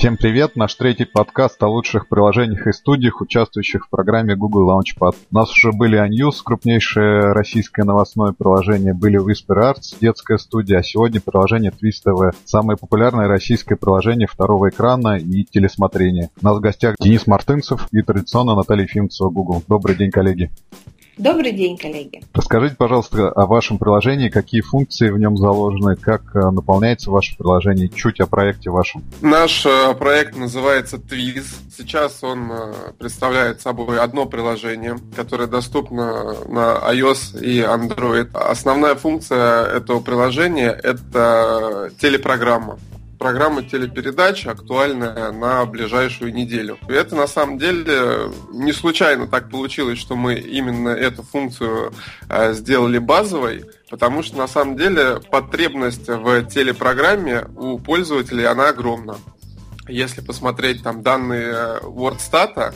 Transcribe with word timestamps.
Всем 0.00 0.16
привет! 0.16 0.56
Наш 0.56 0.76
третий 0.76 1.04
подкаст 1.04 1.62
о 1.62 1.68
лучших 1.68 2.08
приложениях 2.08 2.66
и 2.66 2.72
студиях, 2.72 3.20
участвующих 3.20 3.84
в 3.84 3.90
программе 3.90 4.34
Google 4.34 4.70
Launchpad. 4.70 5.14
У 5.30 5.34
нас 5.34 5.52
уже 5.52 5.72
были 5.72 6.02
iNews, 6.02 6.36
крупнейшее 6.42 7.34
российское 7.34 7.84
новостное 7.84 8.32
приложение, 8.32 8.94
были 8.94 9.20
Whisper 9.20 9.74
Arts, 9.74 9.98
детская 10.00 10.38
студия, 10.38 10.78
а 10.78 10.82
сегодня 10.82 11.20
приложение 11.20 11.70
Twist 11.70 12.02
TV, 12.06 12.30
самое 12.46 12.78
популярное 12.78 13.28
российское 13.28 13.76
приложение 13.76 14.26
второго 14.26 14.70
экрана 14.70 15.18
и 15.18 15.44
телесмотрения. 15.44 16.30
У 16.40 16.46
нас 16.46 16.56
в 16.56 16.60
гостях 16.60 16.96
Денис 16.98 17.26
Мартынцев 17.26 17.86
и 17.92 18.00
традиционно 18.00 18.54
Наталья 18.54 18.86
Фимцева 18.86 19.28
Google. 19.28 19.62
Добрый 19.68 19.96
день, 19.96 20.10
коллеги! 20.10 20.50
Добрый 21.20 21.52
день, 21.52 21.76
коллеги. 21.76 22.22
Расскажите, 22.32 22.76
пожалуйста, 22.76 23.28
о 23.28 23.44
вашем 23.44 23.76
приложении, 23.76 24.30
какие 24.30 24.62
функции 24.62 25.10
в 25.10 25.18
нем 25.18 25.36
заложены, 25.36 25.94
как 25.94 26.34
э, 26.34 26.50
наполняется 26.50 27.10
ваше 27.10 27.36
приложение, 27.36 27.90
чуть 27.90 28.20
о 28.20 28.26
проекте 28.26 28.70
вашем. 28.70 29.04
Наш 29.20 29.66
э, 29.66 29.94
проект 29.98 30.34
называется 30.34 30.96
Twiz. 30.96 31.44
Сейчас 31.76 32.24
он 32.24 32.50
э, 32.50 32.72
представляет 32.98 33.60
собой 33.60 34.00
одно 34.00 34.24
приложение, 34.24 34.96
которое 35.14 35.46
доступно 35.46 36.36
на 36.48 36.78
iOS 36.90 37.38
и 37.42 37.60
Android. 37.60 38.34
Основная 38.34 38.94
функция 38.94 39.66
этого 39.66 40.00
приложения– 40.00 40.70
это 40.82 41.90
телепрограмма 42.00 42.78
программа 43.20 43.62
телепередач, 43.62 44.46
актуальная 44.46 45.30
на 45.30 45.66
ближайшую 45.66 46.32
неделю. 46.32 46.78
И 46.88 46.92
это 46.92 47.14
на 47.14 47.26
самом 47.26 47.58
деле 47.58 48.32
не 48.50 48.72
случайно 48.72 49.26
так 49.28 49.50
получилось, 49.50 49.98
что 49.98 50.16
мы 50.16 50.36
именно 50.36 50.88
эту 50.88 51.22
функцию 51.22 51.92
э, 52.30 52.54
сделали 52.54 52.96
базовой, 52.96 53.66
потому 53.90 54.22
что 54.22 54.38
на 54.38 54.48
самом 54.48 54.78
деле 54.78 55.20
потребность 55.30 56.08
в 56.08 56.44
телепрограмме 56.46 57.44
у 57.56 57.78
пользователей 57.78 58.46
она 58.46 58.70
огромна. 58.70 59.18
Если 59.86 60.22
посмотреть 60.22 60.82
там 60.82 61.02
данные 61.02 61.78
WordStat, 61.82 62.72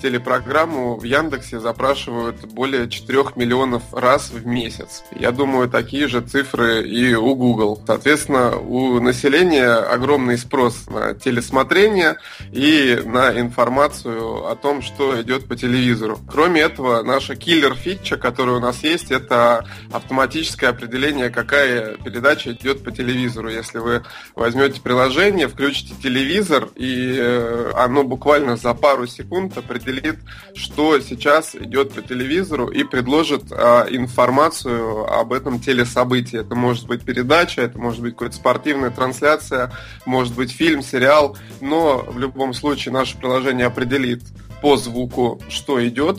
телепрограмму 0.00 0.96
в 0.96 1.04
Яндексе 1.04 1.60
запрашивают 1.60 2.44
более 2.46 2.88
4 2.88 3.24
миллионов 3.36 3.82
раз 3.92 4.30
в 4.30 4.46
месяц. 4.46 5.02
Я 5.14 5.32
думаю, 5.32 5.68
такие 5.68 6.08
же 6.08 6.20
цифры 6.20 6.86
и 6.88 7.14
у 7.14 7.34
Google. 7.34 7.82
Соответственно, 7.86 8.56
у 8.56 9.00
населения 9.00 9.72
огромный 9.72 10.38
спрос 10.38 10.86
на 10.88 11.14
телесмотрение 11.14 12.16
и 12.52 13.00
на 13.04 13.38
информацию 13.38 14.46
о 14.46 14.54
том, 14.56 14.82
что 14.82 15.20
идет 15.20 15.46
по 15.46 15.56
телевизору. 15.56 16.18
Кроме 16.30 16.60
этого, 16.60 17.02
наша 17.02 17.34
киллер-фича, 17.34 18.16
которая 18.16 18.56
у 18.56 18.60
нас 18.60 18.82
есть, 18.82 19.10
это 19.10 19.66
автоматическое 19.92 20.70
определение, 20.70 21.30
какая 21.30 21.96
передача 21.96 22.52
идет 22.52 22.84
по 22.84 22.90
телевизору. 22.90 23.50
Если 23.50 23.78
вы 23.78 24.04
возьмете 24.34 24.80
приложение, 24.80 25.48
включите 25.48 25.94
телевизор, 26.02 26.68
и 26.76 27.16
э, 27.18 27.72
оно 27.74 28.04
буквально 28.04 28.56
за 28.56 28.74
пару 28.74 29.06
секунд 29.06 29.56
определит 29.58 29.87
определит, 29.88 30.18
что 30.54 31.00
сейчас 31.00 31.54
идет 31.54 31.92
по 31.92 32.02
телевизору 32.02 32.68
и 32.68 32.84
предложит 32.84 33.44
э, 33.50 33.86
информацию 33.90 35.04
об 35.06 35.32
этом 35.32 35.60
телесобытии. 35.60 36.40
Это 36.40 36.54
может 36.54 36.86
быть 36.86 37.02
передача, 37.02 37.62
это 37.62 37.78
может 37.78 38.02
быть 38.02 38.14
какая-то 38.14 38.36
спортивная 38.36 38.90
трансляция, 38.90 39.72
может 40.04 40.34
быть 40.34 40.52
фильм, 40.52 40.82
сериал, 40.82 41.36
но 41.60 41.98
в 42.06 42.18
любом 42.18 42.54
случае 42.54 42.92
наше 42.92 43.16
приложение 43.16 43.66
определит 43.66 44.22
по 44.60 44.76
звуку, 44.76 45.40
что 45.48 45.86
идет, 45.86 46.18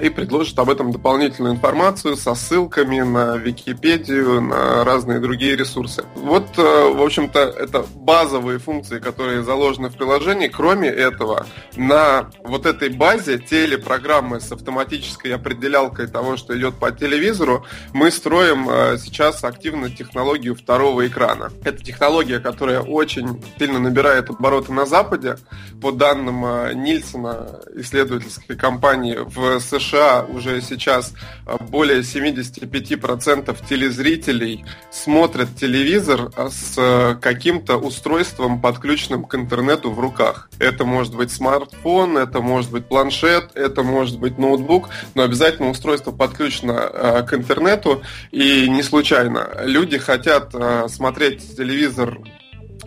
и 0.00 0.08
предложит 0.08 0.58
об 0.58 0.70
этом 0.70 0.92
дополнительную 0.92 1.54
информацию 1.54 2.16
со 2.16 2.34
ссылками 2.34 3.00
на 3.00 3.36
Википедию, 3.36 4.40
на 4.40 4.84
разные 4.84 5.20
другие 5.20 5.56
ресурсы. 5.56 6.04
Вот, 6.14 6.46
э, 6.56 6.62
в 6.62 7.02
общем-то, 7.02 7.38
это 7.38 7.84
базовые 7.94 8.58
функции, 8.58 8.98
которые 8.98 9.42
заложены 9.42 9.90
в 9.90 9.96
приложении. 9.96 10.48
Кроме 10.48 10.88
этого, 10.88 11.46
на 11.76 12.30
вот 12.42 12.66
этой 12.66 12.88
базе 12.88 13.38
телепрограммы 13.38 14.40
с 14.40 14.50
автоматической 14.52 15.34
определялкой 15.34 16.06
того, 16.06 16.36
что 16.36 16.58
идет 16.58 16.76
по 16.76 16.90
телевизору, 16.90 17.64
мы 17.92 18.10
строим 18.10 18.68
э, 18.68 18.98
сейчас 18.98 19.44
активно 19.44 19.90
технологию 19.90 20.54
второго 20.54 21.06
экрана. 21.06 21.50
Это 21.64 21.82
технология, 21.84 22.40
которая 22.40 22.80
очень 22.80 23.42
сильно 23.58 23.78
набирает 23.78 24.30
обороты 24.30 24.72
на 24.72 24.86
Западе. 24.86 25.36
По 25.82 25.92
данным 25.92 26.44
э, 26.44 26.72
Нильсона, 26.74 27.60
исследовательской 27.74 28.56
компании 28.56 29.18
в 29.18 29.60
США, 29.60 29.89
США 29.90 30.24
уже 30.28 30.60
сейчас 30.60 31.12
э, 31.46 31.56
более 31.68 32.00
75% 32.00 33.56
телезрителей 33.68 34.64
смотрят 34.90 35.48
телевизор 35.56 36.30
э, 36.36 36.48
с 36.50 36.74
э, 36.78 37.16
каким-то 37.20 37.76
устройством, 37.76 38.60
подключенным 38.60 39.24
к 39.24 39.34
интернету 39.34 39.90
в 39.90 39.98
руках. 39.98 40.48
Это 40.58 40.84
может 40.84 41.14
быть 41.14 41.30
смартфон, 41.30 42.16
это 42.16 42.40
может 42.40 42.70
быть 42.70 42.86
планшет, 42.86 43.50
это 43.54 43.82
может 43.82 44.18
быть 44.18 44.38
ноутбук, 44.38 44.90
но 45.14 45.22
обязательно 45.22 45.70
устройство 45.70 46.12
подключено 46.12 47.24
к 47.28 47.34
интернету. 47.34 48.02
И 48.30 48.68
не 48.68 48.82
случайно 48.82 49.48
люди 49.64 49.98
хотят 49.98 50.54
смотреть 50.88 51.56
телевизор 51.56 52.20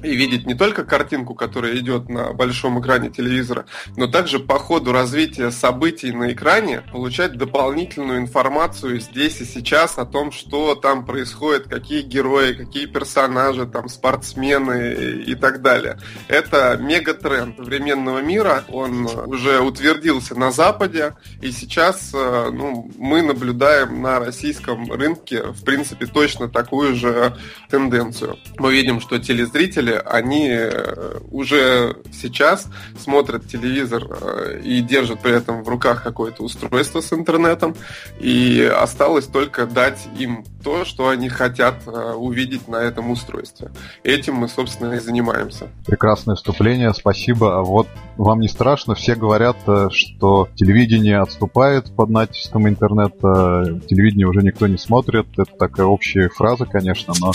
и 0.03 0.16
видеть 0.16 0.46
не 0.46 0.53
только 0.53 0.84
картинку, 0.84 1.34
которая 1.34 1.78
идет 1.78 2.09
на 2.09 2.34
большом 2.34 2.80
экране 2.81 3.09
телевизора, 3.09 3.66
но 3.96 4.08
также 4.08 4.40
по 4.40 4.59
ходу 4.59 4.91
развития 4.91 5.52
событий 5.52 6.12
на 6.12 6.31
экране 6.31 6.81
получать 6.91 7.38
дополнительную 7.38 8.19
информацию 8.19 9.00
здесь 9.00 9.42
и 9.42 9.46
сейчас 9.46 9.97
о 9.97 10.06
том, 10.06 10.31
что 10.31 10.75
там 10.75 11.06
происходит, 11.06 11.68
какие 11.68 12.02
герои, 12.02 12.53
какие 12.53 12.86
персонажи, 12.86 13.66
там 13.66 13.88
спортсмены 13.88 15.24
и 15.25 15.36
так 15.36 15.62
далее. 15.62 15.97
Это 16.28 16.78
мегатренд 16.80 17.56
современного 17.58 18.19
мира, 18.19 18.63
он 18.69 19.08
уже 19.28 19.59
утвердился 19.59 20.36
на 20.36 20.52
Западе, 20.52 21.16
и 21.42 21.52
сейчас 21.52 22.12
э, 22.13 22.50
ну, 22.52 22.92
мы 22.97 23.22
наблюдаем 23.22 24.02
на 24.02 24.19
российском 24.19 24.92
рынке, 24.92 25.44
в 25.44 25.63
принципе, 25.63 26.06
точно 26.06 26.50
такую 26.50 26.96
же 26.96 27.36
тенденцию. 27.69 28.38
Мы 28.58 28.74
видим, 28.74 29.00
что 29.00 29.19
телезрители 29.19 29.93
они 29.98 30.50
э, 30.50 31.20
уже 31.31 31.98
сейчас 32.12 32.68
смотрят 32.98 33.48
телевизор 33.48 34.06
э, 34.09 34.62
и 34.64 34.81
держат 34.81 35.22
при 35.22 35.34
этом 35.34 35.64
в 35.64 35.70
руках 35.70 36.04
какое-то 36.04 36.44
устройство 36.44 37.02
с 37.02 37.14
интернетом, 37.14 37.76
и 38.20 38.62
осталось 38.64 39.26
только 39.26 39.66
дать 39.66 40.08
им 40.18 40.44
то, 40.64 40.86
что 40.86 41.09
они 41.09 41.30
хотят 41.30 41.76
э, 41.86 42.14
увидеть 42.14 42.68
на 42.68 42.78
этом 42.78 43.12
устройстве. 43.12 43.72
Этим 44.04 44.36
мы, 44.36 44.48
собственно, 44.48 44.94
и 44.94 45.00
занимаемся. 45.00 45.68
Прекрасное 45.86 46.36
вступление, 46.36 46.94
спасибо. 46.94 47.60
А 47.60 47.62
вот 47.62 47.88
вам 48.18 48.40
не 48.40 48.48
страшно? 48.48 48.96
Все 48.96 49.16
говорят, 49.16 49.58
что 49.90 50.48
телевидение 50.56 51.20
отступает 51.20 51.96
под 51.96 52.10
натиском 52.10 52.68
интернета, 52.68 53.80
телевидение 53.88 54.28
уже 54.28 54.42
никто 54.42 54.68
не 54.68 54.78
смотрит. 54.78 55.28
Это 55.38 55.52
такая 55.58 55.86
общая 55.86 56.30
фраза, 56.30 56.66
конечно, 56.66 57.14
но 57.20 57.31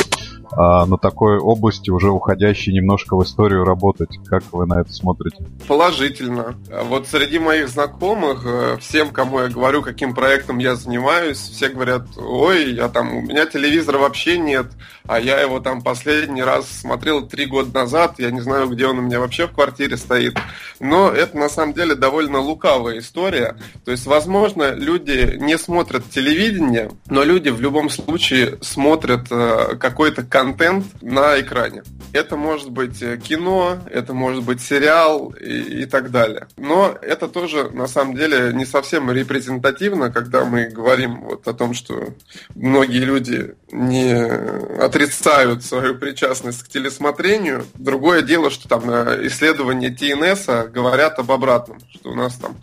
а, 0.50 0.86
на 0.86 0.96
такой 0.96 1.38
области, 1.38 1.90
уже 1.90 2.10
уходящей 2.48 2.72
немножко 2.72 3.16
в 3.16 3.22
историю 3.22 3.64
работать. 3.64 4.18
Как 4.26 4.42
вы 4.52 4.66
на 4.66 4.80
это 4.80 4.92
смотрите? 4.92 5.36
Положительно. 5.66 6.56
Вот 6.84 7.06
среди 7.06 7.38
моих 7.38 7.68
знакомых, 7.68 8.42
э, 8.44 8.76
всем, 8.80 9.10
кому 9.10 9.40
я 9.40 9.48
говорю, 9.48 9.82
каким 9.82 10.14
проектом 10.14 10.58
я 10.58 10.74
занимаюсь, 10.74 11.38
все 11.38 11.68
говорят, 11.68 12.06
ой, 12.16 12.72
я 12.72 12.88
там, 12.88 13.16
у 13.16 13.20
меня 13.22 13.46
телевизора 13.46 13.98
вообще 13.98 14.38
нет, 14.38 14.66
а 15.06 15.20
я 15.20 15.40
его 15.40 15.60
там 15.60 15.82
последний 15.82 16.42
раз 16.42 16.68
смотрел 16.68 17.26
три 17.26 17.46
года 17.46 17.72
назад, 17.72 18.14
я 18.18 18.30
не 18.30 18.40
знаю, 18.40 18.68
где 18.68 18.86
он 18.86 18.98
у 18.98 19.02
меня 19.02 19.20
вообще 19.20 19.46
в 19.46 19.52
квартире 19.52 19.96
стоит. 19.96 20.38
Но 20.80 21.10
это 21.10 21.36
на 21.36 21.48
самом 21.48 21.74
деле 21.74 21.94
довольно 21.94 22.38
лукавая 22.38 22.98
история. 22.98 23.56
То 23.84 23.90
есть, 23.90 24.06
возможно, 24.06 24.74
люди 24.74 25.36
не 25.38 25.58
смотрят 25.58 26.08
телевидение, 26.10 26.90
но 27.08 27.24
люди 27.24 27.48
в 27.48 27.60
любом 27.60 27.90
случае 27.90 28.58
смотрят 28.60 29.26
э, 29.30 29.76
какой-то 29.80 30.22
контент 30.22 30.86
на 31.02 31.40
экране. 31.40 31.82
Это 32.12 32.27
может 32.36 32.70
быть 32.70 33.02
э, 33.02 33.16
кино, 33.16 33.78
это 33.90 34.14
может 34.14 34.44
быть 34.44 34.60
сериал 34.60 35.30
и, 35.40 35.82
и 35.82 35.86
так 35.86 36.10
далее. 36.10 36.46
Но 36.56 36.96
это 37.00 37.28
тоже 37.28 37.70
на 37.70 37.86
самом 37.86 38.14
деле 38.14 38.52
не 38.52 38.66
совсем 38.66 39.10
репрезентативно, 39.10 40.10
когда 40.10 40.44
мы 40.44 40.66
говорим 40.66 41.22
вот 41.22 41.46
о 41.48 41.54
том, 41.54 41.74
что 41.74 42.14
многие 42.54 43.04
люди 43.04 43.54
не 43.70 44.14
отрицают 44.14 45.64
свою 45.64 45.96
причастность 45.96 46.62
к 46.62 46.68
телесмотрению. 46.68 47.66
Другое 47.74 48.22
дело, 48.22 48.50
что 48.50 48.68
там 48.68 48.88
э, 48.90 49.26
исследования 49.26 49.90
ТНС 49.90 50.70
говорят 50.70 51.18
об 51.18 51.30
обратном, 51.30 51.78
что 51.92 52.10
у 52.10 52.14
нас 52.14 52.36
там 52.36 52.56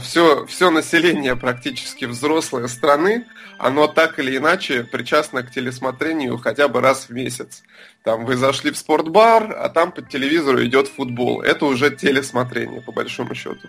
все, 0.00 0.42
э, 0.42 0.46
все 0.46 0.70
население 0.70 1.36
практически 1.36 2.04
взрослой 2.04 2.68
страны, 2.68 3.26
оно 3.58 3.86
так 3.86 4.18
или 4.18 4.36
иначе 4.36 4.84
причастно 4.84 5.42
к 5.42 5.50
телесмотрению 5.50 6.36
хотя 6.38 6.68
бы 6.68 6.80
раз 6.80 7.08
в 7.08 7.10
месяц. 7.10 7.62
Там 8.04 8.24
вы 8.24 8.36
зашли 8.36 8.72
в 8.72 8.76
спортбар, 8.76 9.56
а 9.56 9.68
там 9.68 9.92
по 9.92 10.02
телевизору 10.02 10.64
идет 10.64 10.88
футбол. 10.88 11.40
Это 11.40 11.66
уже 11.66 11.90
телесмотрение, 11.90 12.80
по 12.82 12.92
большому 12.92 13.34
счету. 13.34 13.68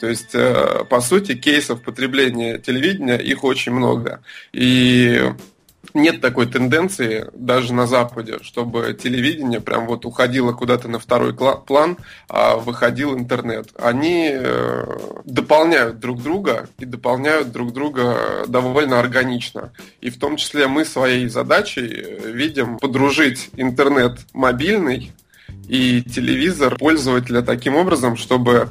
То 0.00 0.06
есть, 0.06 0.34
э, 0.34 0.84
по 0.88 1.00
сути, 1.00 1.34
кейсов 1.34 1.82
потребления 1.82 2.58
телевидения 2.58 3.16
их 3.16 3.44
очень 3.44 3.72
много. 3.72 4.22
И 4.52 5.32
нет 5.94 6.20
такой 6.20 6.46
тенденции 6.46 7.26
даже 7.32 7.72
на 7.72 7.86
Западе, 7.86 8.38
чтобы 8.42 8.94
телевидение 9.00 9.60
прям 9.60 9.86
вот 9.86 10.04
уходило 10.04 10.52
куда-то 10.52 10.88
на 10.88 10.98
второй 10.98 11.34
план, 11.34 11.96
а 12.28 12.56
выходил 12.56 13.16
интернет. 13.16 13.68
Они 13.78 14.28
э, 14.32 14.84
дополняют 15.24 16.00
друг 16.00 16.20
друга 16.22 16.68
и 16.78 16.84
дополняют 16.84 17.52
друг 17.52 17.72
друга 17.72 18.44
довольно 18.48 18.98
органично. 18.98 19.72
И 20.00 20.10
в 20.10 20.18
том 20.18 20.36
числе 20.36 20.66
мы 20.66 20.84
своей 20.84 21.28
задачей 21.28 21.88
э, 21.88 22.32
видим 22.32 22.78
подружить 22.78 23.50
интернет 23.56 24.18
мобильный 24.32 25.12
и 25.68 26.02
телевизор 26.02 26.76
пользователя 26.76 27.40
таким 27.40 27.76
образом, 27.76 28.16
чтобы 28.16 28.70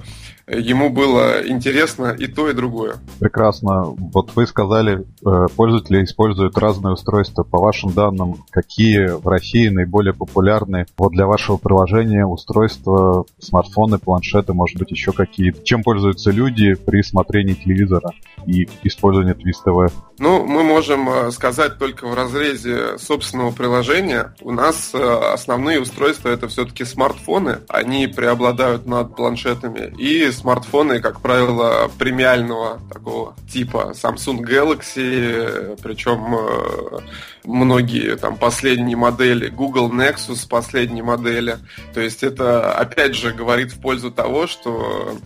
ему 0.60 0.90
было 0.90 1.48
интересно 1.48 2.16
и 2.18 2.28
то, 2.28 2.50
и 2.50 2.54
другое. 2.54 2.96
Прекрасно. 3.20 3.84
Вот 3.84 4.36
вы 4.36 4.48
сказали, 4.48 5.06
э, 5.26 5.48
пользователи 5.56 6.04
используют 6.04 6.58
разные 6.58 6.94
устройства. 6.94 7.44
По 7.44 7.60
вашим 7.60 7.92
данным, 7.92 8.44
какие 8.52 9.08
в 9.08 9.28
России 9.28 9.68
наиболее 9.68 10.14
популярны 10.14 10.86
вот 10.98 11.12
для 11.12 11.26
вашего 11.26 11.58
приложения 11.58 12.26
устройства, 12.26 13.26
смартфоны, 13.40 13.98
планшеты, 13.98 14.54
может 14.54 14.78
быть, 14.78 14.92
еще 14.92 15.12
какие? 15.12 15.56
Чем 15.64 15.84
пользуются 15.84 16.32
люди 16.32 16.74
при 16.74 17.02
смотрении 17.02 17.54
телевизора 17.54 18.12
и 18.46 18.68
использовании 18.84 19.36
Twist 19.36 19.66
TV? 19.66 19.92
Ну, 20.20 20.46
мы 20.46 20.64
можем 20.64 21.10
э, 21.10 21.32
сказать 21.32 21.78
только 21.78 22.08
в 22.08 22.14
разрезе 22.14 22.98
собственного 22.98 23.52
приложения. 23.52 24.34
У 24.42 24.52
нас 24.52 24.92
э, 24.94 24.98
основные 25.34 25.82
устройства 25.82 26.30
это 26.30 26.48
все-таки 26.48 26.86
смартфоны. 26.86 27.60
Они 27.68 28.08
преобладают 28.08 28.86
над 28.86 29.16
планшетами. 29.16 29.94
И 29.98 30.32
смартфоны, 30.44 31.00
как 31.00 31.22
правило, 31.22 31.90
премиального 31.98 32.82
такого 32.92 33.34
типа 33.50 33.94
Samsung 33.96 34.42
Galaxy, 34.42 35.80
причем 35.82 36.36
э, 36.36 37.00
многие 37.46 38.18
там 38.18 38.36
последние 38.36 38.98
модели, 38.98 39.48
Google 39.48 39.90
Nexus 39.90 40.46
последние 40.50 41.02
модели. 41.02 41.60
То 41.94 42.02
есть 42.02 42.24
это 42.24 42.74
опять 42.74 43.16
же 43.16 43.32
говорит 43.32 43.72
в 43.72 43.80
пользу 43.80 44.12
того, 44.12 44.46
что 44.46 45.18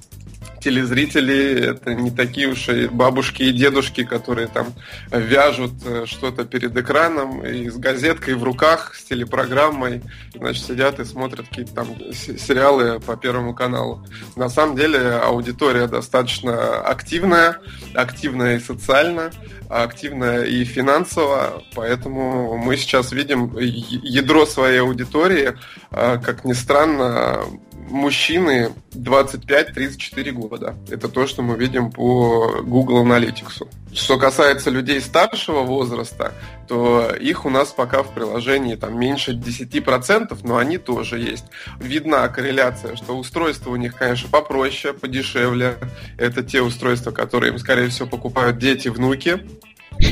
телезрители 0.68 1.72
это 1.72 1.94
не 1.94 2.12
такие 2.12 2.50
уж 2.50 2.68
и 2.68 2.88
бабушки 2.88 3.44
и 3.44 3.54
дедушки, 3.54 4.04
которые 4.04 4.48
там 4.48 4.74
вяжут 5.10 5.72
э, 5.86 6.06
что-то 6.06 6.44
перед 6.44 6.76
экраном 6.76 7.42
и 7.46 7.70
с 7.70 7.78
газеткой 7.78 8.36
в 8.36 8.44
руках, 8.44 8.94
с 8.94 9.06
телепрограммой, 9.06 10.02
значит, 10.36 10.66
сидят 10.66 11.00
и 11.00 11.06
смотрят 11.06 11.48
какие-то 11.48 11.74
там 11.74 11.88
сериалы 12.12 13.00
по 13.00 13.16
Первому 13.16 13.56
каналу. 13.56 14.06
На 14.36 14.50
самом 14.50 14.76
деле 14.76 15.00
аудитория 15.00 15.88
достаточно 15.88 16.82
активная, 16.82 17.62
активная 17.94 18.58
и 18.58 18.60
социально, 18.60 19.32
активная 19.70 20.44
и 20.44 20.66
финансово, 20.66 21.64
поэтому 21.76 22.58
мы 22.58 22.76
сейчас 22.76 23.14
видим 23.14 23.58
ядро 23.58 24.46
своей 24.46 24.82
аудитории, 24.82 25.56
э, 25.92 26.20
как 26.22 26.44
ни 26.44 26.52
странно, 26.52 27.40
мужчины 27.90 28.72
25-34 28.92 30.32
года. 30.32 30.76
Это 30.90 31.08
то, 31.10 31.28
что 31.28 31.42
мы 31.42 31.58
видим 31.58 31.92
по 31.92 32.62
Google 32.62 33.06
Analytics. 33.06 33.68
Что 33.94 34.18
касается 34.18 34.70
людей 34.70 35.02
старшего 35.02 35.62
возраста, 35.62 36.34
то 36.68 37.12
их 37.20 37.46
у 37.46 37.50
нас 37.50 37.70
пока 37.70 38.04
в 38.04 38.14
приложении 38.14 38.76
там 38.76 39.00
меньше 39.00 39.32
10%, 39.32 40.38
но 40.44 40.58
они 40.58 40.78
тоже 40.78 41.20
есть. 41.20 41.46
Видна 41.80 42.28
корреляция, 42.28 42.96
что 42.96 43.18
устройства 43.18 43.72
у 43.72 43.76
них, 43.76 43.96
конечно, 43.96 44.30
попроще, 44.30 44.94
подешевле. 44.94 45.78
Это 46.18 46.44
те 46.44 46.62
устройства, 46.62 47.12
которые 47.12 47.54
им, 47.54 47.60
скорее 47.60 47.90
всего, 47.90 48.08
покупают 48.08 48.58
дети, 48.58 48.90
внуки 48.90 49.48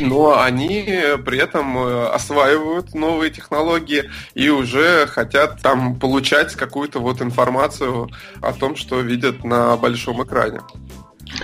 но 0.02 0.42
они 0.42 0.84
при 1.26 1.40
этом 1.40 1.78
э, 1.78 2.08
осваивают 2.08 2.94
новые 2.94 3.32
технологии 3.32 4.10
и 4.34 4.50
уже 4.50 5.08
хотят 5.08 5.62
там 5.62 6.00
получать 6.00 6.54
какую-то 6.54 7.00
вот 7.00 7.22
информацию 7.22 8.10
о 8.42 8.54
том, 8.54 8.76
что 8.76 9.00
видят 9.02 9.44
на 9.44 9.76
большом 9.78 10.24
экране. 10.24 10.62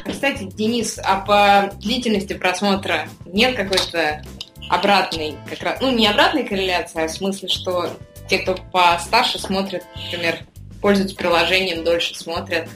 Кстати, 0.05 0.43
Денис, 0.43 0.99
а 1.03 1.19
по 1.19 1.73
длительности 1.77 2.33
просмотра 2.33 3.07
нет 3.25 3.55
какой-то 3.55 4.21
обратной, 4.69 5.35
как 5.49 5.61
раз, 5.61 5.81
ну 5.81 5.91
не 5.91 6.07
обратной 6.07 6.43
корреляции, 6.43 7.03
а 7.03 7.07
в 7.07 7.11
смысле, 7.11 7.49
что 7.49 7.89
те, 8.29 8.39
кто 8.39 8.55
постарше 8.71 9.39
смотрят, 9.39 9.83
например, 10.05 10.39
пользуются 10.81 11.15
приложением, 11.15 11.83
дольше 11.83 12.15
смотрят, 12.15 12.69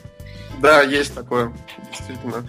да, 0.61 0.81
есть 0.81 1.13
такое, 1.13 1.53
действительно. 1.89 2.47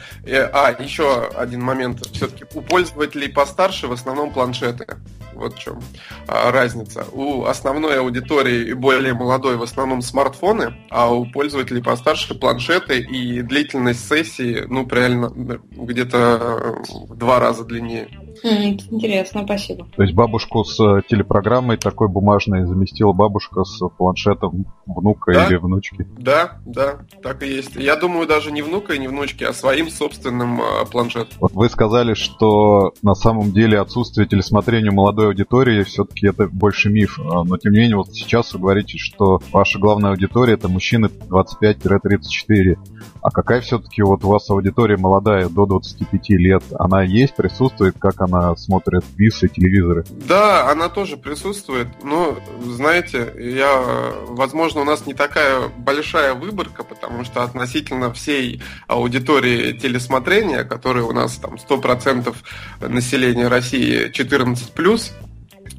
А, 0.53 0.75
еще 0.79 1.26
один 1.29 1.62
момент. 1.62 2.06
Все-таки 2.12 2.44
у 2.55 2.61
пользователей 2.61 3.29
постарше 3.29 3.87
в 3.87 3.93
основном 3.93 4.32
планшеты. 4.32 4.87
Вот 5.32 5.55
в 5.55 5.58
чем 5.58 5.82
а, 6.26 6.50
разница. 6.50 7.05
У 7.12 7.44
основной 7.44 7.99
аудитории 7.99 8.69
и 8.69 8.73
более 8.73 9.12
молодой 9.12 9.56
в 9.56 9.62
основном 9.62 10.00
смартфоны, 10.00 10.75
а 10.91 11.12
у 11.12 11.31
пользователей 11.31 11.82
постарше 11.82 12.35
планшеты 12.35 13.00
и 13.00 13.43
длительность 13.43 14.09
сессии, 14.09 14.64
ну, 14.69 14.88
реально 14.88 15.31
где-то 15.31 16.82
в 16.88 17.17
два 17.17 17.38
раза 17.38 17.64
длиннее. 17.64 18.25
Интересно, 18.43 19.43
спасибо. 19.44 19.87
То 19.97 20.03
есть 20.03 20.15
бабушку 20.15 20.65
с 20.65 20.79
э, 20.81 21.03
телепрограммой 21.09 21.77
такой 21.77 22.09
бумажной 22.09 22.67
заместила 22.67 23.12
бабушка 23.12 23.65
с 23.65 23.81
планшетом 23.97 24.67
внука 24.87 25.33
да? 25.33 25.47
или 25.47 25.56
внучки? 25.56 26.06
Да, 26.19 26.59
да, 26.65 27.00
так 27.23 27.43
и 27.43 27.49
есть. 27.49 27.77
Я 27.77 27.97
думаю, 27.97 28.27
даже 28.27 28.53
не 28.53 28.62
внука 28.62 28.94
и 28.94 28.99
не 28.99 29.09
внучки, 29.09 29.44
а 29.44 29.53
своим 29.53 29.91
собственным 29.91 30.61
э, 30.61 30.87
планшетом. 30.91 31.37
Вот 31.41 31.53
вы 31.53 31.69
сказали, 31.69 32.15
что 32.15 32.93
на 33.03 33.15
самом 33.15 33.53
деле 33.53 33.81
отсутствие 33.81 34.27
телесмотрения 34.27 34.91
молодой 34.91 35.29
аудитории 35.29 35.83
все-таки 35.83 36.29
это 36.29 36.49
больше 36.49 36.91
миф. 36.91 37.19
А, 37.19 37.44
но 37.44 37.56
тем 37.56 37.73
не 37.73 37.81
менее, 37.81 37.97
вот 37.97 38.12
сейчас 38.12 38.53
вы 38.55 38.61
говорите, 38.61 38.99
что 38.99 39.41
ваша 39.53 39.79
главная 39.79 40.11
аудитория 40.11 40.55
это 40.55 40.69
мужчины 40.69 41.06
25-34. 41.06 42.77
А 43.23 43.31
какая 43.31 43.61
все-таки 43.61 44.03
вот 44.03 44.25
у 44.25 44.29
вас 44.29 44.49
аудитория 44.50 44.97
молодая, 44.97 45.49
до 45.49 45.67
25 45.67 46.31
лет? 46.31 46.62
Она 46.79 47.03
есть, 47.03 47.35
присутствует, 47.35 47.97
как 47.99 48.21
она 48.21 48.25
смотрит 48.56 49.05
ВИС 49.17 49.43
и 49.43 49.49
телевизоры? 49.49 50.05
Да, 50.11 50.70
она 50.70 50.88
тоже 50.88 51.17
присутствует. 51.17 51.88
Но, 52.02 52.38
знаете, 52.64 53.32
я, 53.38 54.12
возможно, 54.28 54.81
у 54.82 54.84
нас 54.84 55.06
не 55.06 55.14
такая 55.14 55.69
большая 55.69 56.34
выборка, 56.34 56.84
потому 56.84 57.25
что 57.25 57.43
относительно 57.43 58.12
всей 58.12 58.62
аудитории 58.87 59.73
телесмотрения, 59.73 60.64
которая 60.64 61.05
у 61.05 61.12
нас 61.12 61.37
там 61.37 61.55
100% 61.55 62.34
населения 62.81 63.49
России 63.49 64.11
14+, 64.11 65.12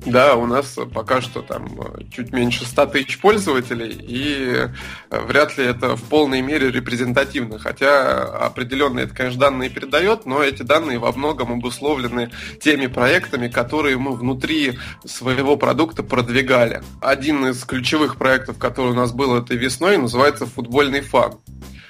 да, 0.06 0.36
у 0.36 0.46
нас 0.46 0.78
пока 0.94 1.22
что 1.22 1.42
там 1.42 1.68
э, 1.80 2.04
чуть 2.12 2.32
меньше 2.32 2.66
100 2.66 2.86
тысяч 2.88 3.20
пользователей, 3.20 3.92
и 3.92 4.70
э, 5.10 5.22
вряд 5.26 5.58
ли 5.58 5.66
это 5.66 5.96
в 5.96 6.04
полной 6.04 6.42
мере 6.42 6.72
репрезентативно. 6.72 7.60
Хотя 7.60 8.24
определенные 8.24 9.06
это, 9.06 9.16
конечно, 9.16 9.40
данные 9.40 9.70
передает, 9.70 10.26
но 10.26 10.44
эти 10.44 10.64
данные 10.64 11.00
во 11.00 11.12
многом 11.12 11.54
обусловлены 11.54 12.32
теми 12.62 12.88
проектами, 12.88 13.48
которые 13.48 13.98
мы 13.98 14.16
внутри 14.16 14.78
своего 15.06 15.58
продукта 15.58 16.04
продвигали. 16.04 16.84
Один 17.02 17.48
из 17.48 17.64
ключевых 17.64 18.18
проектов, 18.18 18.58
который 18.58 18.92
у 18.92 18.96
нас 18.96 19.12
был 19.12 19.36
этой 19.36 19.58
весной, 19.58 19.98
называется 19.98 20.46
«Футбольный 20.46 21.02
фан». 21.02 21.34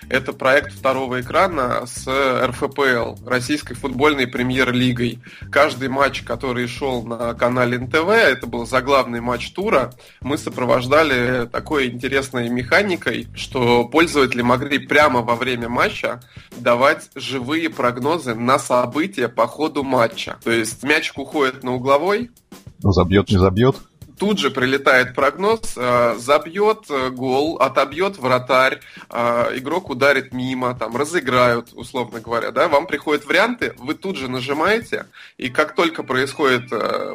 Это 0.09 0.33
проект 0.33 0.73
второго 0.73 1.21
экрана 1.21 1.85
с 1.85 2.07
РФПЛ, 2.07 3.25
Российской 3.25 3.75
футбольной 3.75 4.27
премьер-лигой. 4.27 5.19
Каждый 5.51 5.89
матч, 5.89 6.21
который 6.21 6.67
шел 6.67 7.03
на 7.03 7.33
канале 7.33 7.79
НТВ, 7.79 8.09
это 8.09 8.47
был 8.47 8.65
заглавный 8.65 9.19
матч 9.19 9.51
тура, 9.51 9.91
мы 10.21 10.37
сопровождали 10.37 11.45
такой 11.47 11.87
интересной 11.87 12.49
механикой, 12.49 13.27
что 13.35 13.85
пользователи 13.85 14.41
могли 14.41 14.79
прямо 14.79 15.21
во 15.21 15.35
время 15.35 15.67
матча 15.67 16.21
давать 16.57 17.09
живые 17.15 17.69
прогнозы 17.69 18.33
на 18.33 18.59
события 18.59 19.27
по 19.27 19.47
ходу 19.47 19.83
матча. 19.83 20.37
То 20.43 20.51
есть 20.51 20.83
мячик 20.83 21.17
уходит 21.17 21.63
на 21.63 21.73
угловой, 21.75 22.31
Забьет, 22.79 23.29
не 23.29 23.37
забьет? 23.37 23.75
Тут 24.19 24.39
же 24.39 24.49
прилетает 24.49 25.13
прогноз, 25.15 25.73
э, 25.75 26.15
забьет 26.17 26.85
э, 26.89 27.09
гол, 27.09 27.57
отобьет 27.57 28.17
вратарь, 28.17 28.79
э, 29.09 29.57
игрок 29.57 29.89
ударит 29.89 30.33
мимо, 30.33 30.75
там, 30.75 30.95
разыграют, 30.95 31.69
условно 31.73 32.19
говоря, 32.19 32.51
да, 32.51 32.67
вам 32.67 32.87
приходят 32.87 33.25
варианты, 33.25 33.73
вы 33.77 33.93
тут 33.93 34.17
же 34.17 34.29
нажимаете, 34.29 35.05
и 35.37 35.49
как 35.49 35.75
только 35.75 36.03
происходит 36.03 36.69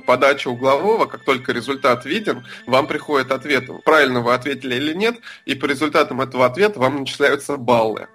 подача 0.06 0.48
углового, 0.48 1.06
как 1.06 1.24
только 1.24 1.52
результат 1.52 2.04
виден, 2.04 2.46
вам 2.66 2.86
приходит 2.86 3.32
ответ, 3.32 3.64
правильно 3.84 4.20
вы 4.20 4.34
ответили 4.34 4.74
или 4.74 4.94
нет, 4.94 5.16
и 5.44 5.54
по 5.54 5.66
результатам 5.66 6.20
этого 6.20 6.46
ответа 6.46 6.78
вам 6.78 7.00
начисляются 7.00 7.56
баллы. 7.56 8.08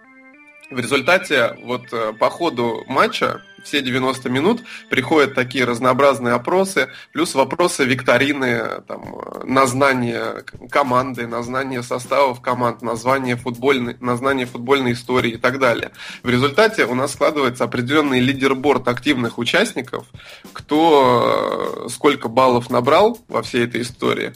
В 0.69 0.79
результате 0.79 1.57
вот 1.63 1.83
по 2.19 2.29
ходу 2.29 2.83
матча 2.87 3.41
все 3.67 3.81
90 3.81 4.29
минут 4.29 4.63
приходят 4.89 5.35
такие 5.35 5.65
разнообразные 5.65 6.33
опросы, 6.33 6.89
плюс 7.11 7.35
вопросы 7.35 7.83
викторины 7.85 8.81
там, 8.87 9.21
на 9.43 9.65
знание 9.67 10.43
команды, 10.71 11.27
на 11.27 11.43
знание 11.43 11.83
составов 11.83 12.41
команд, 12.41 12.81
название 12.81 13.35
футбольной, 13.35 13.97
на 13.99 14.15
знание 14.15 14.45
футбольной 14.45 14.93
истории 14.93 15.31
и 15.31 15.37
так 15.37 15.59
далее. 15.59 15.91
В 16.23 16.29
результате 16.29 16.85
у 16.85 16.95
нас 16.95 17.13
складывается 17.13 17.65
определенный 17.65 18.21
лидерборд 18.21 18.87
активных 18.87 19.37
участников, 19.37 20.05
кто 20.53 21.85
э, 21.85 21.89
сколько 21.89 22.29
баллов 22.29 22.69
набрал 22.69 23.19
во 23.27 23.41
всей 23.41 23.65
этой 23.65 23.81
истории. 23.81 24.33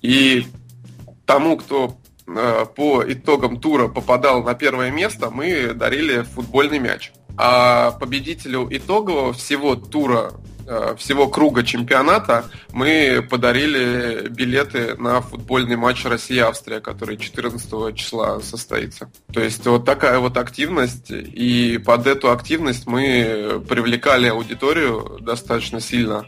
И 0.00 0.46
тому, 1.24 1.56
кто 1.56 1.96
э, 2.26 2.66
по 2.74 3.04
итогам 3.06 3.60
тура 3.60 3.86
попадал 3.86 4.42
на 4.42 4.54
первое 4.54 4.90
место, 4.90 5.30
мы 5.30 5.72
дарили 5.72 6.22
футбольный 6.22 6.80
мяч. 6.80 7.12
А 7.36 7.92
победителю 7.92 8.68
итогового 8.70 9.32
всего 9.32 9.74
тура 9.76 10.32
всего 10.98 11.28
круга 11.28 11.62
чемпионата 11.62 12.44
мы 12.72 13.26
подарили 13.28 14.28
билеты 14.28 14.94
на 14.96 15.20
футбольный 15.20 15.76
матч 15.76 16.04
Россия-Австрия, 16.04 16.80
который 16.80 17.16
14 17.16 17.94
числа 17.96 18.40
состоится. 18.40 19.10
То 19.32 19.40
есть 19.40 19.66
вот 19.66 19.84
такая 19.84 20.18
вот 20.18 20.36
активность, 20.36 21.10
и 21.10 21.78
под 21.78 22.06
эту 22.06 22.30
активность 22.30 22.86
мы 22.86 23.62
привлекали 23.68 24.28
аудиторию 24.28 25.18
достаточно 25.20 25.80
сильно. 25.80 26.26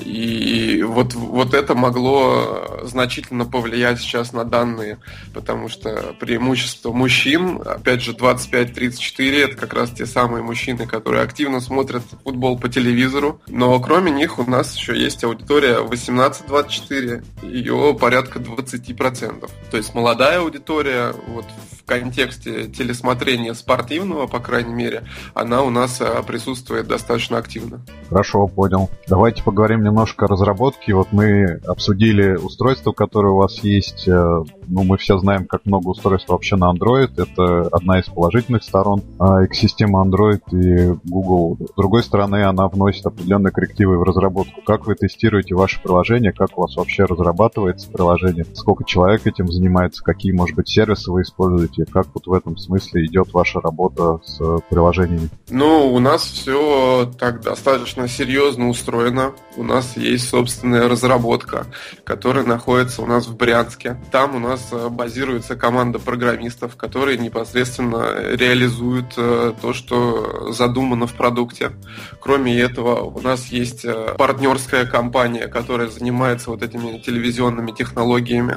И 0.00 0.82
вот, 0.82 1.14
вот 1.14 1.54
это 1.54 1.74
могло 1.74 2.80
значительно 2.84 3.44
повлиять 3.44 4.00
сейчас 4.00 4.32
на 4.32 4.44
данные, 4.44 4.98
потому 5.34 5.68
что 5.68 6.14
преимущество 6.18 6.92
мужчин, 6.92 7.60
опять 7.64 8.02
же, 8.02 8.12
25-34, 8.12 9.44
это 9.44 9.56
как 9.56 9.74
раз 9.74 9.90
те 9.90 10.06
самые 10.06 10.42
мужчины, 10.42 10.86
которые 10.86 11.22
активно 11.22 11.60
смотрят 11.60 12.02
футбол 12.24 12.58
по 12.58 12.68
телевизору, 12.68 13.40
но 13.48 13.69
кроме 13.78 14.10
них 14.10 14.38
у 14.38 14.50
нас 14.50 14.74
еще 14.74 14.98
есть 14.98 15.22
аудитория 15.22 15.78
18-24, 15.84 17.22
ее 17.42 17.96
порядка 18.00 18.38
20%. 18.38 19.50
То 19.70 19.76
есть 19.76 19.94
молодая 19.94 20.40
аудитория, 20.40 21.14
вот 21.28 21.44
в 21.80 21.86
контексте 21.86 22.66
телесмотрения 22.68 23.54
спортивного, 23.54 24.26
по 24.26 24.38
крайней 24.38 24.74
мере, 24.74 25.04
она 25.34 25.62
у 25.62 25.70
нас 25.70 26.00
э, 26.00 26.22
присутствует 26.26 26.86
достаточно 26.86 27.38
активно. 27.38 27.80
Хорошо, 28.08 28.46
понял. 28.46 28.90
Давайте 29.08 29.42
поговорим 29.42 29.82
немножко 29.82 30.26
о 30.26 30.28
разработке. 30.28 30.94
Вот 30.94 31.08
мы 31.12 31.60
обсудили 31.66 32.36
устройство, 32.36 32.92
которое 32.92 33.32
у 33.32 33.36
вас 33.36 33.62
есть. 33.62 34.06
Э, 34.08 34.44
ну, 34.68 34.84
мы 34.84 34.98
все 34.98 35.18
знаем, 35.18 35.46
как 35.46 35.66
много 35.66 35.88
устройств 35.88 36.28
вообще 36.28 36.56
на 36.56 36.72
Android. 36.72 37.10
Это 37.16 37.68
одна 37.72 37.98
из 37.98 38.06
положительных 38.06 38.62
сторон 38.62 39.02
а, 39.18 39.44
экосистемы 39.44 40.00
Android 40.04 40.42
и 40.52 40.96
Google. 41.04 41.58
С 41.60 41.74
другой 41.76 42.02
стороны, 42.02 42.44
она 42.44 42.68
вносит 42.68 43.06
определенные 43.06 43.52
коррективы 43.52 43.98
в 43.98 44.02
разработку. 44.02 44.60
Как 44.62 44.86
вы 44.86 44.94
тестируете 44.94 45.54
ваше 45.54 45.82
приложение? 45.82 46.32
Как 46.32 46.56
у 46.56 46.62
вас 46.62 46.76
вообще 46.76 47.04
разрабатывается 47.04 47.90
приложение? 47.90 48.44
Сколько 48.54 48.84
человек 48.84 49.26
этим 49.26 49.48
занимается? 49.48 50.04
Какие, 50.04 50.32
может 50.32 50.54
быть, 50.56 50.68
сервисы 50.68 51.10
вы 51.10 51.22
используете? 51.22 51.69
Как 51.92 52.06
вот 52.14 52.26
в 52.26 52.32
этом 52.32 52.56
смысле 52.56 53.06
идет 53.06 53.32
ваша 53.32 53.60
работа 53.60 54.20
с 54.24 54.38
приложениями? 54.68 55.28
Ну, 55.48 55.92
у 55.92 55.98
нас 55.98 56.22
все 56.22 57.10
так 57.18 57.42
достаточно 57.42 58.08
серьезно 58.08 58.68
устроено. 58.68 59.32
У 59.56 59.62
нас 59.62 59.96
есть 59.96 60.28
собственная 60.28 60.88
разработка, 60.88 61.66
которая 62.04 62.44
находится 62.44 63.02
у 63.02 63.06
нас 63.06 63.26
в 63.26 63.36
Брянске. 63.36 63.96
Там 64.10 64.36
у 64.36 64.38
нас 64.38 64.68
э, 64.72 64.88
базируется 64.88 65.56
команда 65.56 65.98
программистов, 65.98 66.76
которые 66.76 67.18
непосредственно 67.18 68.14
реализуют 68.34 69.14
э, 69.16 69.52
то, 69.60 69.72
что 69.72 70.52
задумано 70.52 71.06
в 71.06 71.14
продукте. 71.14 71.72
Кроме 72.20 72.58
этого, 72.58 73.00
у 73.00 73.20
нас 73.20 73.46
есть 73.46 73.84
э, 73.84 74.14
партнерская 74.16 74.86
компания, 74.86 75.48
которая 75.48 75.88
занимается 75.88 76.50
вот 76.50 76.62
этими 76.62 76.98
телевизионными 76.98 77.72
технологиями, 77.72 78.56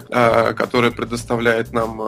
которая 0.53 0.91
предоставляет 0.91 1.72
нам 1.72 2.01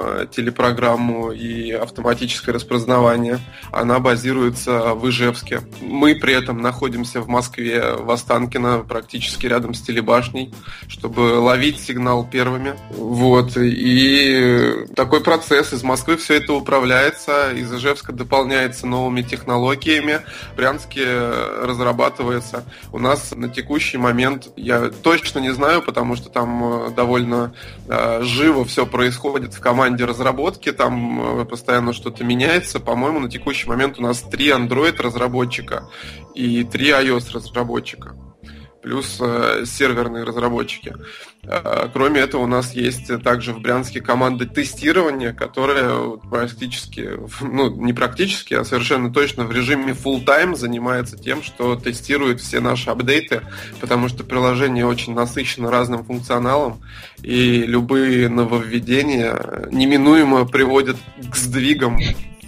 телепрограмму 0.96 1.32
и 1.32 1.72
автоматическое 1.72 2.54
распознавание. 2.56 3.40
Она 3.72 4.00
базируется 4.00 4.94
в 4.94 5.08
Ижевске. 5.10 5.62
Мы 5.82 6.16
при 6.16 6.34
этом 6.34 6.62
находимся 6.62 7.22
в 7.22 7.28
Москве, 7.28 7.94
в 7.94 8.10
Останкино, 8.10 8.80
практически 8.80 9.48
рядом 9.48 9.74
с 9.74 9.82
телебашней, 9.82 10.54
чтобы 10.88 11.40
ловить 11.40 11.80
сигнал 11.80 12.26
первыми. 12.26 12.76
Вот. 12.92 13.58
И 13.58 14.86
такой 14.96 15.22
процесс. 15.22 15.74
Из 15.74 15.84
Москвы 15.84 16.18
все 16.18 16.36
это 16.36 16.54
управляется, 16.54 17.52
из 17.52 17.74
Ижевска 17.74 18.12
дополняется 18.12 18.88
новыми 18.88 19.22
технологиями. 19.22 20.22
В 20.54 20.58
Брянске 20.58 21.06
разрабатывается. 21.62 22.64
У 22.92 23.00
нас 23.00 23.34
на 23.36 23.50
текущий 23.50 23.98
момент, 23.98 24.50
я 24.56 24.90
точно 24.90 25.40
не 25.40 25.52
знаю, 25.54 25.82
потому 25.82 26.16
что 26.16 26.30
там 26.30 26.64
э, 26.64 26.92
довольно 26.92 27.54
э, 27.88 28.22
живо 28.24 28.66
все 28.66 28.86
происходит 28.86 29.54
в 29.54 29.60
команде 29.60 30.06
разработки, 30.06 30.72
там 30.72 30.85
э, 30.92 31.46
постоянно 31.46 31.94
что-то 31.94 32.24
меняется. 32.24 32.80
По-моему, 32.80 33.20
на 33.20 33.30
текущий 33.30 33.68
момент 33.68 34.00
у 34.00 34.02
нас 34.02 34.22
три 34.22 34.50
Android 34.50 35.02
разработчика 35.02 35.90
и 36.34 36.64
три 36.64 36.90
iOS 36.90 37.34
разработчика 37.34 38.16
плюс 38.86 39.18
э, 39.20 39.64
серверные 39.66 40.24
разработчики. 40.24 40.94
Э, 41.42 41.90
кроме 41.92 42.22
этого, 42.22 42.44
у 42.44 42.48
нас 42.48 42.74
есть 42.74 43.08
также 43.24 43.52
в 43.52 43.60
Брянске 43.60 44.00
команда 44.00 44.46
тестирования, 44.46 45.34
которая 45.34 46.18
практически, 46.30 47.10
ну 47.42 47.76
не 47.76 47.94
практически, 47.94 48.54
а 48.54 48.64
совершенно 48.64 49.12
точно 49.12 49.46
в 49.46 49.52
режиме 49.52 49.94
full 49.94 50.24
time 50.24 50.56
занимается 50.56 51.18
тем, 51.18 51.42
что 51.42 51.76
тестирует 51.76 52.42
все 52.42 52.60
наши 52.60 52.92
апдейты, 52.92 53.42
потому 53.82 54.08
что 54.08 54.24
приложение 54.24 54.86
очень 54.86 55.16
насыщено 55.16 55.72
разным 55.72 56.06
функционалом, 56.06 56.80
и 57.24 57.64
любые 57.64 58.30
нововведения 58.30 59.68
неминуемо 59.72 60.46
приводят 60.46 60.98
к 61.32 61.36
сдвигам 61.36 61.98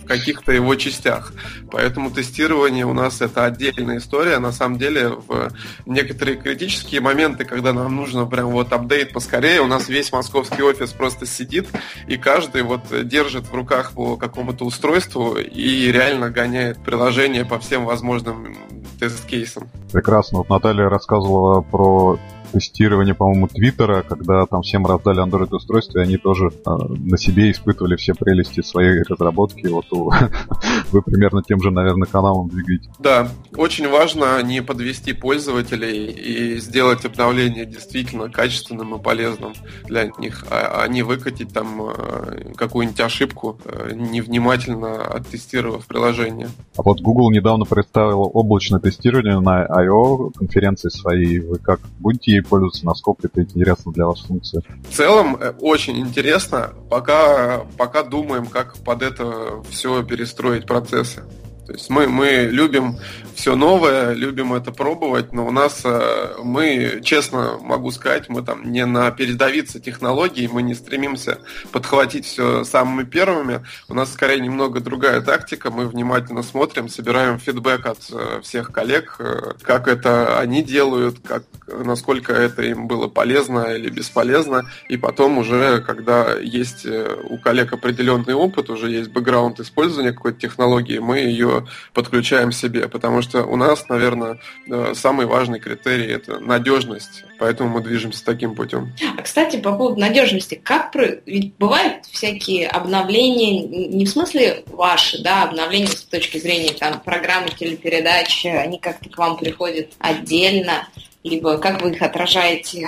каких-то 0.08 0.52
его 0.52 0.76
частях. 0.76 1.34
Поэтому 1.72 2.12
тестирование 2.12 2.86
у 2.86 2.94
нас 2.94 3.22
это 3.22 3.46
отдельная 3.46 3.98
история. 3.98 4.40
На 4.40 4.52
самом 4.52 4.78
деле 4.78 5.10
в 5.10 5.52
некоторые 5.86 6.38
критические 6.38 7.02
моменты, 7.02 7.46
когда 7.46 7.74
нам 7.74 7.96
нужно 7.96 8.26
прям 8.26 8.48
вот 8.50 8.72
апдейт 8.74 9.14
поскорее, 9.14 9.62
у 9.62 9.68
нас 9.68 9.90
весь 9.90 10.12
московский 10.12 10.64
офис 10.64 10.92
просто 10.92 11.26
сидит, 11.26 11.68
и 12.08 12.18
каждый 12.18 12.64
вот 12.64 12.82
держит 13.08 13.48
в 13.48 13.54
руках 13.54 13.92
по 13.92 14.18
какому-то 14.18 14.66
устройству 14.66 15.38
и 15.38 15.92
реально 15.92 16.30
гоняет 16.30 16.78
приложение 16.84 17.46
по 17.46 17.60
всем 17.60 17.86
возможным 17.86 18.58
тест-кейсам. 19.00 19.70
Прекрасно. 19.92 20.40
Вот 20.40 20.50
Наталья 20.50 20.90
рассказывала 20.90 21.62
про 21.62 22.20
тестирование, 22.52 23.14
по-моему, 23.14 23.48
Твиттера, 23.48 24.04
когда 24.04 24.46
там 24.46 24.62
всем 24.62 24.86
раздали 24.86 25.24
Android 25.24 25.54
устройства, 25.56 26.00
и 26.00 26.04
они 26.04 26.18
тоже 26.18 26.48
э, 26.48 26.70
на 26.70 27.18
себе 27.18 27.52
испытывали 27.52 27.96
все 27.96 28.14
прелести 28.14 28.62
своей 28.62 29.04
разработки. 29.04 29.68
Вот 29.68 29.86
у, 29.92 30.12
вы 30.92 31.02
примерно 31.02 31.44
тем 31.44 31.62
же, 31.62 31.72
наверное, 31.72 32.08
каналом 32.08 32.50
двигаете. 32.50 32.90
Да, 33.00 33.30
очень 33.56 33.90
важно 33.90 34.42
не 34.44 34.62
подвести 34.62 35.14
пользователей 35.14 36.08
и 36.08 36.60
сделать 36.60 37.06
обновление 37.06 37.66
действительно 37.66 38.30
качественным 38.30 38.96
и 38.96 39.02
полезным 39.02 39.54
для 39.86 40.10
них, 40.18 40.46
а, 40.50 40.84
а 40.84 40.88
не 40.88 41.04
выкатить 41.04 41.54
там 41.54 41.82
э, 41.82 42.54
какую-нибудь 42.56 43.00
ошибку, 43.00 43.60
э, 43.66 43.92
невнимательно 43.94 45.04
оттестировав 45.06 45.86
приложение. 45.88 46.50
А 46.78 46.82
вот 46.84 47.02
Google 47.02 47.32
недавно 47.32 47.66
представил 47.66 48.30
облачное 48.34 48.80
тестирование 48.80 49.40
на 49.40 49.66
I.O. 49.66 50.32
конференции 50.32 50.90
своей. 50.90 51.40
Вы 51.40 51.58
как 51.58 51.80
будете 52.00 52.37
ей 52.38 52.44
пользоваться, 52.44 52.86
насколько 52.86 53.28
это 53.28 53.42
интересно 53.42 53.92
для 53.92 54.06
вас 54.06 54.22
функция? 54.22 54.64
В 54.90 54.94
целом, 54.94 55.38
э, 55.40 55.54
очень 55.60 55.98
интересно. 56.00 56.74
Пока, 56.90 57.66
пока 57.78 58.04
думаем, 58.04 58.48
как 58.48 58.78
под 58.78 59.02
это 59.02 59.62
все 59.70 60.04
перестроить 60.04 60.66
процессы. 60.66 61.24
То 61.68 61.74
есть 61.74 61.90
мы, 61.90 62.08
мы 62.08 62.48
любим 62.50 62.98
все 63.36 63.56
новое, 63.56 64.14
любим 64.14 64.54
это 64.54 64.72
пробовать, 64.72 65.34
но 65.34 65.46
у 65.46 65.52
нас, 65.52 65.82
э, 65.84 66.36
мы, 66.44 67.02
честно 67.04 67.60
могу 67.62 67.92
сказать, 67.92 68.30
мы 68.30 68.42
там 68.42 68.72
не 68.72 68.86
на 68.86 69.12
передовице 69.12 69.82
технологий, 69.82 70.48
мы 70.48 70.62
не 70.64 70.74
стремимся 70.74 71.40
подхватить 71.74 72.26
все 72.26 72.64
самыми 72.64 73.04
первыми. 73.04 73.66
У 73.90 73.94
нас 73.94 74.14
скорее 74.14 74.40
немного 74.40 74.80
другая 74.80 75.20
тактика, 75.20 75.70
мы 75.70 75.88
внимательно 75.88 76.42
смотрим, 76.42 76.88
собираем 76.88 77.38
фидбэк 77.38 77.86
от 77.86 78.00
э, 78.14 78.40
всех 78.44 78.72
коллег, 78.72 79.18
э, 79.20 79.54
как 79.62 79.90
это 79.90 80.40
они 80.40 80.64
делают, 80.64 81.18
как, 81.20 81.44
насколько 81.68 82.32
это 82.32 82.64
им 82.64 82.88
было 82.88 83.08
полезно 83.08 83.76
или 83.76 83.90
бесполезно, 83.90 84.64
и 84.88 84.96
потом 84.96 85.38
уже, 85.38 85.82
когда 85.82 86.34
есть 86.38 86.86
у 86.86 87.38
коллег 87.38 87.74
определенный 87.74 88.36
опыт, 88.36 88.70
уже 88.70 88.90
есть 88.90 89.10
бэкграунд 89.10 89.60
использования 89.60 90.14
какой-то 90.14 90.40
технологии, 90.40 91.00
мы 91.00 91.20
ее 91.20 91.57
подключаем 91.94 92.52
себе, 92.52 92.88
потому 92.88 93.22
что 93.22 93.44
у 93.44 93.56
нас, 93.56 93.88
наверное, 93.90 94.40
э, 94.68 94.94
самый 94.96 95.26
важный 95.26 95.60
критерий– 95.60 96.08
это 96.08 96.40
надежность, 96.40 97.24
поэтому 97.40 97.70
мы 97.70 97.82
движемся 97.82 98.24
таким 98.26 98.56
путем. 98.56 98.94
А, 99.18 99.22
кстати, 99.22 99.58
по 99.58 99.72
поводу 99.74 100.00
надежности, 100.00 100.60
как 100.62 100.88
ведь 101.26 101.56
бывают 101.58 102.06
всякие 102.06 102.68
обновления, 102.68 103.68
не 103.88 104.06
в 104.06 104.10
смысле 104.10 104.64
ваши, 104.68 105.22
да, 105.22 105.44
обновления 105.44 105.88
с 105.88 106.04
точки 106.04 106.38
зрения 106.38 106.74
там 106.74 107.00
программы 107.00 107.50
телепередач, 107.50 108.46
они 108.46 108.80
как-то 108.80 109.10
к 109.10 109.18
вам 109.18 109.38
приходят 109.38 109.94
отдельно, 110.00 110.88
либо 111.24 111.58
как 111.58 111.82
вы 111.82 111.92
их 111.92 112.02
отражаете? 112.02 112.88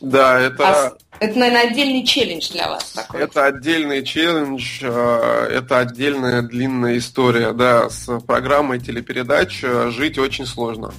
Да, 0.00 0.40
это... 0.40 0.88
А 0.88 0.96
это, 1.20 1.38
наверное, 1.38 1.68
отдельный 1.70 2.02
челлендж 2.02 2.50
для 2.50 2.66
вас 2.66 2.92
такой. 2.92 3.20
Это 3.20 3.44
отдельный 3.44 4.02
челлендж, 4.02 4.78
э, 4.80 5.48
это 5.52 5.78
отдельная 5.78 6.40
длинная 6.40 6.96
история. 6.96 7.52
Да, 7.52 7.90
с 7.90 8.08
программой 8.20 8.80
телепередач 8.80 9.60
э, 9.62 9.90
жить 9.90 10.18
очень 10.18 10.46
сложно, 10.46 10.94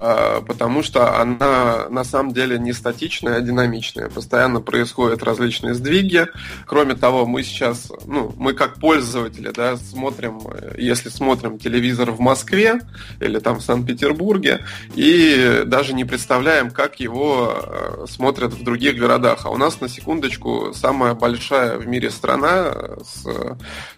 потому 0.00 0.82
что 0.82 1.20
она 1.20 1.88
на 1.90 2.04
самом 2.04 2.32
деле 2.32 2.58
не 2.58 2.72
статичная, 2.72 3.36
а 3.36 3.40
динамичная. 3.40 4.08
Постоянно 4.08 4.60
происходят 4.60 5.22
различные 5.22 5.74
сдвиги. 5.74 6.26
Кроме 6.66 6.94
того, 6.94 7.26
мы 7.26 7.42
сейчас, 7.42 7.92
ну, 8.06 8.34
мы 8.36 8.54
как 8.54 8.80
пользователи, 8.80 9.52
да, 9.54 9.76
смотрим, 9.76 10.40
если 10.78 11.10
смотрим 11.10 11.58
телевизор 11.58 12.12
в 12.12 12.20
Москве 12.20 12.80
или 13.20 13.38
там 13.38 13.58
в 13.58 13.62
Санкт-Петербурге, 13.62 14.64
и 14.94 15.62
даже 15.66 15.92
не 15.92 16.04
представляем, 16.04 16.70
как 16.70 16.98
его 17.00 18.06
смотрят 18.08 18.54
в 18.54 18.64
других 18.64 18.96
городах 18.96 19.50
у 19.50 19.56
нас, 19.56 19.80
на 19.80 19.88
секундочку, 19.88 20.72
самая 20.74 21.14
большая 21.14 21.76
в 21.76 21.86
мире 21.86 22.10
страна 22.10 22.72
с 23.02 23.26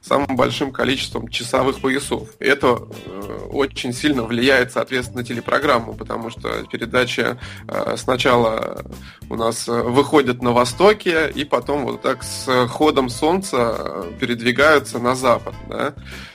самым 0.01 0.37
большим 0.37 0.73
количеством 0.73 1.29
часовых 1.29 1.81
поясов. 1.81 2.29
Это 2.39 2.79
э, 3.07 3.49
очень 3.51 3.93
сильно 3.93 4.25
влияет, 4.25 4.73
соответственно, 4.73 5.21
на 5.21 5.27
телепрограмму, 5.27 5.92
потому 5.95 6.31
что 6.31 6.65
передача 6.71 7.39
э, 7.69 7.97
сначала 7.97 8.85
у 9.29 9.37
нас 9.37 9.67
выходит 9.67 10.43
на 10.43 10.53
востоке, 10.53 11.31
и 11.35 11.45
потом 11.45 11.85
вот 11.85 12.03
так 12.03 12.23
с 12.23 12.67
ходом 12.69 13.09
солнца 13.09 14.07
передвигаются 14.21 14.99
на 14.99 15.15
запад. 15.15 15.55
Да? 15.69 15.95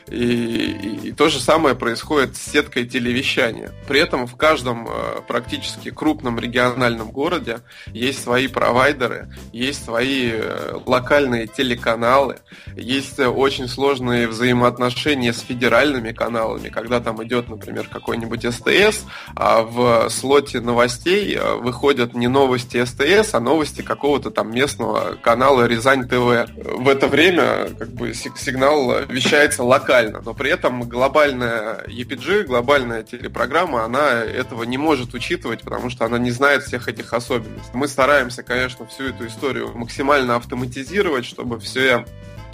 И, 0.10 0.16
и, 0.16 1.10
и 1.10 1.12
то 1.12 1.28
же 1.28 1.40
самое 1.40 1.76
происходит 1.76 2.38
с 2.38 2.52
сеткой 2.52 2.86
телевещания. 2.86 3.74
При 3.88 4.00
этом 4.00 4.26
в 4.26 4.36
каждом 4.38 4.88
э, 4.88 5.22
практически 5.28 5.92
крупном 5.92 6.40
региональном 6.40 7.12
городе 7.12 7.60
есть 7.88 8.24
свои 8.24 8.48
провайдеры, 8.48 9.30
есть 9.52 9.84
свои 9.84 10.32
э, 10.34 10.78
локальные 10.86 11.48
телеканалы, 11.48 12.38
есть 12.76 13.20
очень 13.20 13.68
сложные 13.68 14.28
взаимоотношения 14.28 15.34
с 15.34 15.40
федеральными 15.40 16.14
каналами, 16.14 16.70
когда 16.70 17.02
там 17.02 17.22
идет, 17.24 17.50
например, 17.50 17.90
какой-нибудь 17.92 18.44
СТС, 18.44 19.04
а 19.36 19.62
в 19.62 20.10
слоте 20.10 20.62
новостей 20.62 21.36
э, 21.36 21.56
выходят 21.56 22.14
не 22.14 22.28
новости 22.28 22.84
СТС, 22.84 23.34
а 23.34 23.42
новости 23.42 23.82
какого-то 23.82 24.32
там 24.32 24.54
местного 24.54 25.18
канала 25.22 25.68
Рязань 25.68 26.08
ТВ. 26.08 26.50
В 26.56 26.88
это 26.88 27.08
время 27.08 27.70
как 27.78 27.90
бы 27.90 28.14
сигнал 28.14 29.02
вещается 29.10 29.64
локально 29.64 29.97
локально, 29.98 30.22
но 30.24 30.34
при 30.34 30.52
этом 30.52 30.84
глобальная 30.84 31.84
EPG, 31.88 32.44
глобальная 32.44 33.04
телепрограмма, 33.04 33.84
она 33.84 34.24
этого 34.24 34.64
не 34.64 34.78
может 34.78 35.14
учитывать, 35.14 35.62
потому 35.62 35.90
что 35.90 36.06
она 36.06 36.18
не 36.18 36.32
знает 36.32 36.64
всех 36.64 36.88
этих 36.88 37.14
особенностей. 37.14 37.72
Мы 37.74 37.88
стараемся, 37.88 38.44
конечно, 38.44 38.86
всю 38.86 39.06
эту 39.06 39.28
историю 39.28 39.76
максимально 39.76 40.36
автоматизировать, 40.36 41.26
чтобы 41.26 41.60
все 41.60 42.06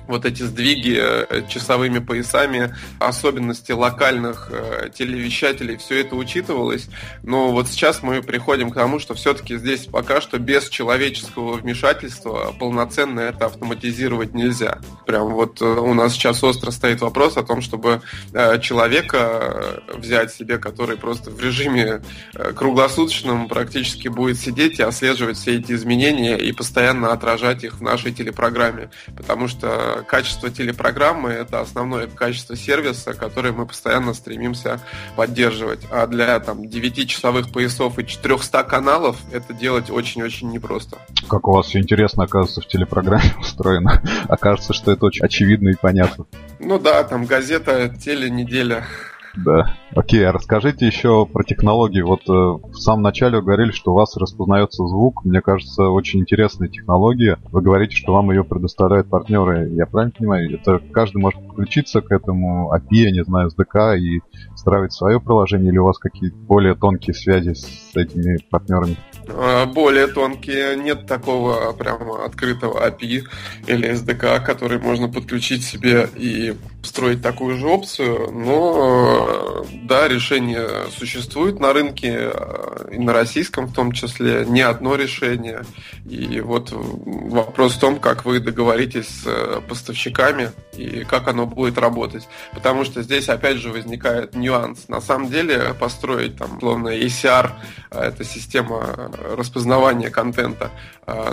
вот 0.08 0.26
эти 0.26 0.44
сдвиги 0.44 0.98
э, 1.00 1.48
часовыми 1.48 2.00
поясами, 2.00 2.76
особенности 3.00 3.72
локальных 3.72 4.50
э, 4.52 4.90
телевещателей, 4.94 5.78
все 5.78 6.02
это 6.02 6.16
учитывалось. 6.16 6.88
Но 7.24 7.52
вот 7.52 7.68
сейчас 7.68 8.04
мы 8.04 8.22
приходим 8.22 8.72
к 8.72 8.76
тому, 8.76 9.00
что 9.00 9.14
все-таки 9.14 9.58
здесь 9.58 9.86
пока 9.86 10.22
что 10.22 10.40
без 10.40 10.70
человеческого 10.70 11.54
вмешательства 11.54 12.54
полноценно 12.60 13.22
это 13.22 13.46
автоматизировать 13.46 14.34
нельзя. 14.34 14.80
Прям 15.06 15.30
вот 15.30 15.62
э, 15.62 15.66
у 15.66 15.94
нас 15.94 16.14
сейчас 16.14 16.44
остро 16.44 16.72
стоит 16.72 17.02
вопрос 17.02 17.38
о 17.38 17.44
том, 17.44 17.62
чтобы 17.62 18.02
человека 18.62 19.82
взять 19.94 20.34
себе, 20.34 20.58
который 20.58 20.98
просто 20.98 21.30
в 21.30 21.40
режиме 21.42 22.02
круглосуточном 22.56 23.48
практически 23.48 24.08
будет 24.08 24.38
сидеть 24.40 24.80
и 24.80 24.84
отслеживать 24.84 25.38
все 25.38 25.58
эти 25.58 25.74
изменения 25.74 26.38
и 26.38 26.52
постоянно 26.52 27.12
отражать 27.12 27.64
их 27.64 27.76
в 27.76 27.82
нашей 27.82 28.12
телепрограмме. 28.12 28.90
Потому 29.16 29.48
что 29.48 29.93
качество 30.02 30.50
телепрограммы– 30.50 31.30
это 31.32 31.60
основное 31.60 32.08
качество 32.08 32.56
сервиса, 32.56 33.14
которое 33.14 33.54
мы 33.54 33.66
постоянно 33.66 34.14
стремимся 34.14 34.80
поддерживать. 35.16 35.82
А 35.92 36.08
для 36.08 36.40
там, 36.40 36.62
9-часовых 36.62 37.52
поясов 37.52 38.00
и 38.00 38.06
400 38.06 38.64
каналов 38.64 39.18
это 39.32 39.54
делать 39.54 39.90
очень-очень 39.90 40.50
непросто. 40.52 40.98
Как 41.28 41.48
у 41.48 41.54
вас 41.54 41.68
все 41.68 41.80
интересно, 41.80 42.24
оказывается, 42.24 42.62
в 42.62 42.68
телепрограмме 42.68 43.36
устроено. 43.40 44.02
Окажется, 44.28 44.74
что 44.74 44.92
это 44.92 45.06
очень 45.06 45.26
очевидно 45.26 45.70
и 45.70 45.76
понятно. 45.80 46.26
Ну 46.60 46.80
да, 46.80 47.04
там 47.04 47.26
газета 47.26 47.90
«Теленеделя». 47.90 48.86
Да. 49.36 49.74
Окей, 49.96 50.26
а 50.28 50.32
расскажите 50.32 50.86
еще 50.86 51.26
про 51.26 51.44
технологии. 51.44 52.02
Вот 52.02 52.22
э, 52.30 52.32
в 52.32 52.76
самом 52.76 53.02
начале 53.02 53.38
вы 53.38 53.46
говорили, 53.46 53.72
что 53.72 53.92
у 53.92 53.96
вас 53.96 54.16
распознается 54.16 54.86
звук. 54.86 55.26
Мне 55.26 55.42
кажется, 55.42 55.90
очень 55.90 56.20
интересная 56.20 56.68
технология. 56.68 57.40
Вы 57.52 57.62
говорите, 57.62 57.96
что 57.96 58.14
вам 58.14 58.30
ее 58.30 58.44
предоставляют 58.44 59.10
партнеры. 59.10 59.70
Я 59.72 59.88
правильно 59.88 60.14
понимаю? 60.16 60.54
Это 60.54 60.80
каждый 60.92 61.18
может 61.18 61.46
подключиться 61.48 62.02
к 62.02 62.12
этому 62.12 62.72
API, 62.76 63.06
я 63.06 63.12
не 63.12 63.24
знаю, 63.24 63.50
SDK 63.50 63.98
и 63.98 64.22
строить 64.64 64.94
свое 64.94 65.20
приложение, 65.20 65.72
или 65.72 65.78
у 65.78 65.86
вас 65.86 65.98
какие-то 65.98 66.38
более 66.38 66.74
тонкие 66.74 67.14
связи 67.14 67.54
с 67.54 67.92
этими 67.94 68.38
партнерами? 68.50 68.98
А, 69.28 69.66
более 69.66 70.08
тонкие. 70.08 70.78
Нет 70.78 71.06
такого 71.06 71.74
прямо 71.74 72.26
открытого 72.26 72.88
API 72.88 73.24
или 73.68 73.92
SDK, 73.92 74.44
который 74.46 74.80
можно 74.80 75.10
подключить 75.10 75.64
себе 75.64 76.10
и 76.16 76.56
строить 76.82 77.22
такую 77.22 77.58
же 77.58 77.68
опцию. 77.68 78.32
Но 78.32 79.66
да, 79.84 80.08
решение 80.08 80.68
существует 80.98 81.60
на 81.60 81.74
рынке, 81.74 82.32
э, 82.34 82.90
и 82.92 83.00
на 83.00 83.14
российском 83.14 83.68
в 83.68 83.74
том 83.74 83.92
числе, 83.92 84.46
не 84.48 84.62
одно 84.62 84.96
решение. 84.96 85.64
И 86.10 86.42
вот 86.42 86.70
вопрос 86.72 87.74
в 87.74 87.80
том, 87.80 88.00
как 88.00 88.26
вы 88.26 88.40
договоритесь 88.40 89.08
с 89.08 89.24
э, 89.26 89.62
поставщиками 89.68 90.52
и 90.78 91.04
как 91.04 91.28
оно 91.28 91.46
будет 91.46 91.78
работать. 91.78 92.28
Потому 92.54 92.84
что 92.84 93.02
здесь 93.02 93.30
опять 93.30 93.58
же 93.58 93.72
возникает 93.72 94.36
нюанс. 94.54 94.88
На 94.88 95.02
самом 95.02 95.30
деле 95.30 95.74
построить 95.80 96.38
там, 96.38 96.60
словно 96.60 96.90
ACR, 96.90 97.52
э, 97.92 98.00
это 98.00 98.24
система 98.24 99.12
распознавания 99.36 100.10
контента, 100.10 100.72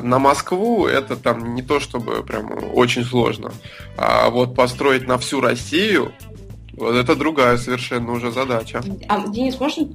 на 0.02 0.18
Москву 0.18 0.87
это 0.87 1.16
там 1.16 1.54
не 1.54 1.62
то 1.62 1.78
чтобы 1.80 2.24
прям 2.24 2.50
очень 2.74 3.04
сложно. 3.04 3.52
А 3.96 4.30
вот 4.30 4.54
построить 4.54 5.06
на 5.06 5.16
всю 5.18 5.40
Россию 5.40 6.12
вот 6.80 6.94
это 6.94 7.14
другая 7.14 7.56
совершенно 7.56 8.12
уже 8.12 8.32
задача. 8.32 8.82
А, 9.08 9.26
Денис, 9.28 9.58
можно 9.60 9.86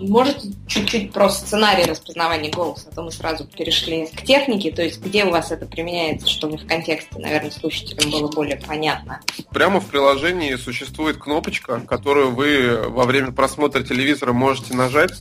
можете 0.00 0.48
чуть-чуть 0.66 1.12
про 1.12 1.28
сценарий 1.28 1.84
распознавания 1.84 2.50
голоса, 2.50 2.88
а 2.90 2.94
то 2.94 3.02
мы 3.02 3.12
сразу 3.12 3.44
перешли 3.44 4.06
к 4.06 4.22
технике, 4.22 4.72
то 4.72 4.82
есть 4.82 5.00
где 5.00 5.24
у 5.24 5.30
вас 5.30 5.52
это 5.52 5.66
применяется, 5.66 6.28
чтобы 6.28 6.56
в 6.56 6.66
контексте, 6.66 7.18
наверное, 7.18 7.50
слушателям 7.50 8.10
было 8.10 8.28
более 8.28 8.56
понятно? 8.56 9.20
Прямо 9.50 9.80
в 9.80 9.86
приложении 9.86 10.54
существует 10.56 11.18
кнопочка, 11.18 11.80
которую 11.80 12.32
вы 12.32 12.88
во 12.88 13.04
время 13.04 13.32
просмотра 13.32 13.82
телевизора 13.82 14.32
можете 14.32 14.74
нажать, 14.74 15.12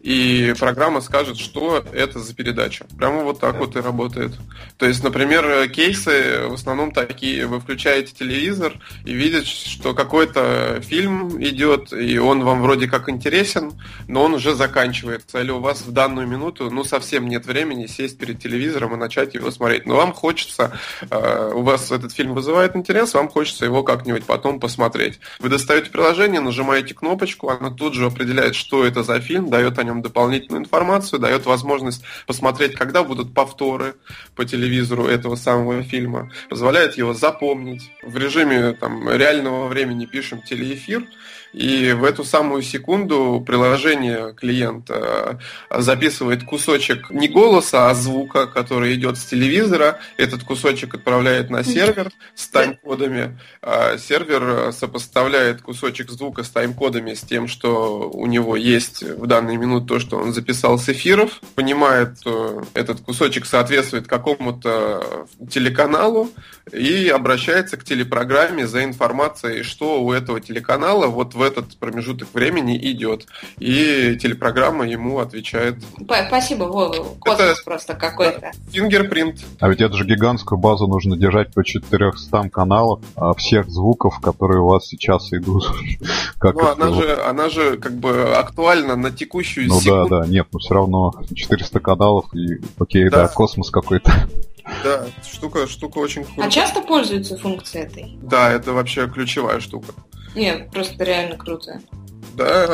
и 0.00 0.54
программа 0.58 1.02
скажет, 1.02 1.38
что 1.38 1.84
это 1.92 2.20
за 2.20 2.34
передача. 2.34 2.86
Прямо 2.96 3.22
вот 3.22 3.38
так 3.38 3.58
вот 3.58 3.76
и 3.76 3.80
работает. 3.80 4.32
То 4.78 4.86
есть, 4.86 5.04
например, 5.04 5.68
кейсы 5.68 6.46
в 6.48 6.54
основном 6.54 6.92
такие. 6.92 7.46
Вы 7.46 7.60
включаете 7.60 8.14
телевизор 8.14 8.80
и 9.04 9.12
видите, 9.12 9.46
что 9.46 9.92
какой-то 9.92 10.80
фильм 10.80 11.42
идет, 11.42 11.92
и 11.92 12.18
он 12.18 12.42
вам 12.44 12.62
вроде 12.62 12.88
как 12.88 13.10
интересен, 13.10 13.72
но 14.08 14.22
он 14.24 14.34
уже 14.34 14.54
заканчивается. 14.54 15.38
Или 15.40 15.50
у 15.50 15.60
вас 15.60 15.82
в 15.82 15.92
данную 15.92 16.26
минуту, 16.26 16.70
ну, 16.70 16.82
совсем 16.82 17.28
нет 17.28 17.44
времени 17.44 17.86
сесть 17.86 18.18
перед 18.18 18.42
телевизором 18.42 18.94
и 18.94 18.96
начать 18.96 19.34
его 19.34 19.50
смотреть. 19.50 19.84
Но 19.84 19.96
вам 19.96 20.14
хочется, 20.14 20.78
э, 21.10 21.52
у 21.54 21.60
вас 21.60 21.90
этот 21.90 22.12
фильм 22.12 22.32
вызывает 22.32 22.74
интерес, 22.74 23.12
вам 23.12 23.28
хочется 23.28 23.66
его 23.66 23.82
как-нибудь 23.82 24.24
потом 24.24 24.60
посмотреть. 24.60 25.20
Вы 25.40 25.50
достаете 25.50 25.90
приложение, 25.90 26.40
нажимаете 26.40 26.94
кнопочку, 26.94 27.50
она 27.50 27.70
тут 27.70 27.92
же 27.92 28.06
определяет, 28.06 28.54
что 28.54 28.82
это 28.84 29.02
за 29.02 29.20
фильм, 29.20 29.50
дает 29.50 29.78
о 29.78 29.89
нем 29.90 30.02
дополнительную 30.02 30.62
информацию, 30.62 31.20
дает 31.20 31.46
возможность 31.46 32.02
посмотреть, 32.26 32.74
когда 32.74 33.02
будут 33.02 33.34
повторы 33.34 33.94
по 34.34 34.44
телевизору 34.44 35.06
этого 35.06 35.36
самого 35.36 35.82
фильма, 35.82 36.30
позволяет 36.48 36.96
его 36.96 37.14
запомнить. 37.14 37.90
В 38.02 38.16
режиме 38.16 38.72
там, 38.72 39.08
реального 39.10 39.68
времени 39.68 40.06
пишем 40.06 40.42
телеэфир, 40.42 41.06
И 41.52 41.92
в 41.92 42.04
эту 42.04 42.24
самую 42.24 42.62
секунду 42.62 43.42
приложение 43.44 44.32
клиента 44.34 45.40
записывает 45.70 46.44
кусочек 46.44 47.10
не 47.10 47.28
голоса, 47.28 47.90
а 47.90 47.94
звука, 47.94 48.46
который 48.46 48.94
идет 48.94 49.18
с 49.18 49.24
телевизора. 49.24 49.98
Этот 50.16 50.44
кусочек 50.44 50.94
отправляет 50.94 51.50
на 51.50 51.64
сервер 51.64 52.10
с 52.34 52.48
тайм-кодами. 52.48 53.38
А 53.62 53.98
сервер 53.98 54.72
сопоставляет 54.72 55.62
кусочек 55.62 56.10
звука 56.10 56.44
с 56.44 56.50
тайм-кодами 56.50 57.14
с 57.14 57.20
тем, 57.20 57.48
что 57.48 58.08
у 58.10 58.26
него 58.26 58.56
есть 58.56 59.02
в 59.02 59.26
данный 59.26 59.56
минут 59.56 59.88
то, 59.88 59.98
что 59.98 60.18
он 60.18 60.32
записал 60.32 60.78
с 60.78 60.88
эфиров, 60.88 61.40
понимает, 61.54 62.18
этот 62.74 63.00
кусочек 63.00 63.46
соответствует 63.46 64.06
какому-то 64.06 65.26
телеканалу 65.50 66.30
и 66.72 67.08
обращается 67.08 67.76
к 67.76 67.84
телепрограмме 67.84 68.66
за 68.66 68.84
информацией, 68.84 69.62
что 69.62 70.02
у 70.02 70.12
этого 70.12 70.40
телеканала 70.40 71.06
вот 71.06 71.34
в 71.34 71.39
этот 71.42 71.76
промежуток 71.76 72.28
времени 72.32 72.76
идет. 72.76 73.26
И 73.58 74.16
телепрограмма 74.20 74.86
ему 74.86 75.18
отвечает. 75.18 75.76
Спасибо, 76.28 76.64
Вова. 76.64 77.04
Космос 77.20 77.40
это 77.40 77.64
просто 77.64 77.94
какой-то. 77.94 78.52
Фингерпринт. 78.70 79.40
А 79.60 79.68
ведь 79.68 79.80
это 79.80 79.94
же 79.94 80.04
гигантскую 80.04 80.58
базу 80.58 80.86
нужно 80.86 81.16
держать 81.16 81.52
по 81.52 81.64
400 81.64 82.48
каналов 82.50 83.00
а 83.16 83.34
всех 83.34 83.70
звуков, 83.70 84.20
которые 84.20 84.60
у 84.60 84.68
вас 84.68 84.86
сейчас 84.86 85.32
идут. 85.32 85.64
Как 86.38 86.54
ну, 86.54 86.68
она 86.70 86.92
же, 86.92 87.22
она 87.22 87.48
же 87.50 87.76
как 87.76 87.92
бы 87.92 88.34
актуальна 88.34 88.96
на 88.96 89.10
текущую 89.10 89.68
ну, 89.68 89.78
секунду. 89.80 90.02
Ну 90.02 90.08
да, 90.08 90.20
да, 90.20 90.26
нет, 90.26 90.46
но 90.52 90.58
все 90.58 90.74
равно 90.74 91.12
400 91.34 91.80
каналов 91.80 92.34
и, 92.34 92.60
окей, 92.78 93.08
да, 93.10 93.24
да 93.24 93.28
космос 93.28 93.70
какой-то. 93.70 94.12
Да, 94.84 95.04
штука, 95.28 95.66
штука 95.66 95.98
очень 95.98 96.22
крутая. 96.22 96.46
А 96.46 96.50
часто 96.50 96.80
пользуются 96.80 97.36
функцией 97.36 97.86
этой? 97.86 98.18
Да, 98.22 98.52
это 98.52 98.72
вообще 98.72 99.08
ключевая 99.08 99.58
штука. 99.58 99.92
Нет, 100.34 100.70
просто 100.70 101.04
реально 101.04 101.36
круто 101.36 101.80
да, 102.34 102.66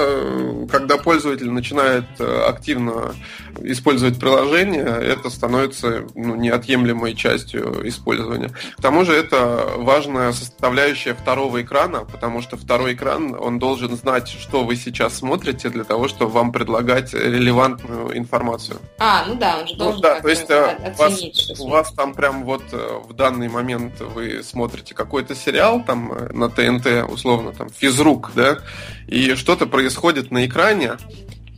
когда 0.70 0.96
пользователь 0.96 1.50
начинает 1.50 2.04
э, 2.18 2.44
активно 2.48 3.14
использовать 3.62 4.18
приложение, 4.18 4.84
это 4.84 5.30
становится 5.30 6.04
ну, 6.14 6.34
неотъемлемой 6.36 7.14
частью 7.14 7.88
использования. 7.88 8.50
К 8.76 8.82
тому 8.82 9.04
же 9.04 9.14
это 9.14 9.72
важная 9.76 10.32
составляющая 10.32 11.14
второго 11.14 11.62
экрана, 11.62 12.04
потому 12.04 12.42
что 12.42 12.56
второй 12.56 12.94
экран, 12.94 13.36
он 13.38 13.58
должен 13.58 13.96
знать, 13.96 14.28
что 14.28 14.64
вы 14.64 14.76
сейчас 14.76 15.16
смотрите, 15.16 15.68
для 15.70 15.84
того, 15.84 16.08
чтобы 16.08 16.32
вам 16.32 16.52
предлагать 16.52 17.14
релевантную 17.14 18.16
информацию. 18.16 18.78
А, 18.98 19.24
ну 19.26 19.34
да, 19.34 19.58
он 19.60 19.66
же 19.66 19.74
ну 19.74 19.78
должен 19.78 19.96
ну, 19.96 20.02
да, 20.02 20.20
то 20.20 20.28
есть 20.28 20.50
э, 20.50 20.64
оценить, 20.84 21.48
вас, 21.48 21.60
у 21.60 21.68
вас 21.68 21.92
там 21.92 22.14
прям 22.14 22.44
вот 22.44 22.62
э, 22.72 23.00
в 23.08 23.12
данный 23.14 23.48
момент 23.48 24.00
вы 24.00 24.42
смотрите 24.42 24.94
какой-то 24.94 25.34
сериал 25.34 25.82
там 25.84 26.12
на 26.32 26.48
ТНТ, 26.48 27.10
условно, 27.10 27.52
там, 27.52 27.68
физрук, 27.70 28.32
да, 28.34 28.58
и 29.06 29.34
что-то 29.56 29.70
происходит 29.70 30.30
на 30.30 30.44
экране, 30.44 30.98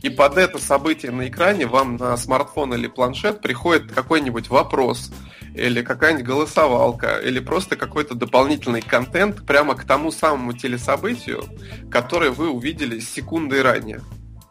и 0.01 0.09
под 0.09 0.37
это 0.37 0.57
событие 0.57 1.11
на 1.11 1.27
экране 1.27 1.67
вам 1.67 1.97
на 1.97 2.15
смартфон 2.15 2.73
или 2.73 2.87
планшет 2.87 3.41
приходит 3.41 3.91
какой-нибудь 3.91 4.47
вопрос, 4.47 5.11
или 5.53 5.81
какая-нибудь 5.81 6.25
голосовалка, 6.25 7.17
или 7.17 7.41
просто 7.41 7.75
какой-то 7.75 8.15
дополнительный 8.15 8.81
контент 8.81 9.45
прямо 9.45 9.75
к 9.75 9.83
тому 9.83 10.13
самому 10.13 10.53
телесобытию, 10.53 11.43
которое 11.91 12.31
вы 12.31 12.49
увидели 12.49 13.01
секунды 13.01 13.61
ранее. 13.61 13.99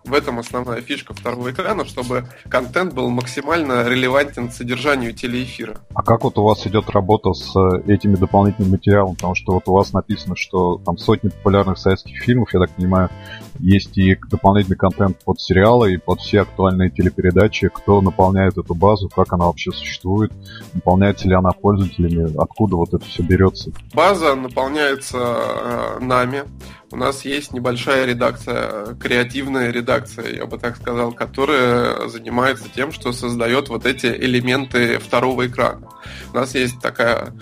В 0.08 0.14
этом 0.14 0.38
основная 0.38 0.80
фишка 0.80 1.12
второго 1.12 1.50
экрана, 1.50 1.84
чтобы 1.84 2.24
контент 2.48 2.94
был 2.94 3.10
максимально 3.10 3.86
релевантен 3.86 4.50
содержанию 4.50 5.12
телеэфира. 5.12 5.76
А 5.92 6.02
как 6.02 6.24
вот 6.24 6.38
у 6.38 6.44
вас 6.44 6.66
идет 6.66 6.88
работа 6.88 7.34
с 7.34 7.54
э, 7.54 7.92
этими 7.92 8.14
дополнительными 8.14 8.72
материалами? 8.72 9.16
Потому 9.16 9.34
что 9.34 9.52
вот 9.52 9.64
у 9.66 9.72
вас 9.72 9.92
написано, 9.92 10.34
что 10.34 10.78
там 10.78 10.96
сотни 10.96 11.28
популярных 11.28 11.76
советских 11.76 12.22
фильмов, 12.22 12.54
я 12.54 12.60
так 12.60 12.70
понимаю, 12.70 13.10
есть 13.58 13.98
и 13.98 14.16
дополнительный 14.30 14.78
контент 14.78 15.18
под 15.24 15.42
сериалы 15.42 15.92
и 15.92 15.96
под 15.98 16.20
все 16.20 16.40
актуальные 16.40 16.90
телепередачи. 16.90 17.68
Кто 17.68 18.00
наполняет 18.00 18.56
эту 18.56 18.74
базу, 18.74 19.10
как 19.10 19.34
она 19.34 19.44
вообще 19.44 19.72
существует, 19.72 20.32
наполняется 20.72 21.28
ли 21.28 21.34
она 21.34 21.50
пользователями, 21.50 22.34
откуда 22.40 22.76
вот 22.76 22.94
это 22.94 23.04
все 23.04 23.22
берется? 23.22 23.72
База 23.92 24.34
наполняется 24.34 25.18
э, 25.18 25.98
нами. 26.00 26.44
У 26.90 26.96
нас 26.96 27.24
есть 27.26 27.52
небольшая 27.52 28.06
редакция, 28.06 28.94
креативная 28.94 29.70
редакция, 29.70 30.34
я 30.34 30.46
бы 30.46 30.58
так 30.58 30.76
сказал, 30.76 31.12
которая 31.12 32.08
занимается 32.08 32.64
тем, 32.74 32.92
что 32.92 33.12
создает 33.12 33.68
вот 33.68 33.84
эти 33.84 34.06
элементы 34.06 34.98
второго 34.98 35.46
экрана. 35.46 35.88
У 36.32 36.36
нас 36.36 36.54
есть 36.54 36.80
такая 36.80 37.34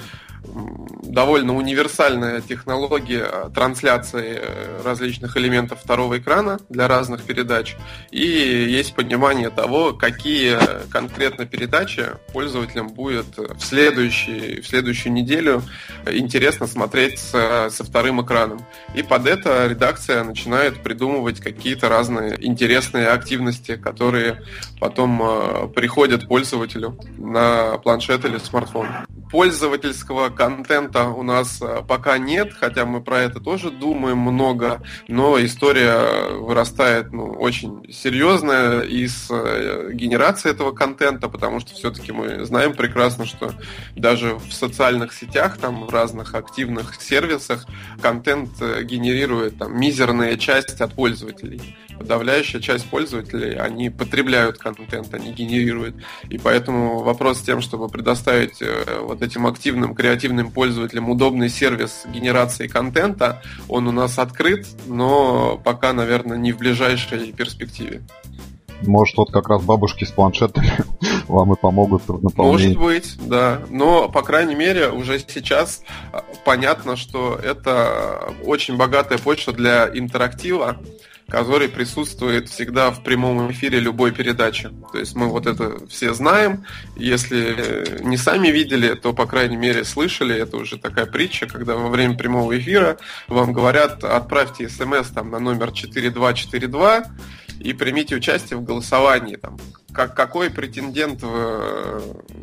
довольно 1.03 1.57
универсальная 1.57 2.41
технология 2.41 3.51
трансляции 3.55 4.39
э, 4.41 4.83
различных 4.85 5.37
элементов 5.37 5.81
второго 5.83 6.19
экрана 6.19 6.59
для 6.69 6.89
разных 6.89 7.23
передач. 7.23 7.77
И 8.11 8.27
есть 8.27 8.95
понимание 8.95 9.51
того, 9.51 9.93
какие 9.93 10.59
конкретно 10.91 11.47
передачи 11.47 12.05
пользователям 12.33 12.89
будет 12.89 13.37
в, 13.37 13.61
следующий, 13.61 14.61
в 14.61 14.67
следующую 14.67 15.13
неделю 15.13 15.63
интересно 16.07 16.67
смотреть 16.67 17.19
со, 17.19 17.69
со 17.71 17.85
вторым 17.85 18.23
экраном. 18.25 18.61
И 18.95 19.03
под 19.03 19.27
это 19.27 19.67
редакция 19.67 20.25
начинает 20.25 20.83
придумывать 20.83 21.41
какие-то 21.41 21.89
разные 21.89 22.37
интересные 22.45 23.09
активности, 23.09 23.77
которые 23.77 24.43
потом 24.81 25.23
э, 25.23 25.69
приходят 25.69 26.29
пользователю 26.29 26.99
на 27.17 27.79
планшет 27.79 28.25
или 28.25 28.39
смартфон. 28.39 28.89
Пользовательского 29.31 30.29
контента 30.37 31.09
у 31.09 31.23
нас 31.23 31.61
э, 31.61 31.83
пока 31.87 32.19
нет, 32.19 32.53
хотя 32.53 32.85
мы 32.85 33.01
про 33.01 33.21
это 33.21 33.41
тоже 33.41 33.71
думаем 33.71 34.19
много, 34.19 34.83
но 35.09 35.43
история 35.45 36.31
вырастает 36.37 37.13
ну, 37.13 37.27
очень 37.27 37.93
серьезная 37.93 38.83
из 38.83 39.29
э, 39.31 39.91
генерации 39.93 40.51
этого 40.51 40.73
контента, 40.73 41.29
потому 41.29 41.61
что 41.61 41.75
все-таки 41.75 42.13
мы 42.13 42.45
знаем 42.45 42.75
прекрасно, 42.75 43.25
что 43.25 43.53
даже 43.97 44.35
в 44.35 44.53
социальных 44.53 45.13
сетях, 45.13 45.59
там 45.59 45.87
в 45.87 45.91
разных 45.91 46.35
активных 46.35 47.01
сервисах 47.01 47.67
контент 48.01 48.51
э, 48.61 48.83
генерирует 48.85 49.59
там 49.59 49.79
мизерная 49.81 50.37
часть 50.37 50.81
от 50.81 50.95
пользователей 50.95 51.77
подавляющая 51.99 52.61
часть 52.61 52.87
пользователей, 52.87 53.55
они 53.57 53.91
потребляют 53.91 54.59
контент, 54.59 55.13
они 55.15 55.33
генерируют. 55.33 55.97
И 56.29 56.39
поэтому 56.39 57.01
вопрос 57.01 57.39
с 57.39 57.43
тем, 57.43 57.61
чтобы 57.61 57.89
предоставить 57.89 58.61
э, 58.61 59.01
вот 59.01 59.23
этим 59.23 59.47
активным, 59.47 59.95
креативным 59.95 60.51
пользователям 60.51 61.11
удобный 61.11 61.49
сервис 61.49 62.05
генерации 62.07 62.67
контента, 62.67 63.43
он 63.69 63.87
у 63.89 63.93
нас 63.93 64.19
открыт, 64.19 64.67
но 64.87 65.61
пока, 65.63 65.93
наверное, 65.93 66.37
не 66.37 66.53
в 66.53 66.59
ближайшей 66.59 67.33
перспективе. 67.33 68.03
Может, 68.83 69.17
вот 69.17 69.33
как 69.33 69.49
раз 69.49 69.63
бабушки 69.63 70.05
с 70.05 70.11
планшетами 70.11 70.73
вам 71.29 71.53
и 71.55 71.57
помогут 71.57 72.03
в 72.07 72.23
наполнении. 72.23 72.77
Может 72.77 72.79
быть, 72.79 73.29
да. 73.29 73.63
Но, 73.71 74.09
по 74.09 74.23
крайней 74.23 74.55
мере, 74.55 74.91
уже 74.91 75.19
сейчас 75.19 75.83
э, 76.13 76.19
понятно, 76.45 76.97
что 76.97 77.37
это 77.43 78.35
очень 78.45 78.77
богатая 78.77 79.19
почта 79.19 79.53
для 79.53 79.89
интерактива 79.89 80.77
который 81.29 81.69
присутствует 81.69 82.49
всегда 82.49 82.91
в 82.91 83.03
прямом 83.03 83.51
эфире 83.51 83.81
любой 83.81 84.13
передачи. 84.13 84.71
То 84.93 84.99
есть 84.99 85.17
мы 85.17 85.29
вот 85.29 85.47
это 85.47 85.87
все 85.89 86.15
знаем. 86.15 86.65
Если 86.97 88.01
не 88.03 88.17
сами 88.17 88.49
видели, 88.49 88.95
то, 88.95 89.13
по 89.13 89.27
крайней 89.27 89.57
мере, 89.57 89.85
слышали. 89.85 90.37
Это 90.37 90.57
уже 90.57 90.79
такая 90.79 91.07
притча, 91.07 91.47
когда 91.47 91.75
во 91.75 91.89
время 91.89 92.17
прямого 92.17 92.57
эфира 92.57 92.99
вам 93.27 93.53
говорят, 93.53 94.05
отправьте 94.05 94.69
смс 94.69 95.09
там, 95.09 95.31
на 95.31 95.41
номер 95.41 95.73
4242 95.73 97.05
и 97.61 97.73
примите 97.73 98.15
участие 98.15 98.59
в 98.59 98.65
голосовании. 98.65 99.37
Там, 99.37 99.57
как, 99.97 100.15
какой 100.15 100.51
претендент, 100.51 101.21
э, 101.23 102.01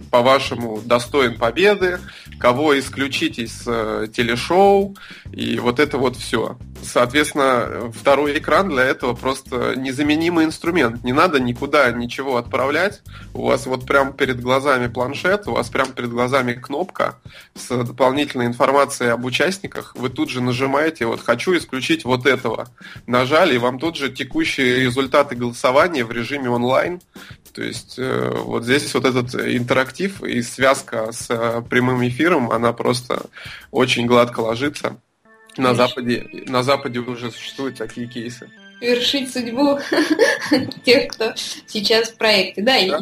по-вашему, 0.09 0.81
достоин 0.83 1.37
победы, 1.37 1.99
кого 2.39 2.77
исключить 2.79 3.37
из 3.37 3.63
э, 3.67 4.07
телешоу, 4.11 4.97
и 5.31 5.59
вот 5.59 5.79
это 5.79 5.99
вот 5.99 6.17
все. 6.17 6.57
Соответственно, 6.81 7.91
второй 7.97 8.39
экран 8.39 8.69
для 8.69 8.83
этого 8.83 9.13
просто 9.13 9.75
незаменимый 9.75 10.45
инструмент. 10.45 11.03
Не 11.03 11.13
надо 11.13 11.39
никуда 11.39 11.89
ничего 11.91 12.37
отправлять. 12.37 13.01
У 13.33 13.45
вас 13.45 13.65
вот 13.67 13.85
прям 13.85 14.13
перед 14.13 14.41
глазами 14.41 14.87
планшет, 14.87 15.47
у 15.47 15.53
вас 15.53 15.69
прям 15.69 15.93
перед 15.93 16.09
глазами 16.09 16.53
кнопка 16.53 17.19
с 17.55 17.69
дополнительной 17.69 18.47
информацией 18.47 19.11
об 19.11 19.23
участниках. 19.25 19.95
Вы 19.95 20.09
тут 20.09 20.29
же 20.29 20.41
нажимаете 20.41 21.05
вот 21.05 21.21
«хочу 21.21 21.55
исключить 21.55 22.03
вот 22.03 22.25
этого». 22.25 22.67
Нажали, 23.07 23.55
и 23.55 23.59
вам 23.59 23.79
тут 23.79 23.95
же 23.95 24.11
текущие 24.11 24.81
результаты 24.81 25.35
голосования 25.35 26.03
в 26.03 26.11
режиме 26.11 26.49
онлайн 26.49 26.99
то 27.53 27.63
есть 27.63 27.99
э, 27.99 28.31
вот 28.33 28.63
здесь 28.63 28.93
вот 28.93 29.05
этот 29.05 29.35
интерактив 29.35 30.23
и 30.23 30.41
связка 30.41 31.11
с 31.11 31.29
э, 31.29 31.61
прямым 31.69 32.05
эфиром, 32.07 32.51
она 32.51 32.73
просто 32.73 33.27
очень 33.71 34.07
гладко 34.07 34.39
ложится. 34.39 34.97
На 35.55 35.75
Западе, 35.75 36.27
на 36.47 36.63
Западе 36.63 36.99
уже 36.99 37.31
существуют 37.31 37.77
такие 37.77 38.07
кейсы. 38.07 38.49
Вершить 38.83 39.31
судьбу 39.31 39.79
тех, 40.85 41.07
кто 41.07 41.33
сейчас 41.67 42.09
в 42.09 42.17
проекте. 42.17 42.61
Да, 42.61 42.73
да? 42.87 42.99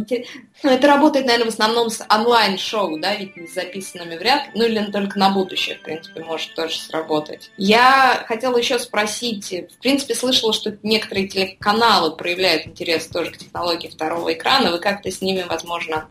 Ну, 0.64 0.70
это 0.70 0.88
работает, 0.88 1.26
наверное, 1.26 1.50
в 1.50 1.54
основном 1.54 1.90
с 1.90 2.06
онлайн-шоу, 2.08 3.00
да, 3.00 3.16
ведь 3.16 3.34
с 3.50 3.56
записанными 3.56 4.16
вряд 4.16 4.46
ли, 4.48 4.52
ну 4.56 4.66
или 4.66 4.92
только 4.92 5.18
на 5.18 5.32
будущее, 5.32 5.78
в 5.78 5.82
принципе, 5.82 6.24
может 6.24 6.54
тоже 6.54 6.78
сработать. 6.78 7.50
Я 7.58 8.24
хотела 8.28 8.58
еще 8.58 8.78
спросить, 8.78 9.52
в 9.52 9.82
принципе, 9.82 10.14
слышала, 10.14 10.54
что 10.54 10.78
некоторые 10.84 11.28
телеканалы 11.28 12.16
проявляют 12.16 12.68
интерес 12.68 13.08
тоже 13.08 13.32
к 13.32 13.38
технологии 13.38 13.88
второго 13.88 14.34
экрана, 14.34 14.72
вы 14.72 14.80
как-то 14.80 15.10
с 15.10 15.22
ними, 15.22 15.44
возможно, 15.50 16.08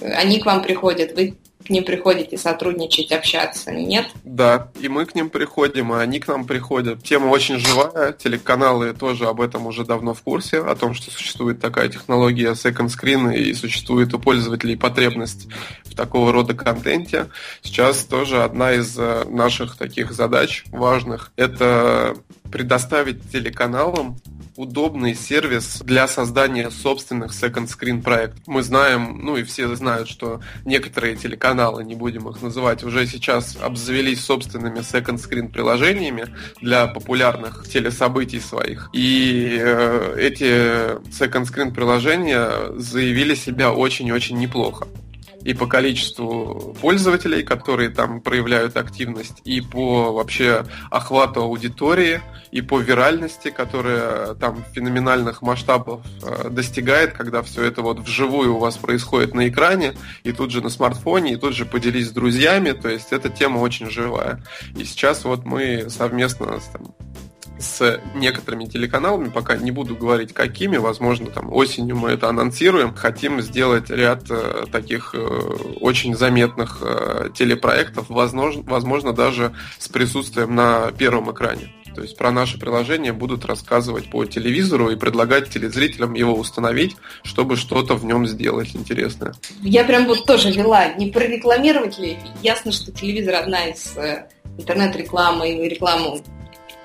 они 0.00 0.40
к 0.40 0.46
вам 0.46 0.62
приходят, 0.62 1.12
вы 1.12 1.36
к 1.70 1.72
ним 1.72 1.84
приходите 1.84 2.36
сотрудничать, 2.36 3.12
общаться, 3.12 3.70
нет? 3.70 4.08
Да, 4.24 4.72
и 4.80 4.88
мы 4.88 5.06
к 5.06 5.14
ним 5.14 5.30
приходим, 5.30 5.94
и 5.94 5.98
они 5.98 6.18
к 6.18 6.26
нам 6.26 6.44
приходят. 6.44 7.04
Тема 7.04 7.26
очень 7.26 7.58
живая, 7.58 8.12
телеканалы 8.12 8.92
тоже 8.92 9.26
об 9.26 9.40
этом 9.40 9.68
уже 9.68 9.84
давно 9.84 10.12
в 10.12 10.20
курсе, 10.20 10.58
о 10.58 10.74
том, 10.74 10.94
что 10.94 11.12
существует 11.12 11.60
такая 11.60 11.88
технология 11.88 12.54
second 12.54 12.88
screen 12.88 13.32
и 13.36 13.54
существует 13.54 14.12
у 14.12 14.18
пользователей 14.18 14.76
потребность 14.76 15.46
в 15.84 15.94
такого 15.94 16.32
рода 16.32 16.54
контенте. 16.54 17.28
Сейчас 17.62 18.02
тоже 18.02 18.42
одна 18.42 18.72
из 18.72 18.98
э, 18.98 19.24
наших 19.28 19.76
таких 19.76 20.10
задач 20.10 20.64
важных– 20.72 21.30
это 21.36 22.16
предоставить 22.50 23.30
телеканалам 23.30 24.16
удобный 24.60 25.14
сервис 25.14 25.80
для 25.82 26.06
создания 26.06 26.70
собственных 26.70 27.32
second 27.32 27.68
screen 27.68 28.02
проектов. 28.02 28.42
Мы 28.46 28.62
знаем, 28.62 29.18
ну 29.22 29.38
и 29.38 29.42
все 29.42 29.74
знают, 29.74 30.08
что 30.08 30.40
некоторые 30.66 31.16
телеканалы, 31.16 31.59
не 31.82 31.94
будем 31.94 32.28
их 32.28 32.42
называть, 32.42 32.84
уже 32.84 33.06
сейчас 33.06 33.56
обзавелись 33.60 34.24
собственными 34.24 34.80
screen 35.16 35.48
приложениями 35.48 36.26
для 36.60 36.86
популярных 36.86 37.68
телесобытий 37.68 38.40
своих. 38.40 38.90
И 38.92 39.58
э, 39.60 40.16
эти 40.18 41.00
screen 41.44 41.72
приложения 41.72 42.50
заявили 42.76 43.34
себя 43.34 43.72
очень-очень 43.72 44.38
неплохо 44.38 44.86
и 45.44 45.54
по 45.54 45.66
количеству 45.66 46.76
пользователей, 46.80 47.42
которые 47.42 47.90
там 47.90 48.20
проявляют 48.20 48.76
активность, 48.76 49.40
и 49.44 49.60
по 49.60 50.12
вообще 50.12 50.64
охвату 50.90 51.42
аудитории, 51.42 52.20
и 52.50 52.60
по 52.60 52.80
виральности, 52.80 53.50
которая 53.50 54.34
там 54.34 54.64
феноменальных 54.72 55.42
масштабов 55.42 56.02
э, 56.22 56.48
достигает, 56.50 57.12
когда 57.12 57.42
все 57.42 57.64
это 57.64 57.82
вот 57.82 58.00
вживую 58.00 58.56
у 58.56 58.58
вас 58.58 58.76
происходит 58.76 59.34
на 59.34 59.48
экране, 59.48 59.94
и 60.24 60.32
тут 60.32 60.50
же 60.50 60.60
на 60.60 60.68
смартфоне, 60.68 61.32
и 61.32 61.36
тут 61.36 61.54
же 61.54 61.64
поделись 61.64 62.08
с 62.08 62.12
друзьями, 62.12 62.72
то 62.72 62.88
есть 62.88 63.12
эта 63.12 63.30
тема 63.30 63.58
очень 63.58 63.88
живая. 63.88 64.42
И 64.76 64.84
сейчас 64.84 65.24
вот 65.24 65.44
мы 65.44 65.88
совместно 65.88 66.60
с 66.60 66.64
там, 66.64 66.94
с 67.60 68.00
некоторыми 68.14 68.64
телеканалами, 68.64 69.28
пока 69.28 69.56
не 69.56 69.70
буду 69.70 69.94
говорить 69.94 70.32
какими, 70.32 70.78
возможно, 70.78 71.30
там 71.30 71.52
осенью 71.52 71.96
мы 71.96 72.10
это 72.10 72.28
анонсируем, 72.28 72.94
хотим 72.94 73.40
сделать 73.42 73.90
ряд 73.90 74.24
э, 74.30 74.64
таких 74.72 75.14
э, 75.14 75.18
очень 75.80 76.16
заметных 76.16 76.78
э, 76.80 77.28
телепроектов, 77.34 78.06
возможно, 78.08 78.62
возможно, 78.66 79.12
даже 79.12 79.52
с 79.78 79.88
присутствием 79.88 80.54
на 80.54 80.90
первом 80.92 81.30
экране. 81.30 81.72
То 81.94 82.02
есть 82.02 82.16
про 82.16 82.30
наше 82.30 82.58
приложение 82.58 83.12
будут 83.12 83.44
рассказывать 83.44 84.10
по 84.10 84.24
телевизору 84.24 84.90
и 84.90 84.96
предлагать 84.96 85.50
телезрителям 85.50 86.14
его 86.14 86.34
установить, 86.34 86.96
чтобы 87.24 87.56
что-то 87.56 87.94
в 87.94 88.04
нем 88.04 88.26
сделать 88.26 88.74
интересное. 88.74 89.34
Я 89.60 89.84
прям 89.84 90.06
вот 90.06 90.24
тоже 90.24 90.52
вела, 90.52 90.94
не 90.94 91.10
прорекламировать 91.10 91.98
ли. 91.98 92.16
Ясно, 92.42 92.70
что 92.70 92.92
телевизор 92.92 93.34
одна 93.34 93.66
из 93.66 93.96
интернет-рекламы 94.56 95.50
и 95.50 95.68
рекламу 95.68 96.20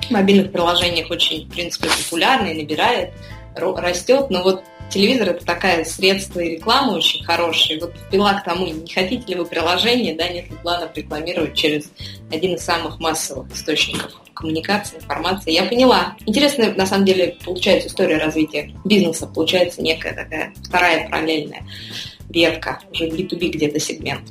в 0.02 0.12
мобильных 0.12 0.52
приложениях 0.52 1.10
очень, 1.10 1.48
в 1.48 1.52
принципе, 1.52 1.90
популярна 1.90 2.48
и 2.48 2.62
набирает, 2.62 3.12
растет, 3.56 4.30
но 4.30 4.44
вот 4.44 4.64
телевизор 4.90 5.30
это 5.30 5.46
такое 5.46 5.84
средство 5.84 6.40
и 6.40 6.56
реклама 6.56 6.94
очень 6.94 7.24
хорошая. 7.24 7.80
Вот 7.80 7.96
впила 8.08 8.34
к 8.34 8.44
тому, 8.44 8.68
не 8.68 8.94
хотите 8.94 9.34
ли 9.34 9.36
вы 9.36 9.46
приложение, 9.46 10.16
да, 10.16 10.28
нет 10.28 10.50
ли 10.50 10.58
планов 10.58 10.92
рекламировать 10.96 11.56
через 11.56 11.92
один 12.32 12.56
из 12.56 12.64
самых 12.64 13.00
массовых 13.00 13.52
источников 13.54 14.12
коммуникации, 14.34 14.98
информации. 14.98 15.52
Я 15.52 15.64
поняла. 15.64 16.16
Интересная, 16.26 16.74
на 16.74 16.86
самом 16.86 17.06
деле, 17.06 17.38
получается 17.44 17.88
история 17.88 18.18
развития 18.18 18.72
бизнеса, 18.84 19.28
получается 19.28 19.82
некая 19.82 20.14
такая 20.14 20.54
вторая 20.64 21.10
параллельная 21.10 21.64
ветка, 22.30 22.80
уже 22.92 23.08
B2B 23.08 23.50
где-то 23.50 23.80
сегмент. 23.80 24.24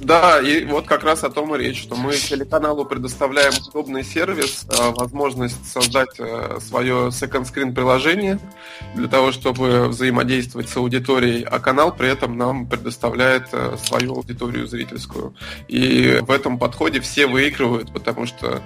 Да, 0.00 0.40
и 0.40 0.64
вот 0.64 0.86
как 0.86 1.04
раз 1.04 1.24
о 1.24 1.30
том 1.30 1.54
и 1.54 1.58
речь, 1.58 1.80
что 1.80 1.96
мы 1.96 2.14
телеканалу 2.14 2.84
предоставляем 2.84 3.54
удобный 3.68 4.04
сервис, 4.04 4.66
э, 4.68 4.90
возможность 4.90 5.66
создать 5.66 6.10
э, 6.18 6.58
свое 6.60 7.08
second 7.08 7.50
screen 7.50 7.72
приложение 7.72 8.38
для 8.94 9.08
того, 9.08 9.32
чтобы 9.32 9.88
взаимодействовать 9.88 10.68
с 10.68 10.76
аудиторией, 10.76 11.42
а 11.44 11.58
канал 11.60 11.94
при 11.96 12.10
этом 12.10 12.36
нам 12.36 12.66
предоставляет 12.66 13.48
э, 13.52 13.76
свою 13.82 14.16
аудиторию 14.16 14.66
зрительскую. 14.66 15.34
И 15.68 16.18
в 16.20 16.30
этом 16.30 16.58
подходе 16.58 17.00
все 17.00 17.26
выигрывают, 17.26 17.92
потому 17.92 18.26
что 18.26 18.62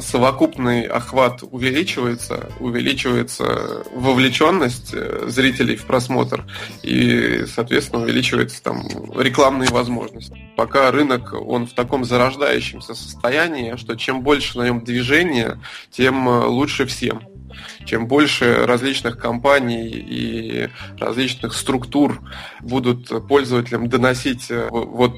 совокупный 0.00 0.82
охват 0.82 1.42
увеличивается, 1.42 2.50
увеличивается 2.58 3.84
вовлеченность 3.94 4.94
зрителей 5.28 5.76
в 5.76 5.84
просмотр 5.84 6.44
и, 6.82 7.44
соответственно, 7.52 8.02
увеличивается 8.02 8.62
там 8.62 8.82
рекламные 9.16 9.70
возможности 9.70 10.34
пока 10.64 10.90
рынок, 10.90 11.34
он 11.34 11.66
в 11.66 11.74
таком 11.74 12.06
зарождающемся 12.06 12.94
состоянии, 12.94 13.76
что 13.76 13.96
чем 13.96 14.22
больше 14.22 14.56
на 14.56 14.64
нем 14.64 14.82
движения, 14.82 15.60
тем 15.90 16.26
э, 16.26 16.46
лучше 16.46 16.86
всем. 16.86 17.20
Чем 17.84 18.06
больше 18.06 18.64
различных 18.66 19.18
компаний 19.18 19.88
и 19.88 20.68
различных 20.98 21.54
структур 21.54 22.20
будут 22.60 23.26
пользователям 23.28 23.88
доносить 23.88 24.50
э, 24.50 24.68
вот 24.70 25.14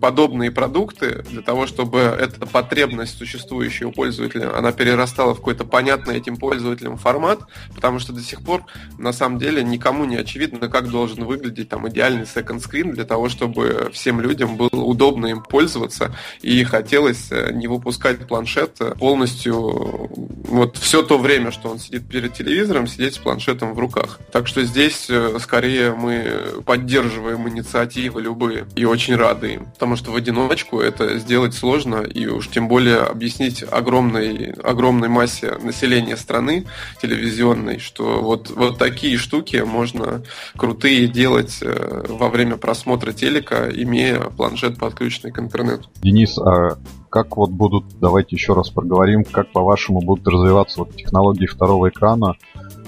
подобные 0.00 0.50
продукты 0.50 1.24
для 1.30 1.42
того, 1.42 1.66
чтобы 1.66 1.98
эта 1.98 2.46
потребность, 2.46 3.18
существующая 3.18 3.86
у 3.86 3.92
пользователя, 3.92 4.56
она 4.56 4.72
перерастала 4.72 5.34
в 5.34 5.38
какой-то 5.38 5.64
понятный 5.64 6.16
этим 6.16 6.36
пользователям 6.36 6.96
формат, 6.96 7.40
потому 7.74 7.98
что 7.98 8.12
до 8.12 8.20
сих 8.20 8.42
пор 8.42 8.64
на 8.98 9.12
самом 9.12 9.38
деле 9.38 9.62
никому 9.62 10.04
не 10.06 10.16
очевидно, 10.16 10.68
как 10.68 10.88
должен 10.88 11.24
выглядеть 11.24 11.68
там 11.68 11.88
идеальный 11.88 12.22
second 12.22 12.58
screen 12.58 12.92
для 12.92 13.04
того, 13.04 13.28
чтобы 13.28 13.90
всем 13.92 14.20
людям 14.20 14.56
было 14.56 14.68
удобно 14.72 15.26
им 15.26 15.42
пользоваться 15.42 16.14
и 16.40 16.62
хотелось 16.64 17.30
э, 17.30 17.52
не 17.52 17.68
выпускать 17.68 18.26
планшет 18.26 18.78
полностью 18.98 20.10
вот 20.48 20.76
все 20.76 21.02
то 21.02 21.18
время, 21.18 21.50
что 21.50 21.68
он 21.68 21.78
сидит 21.90 22.08
перед 22.08 22.34
телевизором, 22.34 22.86
сидеть 22.86 23.14
с 23.14 23.18
планшетом 23.18 23.74
в 23.74 23.78
руках. 23.78 24.20
Так 24.30 24.46
что 24.46 24.62
здесь 24.62 25.10
э, 25.10 25.38
скорее 25.40 25.92
мы 25.92 26.62
поддерживаем 26.64 27.48
инициативы 27.48 28.22
любые 28.22 28.66
и 28.76 28.84
очень 28.84 29.16
рады 29.16 29.54
им 29.54 29.66
потому 29.80 29.96
что 29.96 30.12
в 30.12 30.16
одиночку 30.16 30.80
это 30.80 31.18
сделать 31.18 31.54
сложно, 31.54 32.02
и 32.02 32.26
уж 32.26 32.48
тем 32.48 32.68
более 32.68 32.98
объяснить 32.98 33.64
огромной, 33.68 34.52
огромной 34.62 35.08
массе 35.08 35.52
населения 35.62 36.18
страны 36.18 36.66
телевизионной, 37.00 37.78
что 37.78 38.20
вот, 38.20 38.50
вот 38.50 38.78
такие 38.78 39.16
штуки 39.16 39.56
можно 39.66 40.22
крутые 40.56 41.08
делать 41.08 41.60
э, 41.62 42.04
во 42.08 42.28
время 42.28 42.58
просмотра 42.58 43.12
телека, 43.12 43.70
имея 43.70 44.20
планшет 44.20 44.78
подключенный 44.78 45.32
к 45.32 45.38
интернету. 45.38 45.88
Денис, 46.02 46.36
а 46.36 46.76
как 47.10 47.36
вот 47.36 47.50
будут, 47.50 47.98
давайте 48.00 48.36
еще 48.36 48.54
раз 48.54 48.70
проговорим, 48.70 49.24
как 49.24 49.50
по-вашему 49.50 50.00
будут 50.00 50.26
развиваться 50.28 50.80
вот 50.80 50.94
технологии 50.94 51.46
второго 51.46 51.88
экрана 51.88 52.36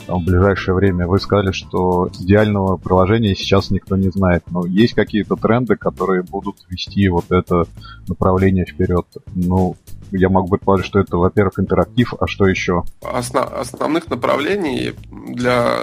в 0.06 0.24
ближайшее 0.24 0.74
время. 0.74 1.06
Вы 1.06 1.18
сказали, 1.18 1.52
что 1.52 2.08
идеального 2.20 2.76
приложения 2.76 3.34
сейчас 3.34 3.70
никто 3.70 3.96
не 3.96 4.10
знает, 4.10 4.44
но 4.50 4.64
есть 4.64 4.94
какие-то 4.94 5.36
тренды, 5.36 5.76
которые 5.76 6.22
будут 6.22 6.56
вести 6.68 7.08
вот 7.08 7.30
это 7.30 7.64
направление 8.08 8.64
вперед. 8.64 9.06
Ну, 9.34 9.76
я 10.12 10.28
могу 10.28 10.48
предположить, 10.48 10.86
что 10.86 11.00
это, 11.00 11.16
во-первых, 11.16 11.58
интерактив, 11.58 12.14
а 12.20 12.26
что 12.26 12.46
еще? 12.46 12.84
Основ, 13.02 13.52
основных 13.52 14.08
направлений 14.08 14.92
для 15.10 15.76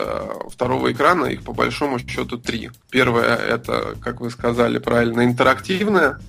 второго 0.49 0.91
экрана 0.91 1.25
их 1.25 1.43
по 1.43 1.53
большому 1.53 1.99
счету 1.99 2.37
три. 2.37 2.69
Первое 2.89 3.35
это, 3.35 3.95
как 4.01 4.21
вы 4.21 4.29
сказали 4.29 4.77
правильно, 4.77 5.25
интерактивное 5.25 6.19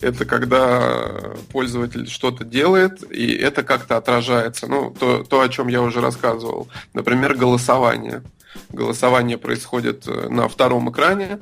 это 0.00 0.24
когда 0.24 1.34
пользователь 1.52 2.08
что-то 2.08 2.44
делает, 2.44 3.02
и 3.10 3.32
это 3.32 3.62
как-то 3.62 3.96
отражается. 3.96 4.66
Ну, 4.66 4.94
то, 4.98 5.24
то, 5.24 5.40
о 5.40 5.48
чем 5.48 5.68
я 5.68 5.82
уже 5.82 6.00
рассказывал. 6.00 6.68
Например, 6.94 7.34
голосование. 7.34 8.22
Голосование 8.70 9.38
происходит 9.38 10.08
э, 10.08 10.28
на 10.28 10.48
втором 10.48 10.90
экране, 10.90 11.38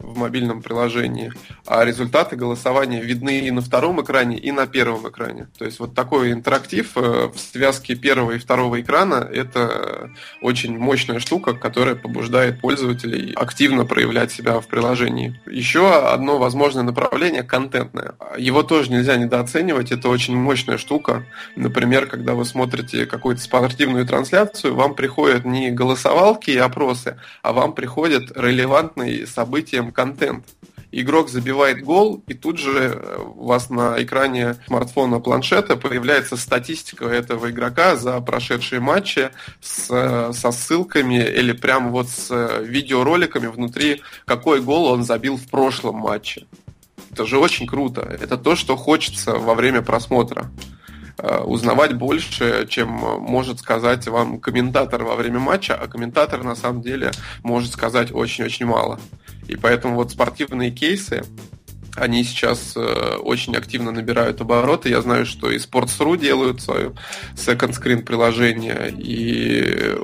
в 0.00 0.16
мобильном 0.16 0.62
приложении, 0.62 1.32
а 1.66 1.84
результаты 1.84 2.36
голосования 2.36 3.00
видны 3.00 3.40
и 3.40 3.50
на 3.50 3.60
втором 3.60 4.02
экране, 4.02 4.38
и 4.38 4.50
на 4.50 4.66
первом 4.66 5.08
экране. 5.08 5.48
То 5.58 5.64
есть 5.64 5.78
вот 5.78 5.94
такой 5.94 6.32
интерактив 6.32 6.90
э, 6.96 7.30
в 7.32 7.38
связке 7.38 7.94
первого 7.94 8.32
и 8.32 8.38
второго 8.38 8.80
экрана– 8.80 9.28
это 9.32 10.10
очень 10.42 10.78
мощная 10.78 11.20
штука, 11.20 11.54
которая 11.54 11.94
побуждает 11.94 12.60
пользователей 12.60 13.32
активно 13.34 13.84
проявлять 13.84 14.32
себя 14.32 14.60
в 14.60 14.66
приложении. 14.66 15.40
Еще 15.46 15.92
одно 15.92 16.38
возможное 16.38 16.82
направление– 16.82 17.42
контентное. 17.44 18.14
Его 18.38 18.62
тоже 18.62 18.90
нельзя 18.90 19.16
недооценивать, 19.16 19.92
это 19.92 20.08
очень 20.08 20.36
мощная 20.36 20.78
штука. 20.78 21.26
Например, 21.56 22.06
когда 22.06 22.34
вы 22.34 22.44
смотрите 22.44 23.06
какую-то 23.06 23.42
спортивную 23.42 24.06
трансляцию, 24.06 24.74
вам 24.74 24.94
приходят 24.94 25.44
не 25.44 25.70
голосовалки 25.70 26.50
и 26.50 26.56
опросы, 26.56 27.18
а 27.42 27.52
вам 27.52 27.74
приходят 27.74 28.32
релевантные 28.36 29.26
событиям 29.26 29.89
контент. 29.92 30.44
Игрок 30.92 31.28
забивает 31.28 31.84
гол, 31.84 32.22
и 32.26 32.34
тут 32.34 32.58
же 32.58 32.72
э, 32.72 33.18
у 33.36 33.46
вас 33.46 33.70
на 33.70 34.02
экране 34.02 34.56
смартфона, 34.66 35.20
планшета 35.20 35.76
появляется 35.76 36.36
статистика 36.36 37.04
этого 37.04 37.50
игрока 37.50 37.94
за 37.94 38.20
прошедшие 38.20 38.80
матчи 38.80 39.30
с, 39.60 39.86
э, 39.88 40.32
со 40.32 40.50
ссылками 40.50 41.14
или 41.14 41.52
прям 41.52 41.92
вот 41.92 42.08
с 42.08 42.28
э, 42.30 42.64
видеороликами 42.64 43.46
внутри, 43.46 44.02
какой 44.24 44.60
гол 44.60 44.86
он 44.86 45.04
забил 45.04 45.36
в 45.36 45.48
прошлом 45.48 45.96
матче. 45.96 46.46
Это 47.12 47.24
же 47.24 47.38
очень 47.38 47.68
круто. 47.68 48.00
Это 48.00 48.36
то, 48.36 48.56
что 48.56 48.76
хочется 48.76 49.34
во 49.34 49.54
время 49.54 49.82
просмотра. 49.82 50.50
Э, 51.22 51.42
узнавать 51.44 51.94
больше, 51.94 52.66
чем 52.68 52.88
может 52.88 53.58
сказать 53.58 54.08
вам 54.08 54.40
комментатор 54.40 55.04
во 55.04 55.16
время 55.16 55.38
матча, 55.38 55.74
а 55.74 55.86
комментатор 55.86 56.42
на 56.42 56.54
самом 56.54 56.80
деле 56.80 57.10
может 57.42 57.72
сказать 57.72 58.10
очень-очень 58.10 58.64
мало. 58.64 58.98
И 59.46 59.56
поэтому 59.56 59.96
вот 59.96 60.12
спортивные 60.12 60.70
кейсы, 60.70 61.22
они 61.94 62.24
сейчас 62.24 62.74
э, 62.74 63.16
очень 63.16 63.54
активно 63.54 63.90
набирают 63.90 64.40
обороты. 64.40 64.88
Я 64.88 65.02
знаю, 65.02 65.26
что 65.26 65.50
и 65.50 65.58
Sports.ru 65.58 66.16
делают 66.16 66.62
свое 66.62 66.92
second 67.34 67.72
screen 67.72 68.02
приложение 68.02 68.90
и 68.96 69.96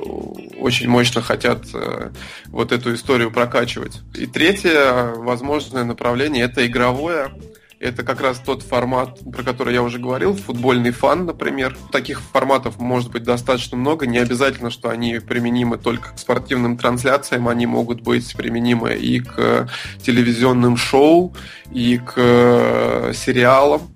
очень 0.59 0.87
мощно 0.87 1.21
хотят 1.21 1.65
э, 1.73 2.11
вот 2.47 2.71
эту 2.71 2.93
историю 2.93 3.31
прокачивать. 3.31 4.01
И 4.13 4.27
третье 4.27 5.13
возможное 5.15 5.83
направление 5.83 6.45
это 6.45 6.67
игровое. 6.67 7.31
Это 7.79 8.03
как 8.03 8.21
раз 8.21 8.39
тот 8.39 8.63
формат, 8.63 9.19
про 9.31 9.43
который 9.43 9.73
я 9.73 9.83
уже 9.83 9.99
говорил, 9.99 10.35
футбольный 10.35 10.89
фан, 10.89 11.25
например. 11.25 11.77
Таких 11.91 12.21
форматов 12.21 12.79
может 12.79 13.11
быть 13.11 13.23
достаточно 13.23 13.77
много. 13.77 14.07
Не 14.07 14.17
обязательно, 14.17 14.71
что 14.71 14.89
они 14.89 15.19
применимы 15.19 15.77
только 15.77 16.13
к 16.13 16.17
спортивным 16.17 16.77
трансляциям. 16.77 17.47
Они 17.47 17.67
могут 17.67 18.01
быть 18.01 18.35
применимы 18.35 18.95
и 18.95 19.19
к 19.19 19.69
телевизионным 20.01 20.75
шоу, 20.75 21.35
и 21.71 21.99
к 21.99 22.13
э, 22.15 23.13
сериалам 23.13 23.93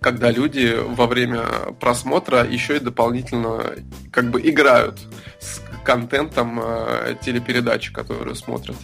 когда 0.00 0.30
люди 0.30 0.76
во 0.78 1.06
время 1.06 1.44
просмотра 1.80 2.44
еще 2.44 2.76
и 2.76 2.78
дополнительно 2.78 3.72
как 4.12 4.30
бы 4.30 4.38
играют 4.42 4.98
с 5.40 5.62
контентом 5.82 6.60
э, 6.62 7.16
телепередачи, 7.22 7.90
которую 7.90 8.34
смотрят. 8.34 8.76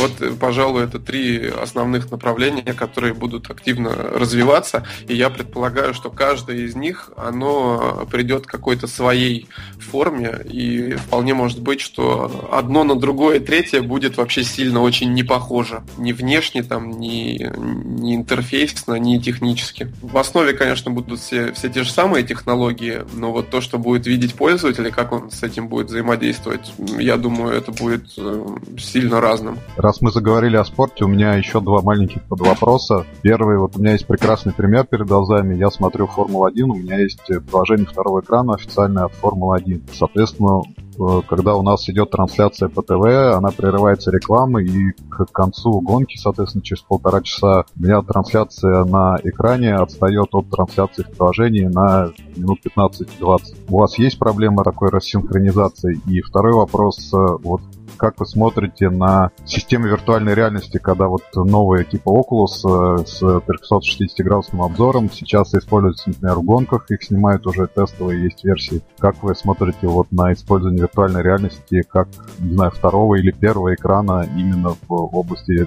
Вот, 0.00 0.38
пожалуй, 0.38 0.84
это 0.84 0.98
три 0.98 1.46
основных 1.46 2.10
направления, 2.10 2.72
которые 2.72 3.12
будут 3.12 3.50
активно 3.50 3.94
развиваться. 3.94 4.86
И 5.08 5.14
я 5.14 5.28
предполагаю, 5.28 5.92
что 5.92 6.10
каждое 6.10 6.58
из 6.58 6.74
них, 6.74 7.10
оно 7.16 8.08
придет 8.10 8.46
к 8.46 8.50
какой-то 8.50 8.86
своей 8.86 9.48
форме. 9.78 10.40
И 10.44 10.94
вполне 10.94 11.34
может 11.34 11.60
быть, 11.60 11.80
что 11.80 12.48
одно 12.50 12.84
на 12.84 12.94
другое, 12.98 13.40
третье 13.40 13.82
будет 13.82 14.16
вообще 14.16 14.42
сильно 14.42 14.80
очень 14.80 15.12
не 15.12 15.22
похоже. 15.22 15.82
Ни 15.98 16.12
внешне, 16.12 16.62
там, 16.62 16.98
ни, 16.98 17.50
ни 17.58 18.16
интерфейсно, 18.16 18.94
ни 18.94 19.18
технически. 19.18 19.92
В 20.00 20.16
основе, 20.16 20.54
конечно, 20.54 20.90
будут 20.90 21.20
все, 21.20 21.52
все 21.52 21.68
те 21.68 21.82
же 21.82 21.90
самые 21.90 22.24
технологии, 22.24 23.02
но 23.12 23.32
вот 23.32 23.50
то, 23.50 23.60
что 23.60 23.78
будет 23.78 24.06
видеть 24.06 24.34
пользователь, 24.34 24.86
и 24.86 24.90
как 24.90 25.12
он 25.12 25.30
с 25.30 25.42
этим 25.42 25.68
будет 25.68 25.88
взаимодействовать, 25.88 26.72
я 26.98 27.16
думаю, 27.16 27.54
это 27.54 27.72
будет 27.72 28.12
э, 28.16 28.46
сильно 28.78 29.20
разным. 29.20 29.58
Раз 29.90 30.00
мы 30.02 30.12
заговорили 30.12 30.56
о 30.56 30.64
спорте, 30.64 31.04
у 31.04 31.08
меня 31.08 31.34
еще 31.34 31.60
два 31.60 31.82
маленьких 31.82 32.22
подвопроса. 32.22 33.06
Первый, 33.22 33.58
вот 33.58 33.74
у 33.74 33.80
меня 33.80 33.90
есть 33.94 34.06
прекрасный 34.06 34.52
пример 34.52 34.86
перед 34.86 35.08
глазами. 35.08 35.56
Я 35.56 35.68
смотрю 35.68 36.06
Формулу-1, 36.06 36.62
у 36.62 36.76
меня 36.76 37.00
есть 37.00 37.26
приложение 37.26 37.86
второго 37.86 38.20
экрана 38.20 38.54
официальное 38.54 39.06
от 39.06 39.12
Формулы-1. 39.14 39.90
Соответственно, 39.92 40.62
э, 40.62 41.22
когда 41.28 41.56
у 41.56 41.62
нас 41.62 41.88
идет 41.88 42.12
трансляция 42.12 42.68
по 42.68 42.82
ТВ, 42.82 43.34
она 43.36 43.50
прерывается 43.50 44.12
рекламой, 44.12 44.64
и 44.64 44.92
к 45.10 45.24
концу 45.32 45.80
гонки, 45.80 46.16
соответственно, 46.16 46.62
через 46.62 46.82
полтора 46.82 47.20
часа 47.22 47.64
у 47.76 47.82
меня 47.82 48.00
трансляция 48.02 48.84
на 48.84 49.18
экране 49.24 49.74
отстает 49.74 50.28
от 50.30 50.50
трансляции 50.50 51.02
в 51.02 51.10
приложении 51.10 51.64
на 51.64 52.12
минут 52.36 52.60
15-20. 52.64 53.40
У 53.68 53.78
вас 53.78 53.98
есть 53.98 54.20
проблема 54.20 54.62
такой 54.62 54.90
рассинхронизации? 54.90 56.00
И 56.06 56.20
второй 56.20 56.52
вопрос, 56.52 57.12
э, 57.12 57.16
вот 57.42 57.62
как 57.96 58.18
вы 58.18 58.26
смотрите 58.26 58.90
на 58.90 59.30
систему 59.44 59.86
виртуальной 59.86 60.34
реальности, 60.34 60.78
когда 60.78 61.06
вот 61.06 61.22
новые 61.34 61.84
типа 61.84 62.10
Oculus 62.10 63.00
э, 63.00 63.04
с 63.06 63.22
360-градусным 63.22 64.64
обзором 64.64 65.10
сейчас 65.10 65.54
используются, 65.54 66.10
например, 66.10 66.36
в 66.36 66.42
гонках, 66.42 66.90
их 66.90 67.02
снимают 67.02 67.46
уже 67.46 67.66
тестовые, 67.66 68.24
есть 68.24 68.44
версии. 68.44 68.82
Как 68.98 69.22
вы 69.22 69.34
смотрите 69.34 69.86
вот 69.86 70.10
на 70.12 70.32
использование 70.32 70.82
виртуальной 70.82 71.22
реальности 71.22 71.82
как, 71.88 72.08
не 72.38 72.54
знаю, 72.54 72.70
второго 72.70 73.16
или 73.16 73.30
первого 73.30 73.74
экрана 73.74 74.26
именно 74.36 74.70
в 74.70 75.16
области 75.16 75.66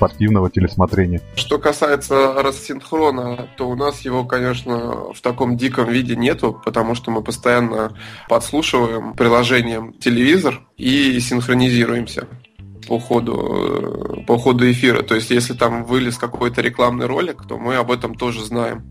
спортивного 0.00 0.50
телесмотрения. 0.50 1.20
Что 1.36 1.58
касается 1.58 2.42
рассинхрона, 2.42 3.48
то 3.58 3.68
у 3.68 3.76
нас 3.76 4.00
его, 4.00 4.24
конечно, 4.24 5.12
в 5.12 5.20
таком 5.20 5.58
диком 5.58 5.90
виде 5.90 6.16
нету, 6.16 6.58
потому 6.64 6.94
что 6.94 7.10
мы 7.10 7.22
постоянно 7.22 7.94
подслушиваем 8.26 9.12
приложением 9.12 9.92
телевизор 9.92 10.62
и 10.78 11.20
синхронизируемся 11.20 12.26
по 12.88 12.98
ходу, 12.98 14.22
э, 14.22 14.24
по 14.26 14.38
ходу 14.38 14.70
эфира. 14.70 15.02
То 15.02 15.16
есть, 15.16 15.30
если 15.30 15.52
там 15.52 15.84
вылез 15.84 16.16
какой-то 16.16 16.62
рекламный 16.62 17.04
ролик, 17.04 17.46
то 17.46 17.58
мы 17.58 17.76
об 17.76 17.90
этом 17.90 18.14
тоже 18.14 18.42
знаем 18.42 18.82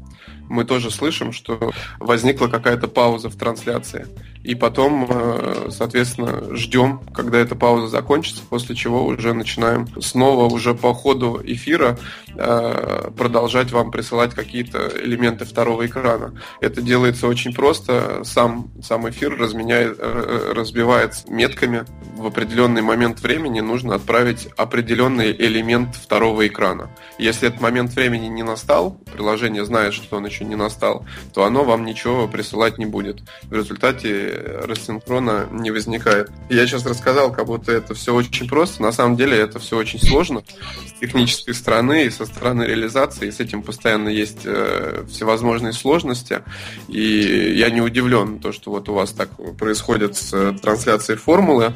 мы 0.50 0.66
тоже 0.66 0.92
слышим, 0.92 1.32
что 1.32 1.72
возникла 2.00 2.48
какая-то 2.48 2.88
пауза 2.88 3.30
в 3.30 3.36
трансляции. 3.36 4.08
И 4.44 4.56
потом, 4.56 5.06
э, 5.10 5.68
соответственно, 5.70 6.56
ждем, 6.56 7.02
когда 7.14 7.40
эта 7.40 7.56
пауза 7.56 7.88
закончится, 7.88 8.42
после 8.50 8.74
чего 8.76 9.06
уже 9.06 9.34
начинаем 9.34 9.88
снова 10.02 10.52
уже 10.52 10.74
по 10.74 10.94
ходу 10.94 11.42
эфира 11.44 11.98
э, 12.36 13.10
продолжать 13.18 13.72
вам 13.72 13.92
присылать 13.92 14.34
какие-то 14.34 14.92
элементы 15.04 15.44
второго 15.44 15.86
экрана. 15.86 16.34
Это 16.62 16.82
делается 16.82 17.28
очень 17.28 17.54
просто. 17.54 18.22
Сам, 18.24 18.72
сам 18.82 19.10
эфир 19.10 19.38
разменяет, 19.38 19.98
э, 20.00 20.54
разбивается 20.56 21.30
метками. 21.30 21.84
В 22.16 22.26
определенный 22.26 22.82
момент 22.82 23.20
времени 23.22 23.60
нужно 23.60 23.96
отправить 23.96 24.48
определенный 24.56 25.32
элемент 25.32 25.96
второго 25.96 26.48
экрана. 26.48 26.90
Если 27.18 27.50
этот 27.50 27.60
момент 27.60 27.94
времени 27.94 28.28
не 28.28 28.44
настал, 28.44 28.92
приложение 29.14 29.66
знает, 29.66 29.94
что 29.94 30.16
он 30.16 30.26
еще 30.26 30.46
не 30.46 30.56
настал, 30.56 31.06
то 31.34 31.44
оно 31.44 31.66
вам 31.66 31.84
ничего 31.84 32.28
присылать 32.28 32.78
не 32.78 32.86
будет. 32.86 33.22
В 33.44 33.54
результате 33.54 34.29
рассинхрона 34.30 35.48
не 35.52 35.72
возникает. 35.72 36.32
Я 36.50 36.66
сейчас 36.68 36.86
рассказал, 36.86 37.32
как 37.32 37.46
будто 37.46 37.72
это 37.72 37.94
все 37.94 38.14
очень 38.14 38.48
просто. 38.48 38.82
На 38.82 38.92
самом 38.92 39.16
деле 39.16 39.38
это 39.38 39.60
все 39.60 39.78
очень 39.78 40.00
сложно 40.00 40.44
с 40.88 41.00
технической 41.00 41.54
стороны 41.54 42.06
и 42.06 42.10
со 42.10 42.26
стороны 42.26 42.64
реализации. 42.64 43.30
С 43.30 43.40
этим 43.40 43.64
постоянно 43.64 44.10
есть 44.10 44.42
э, 44.46 45.06
всевозможные 45.10 45.74
сложности. 45.74 46.42
И 46.88 47.54
я 47.56 47.70
не 47.70 47.82
удивлен, 47.82 48.40
то, 48.40 48.52
что 48.52 48.72
вот 48.72 48.90
у 48.90 48.94
вас 48.94 49.12
так 49.12 49.30
происходит 49.58 50.16
с 50.16 50.34
э, 50.34 50.54
трансляцией 50.62 51.18
формулы. 51.18 51.74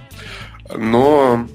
Но 0.75 1.47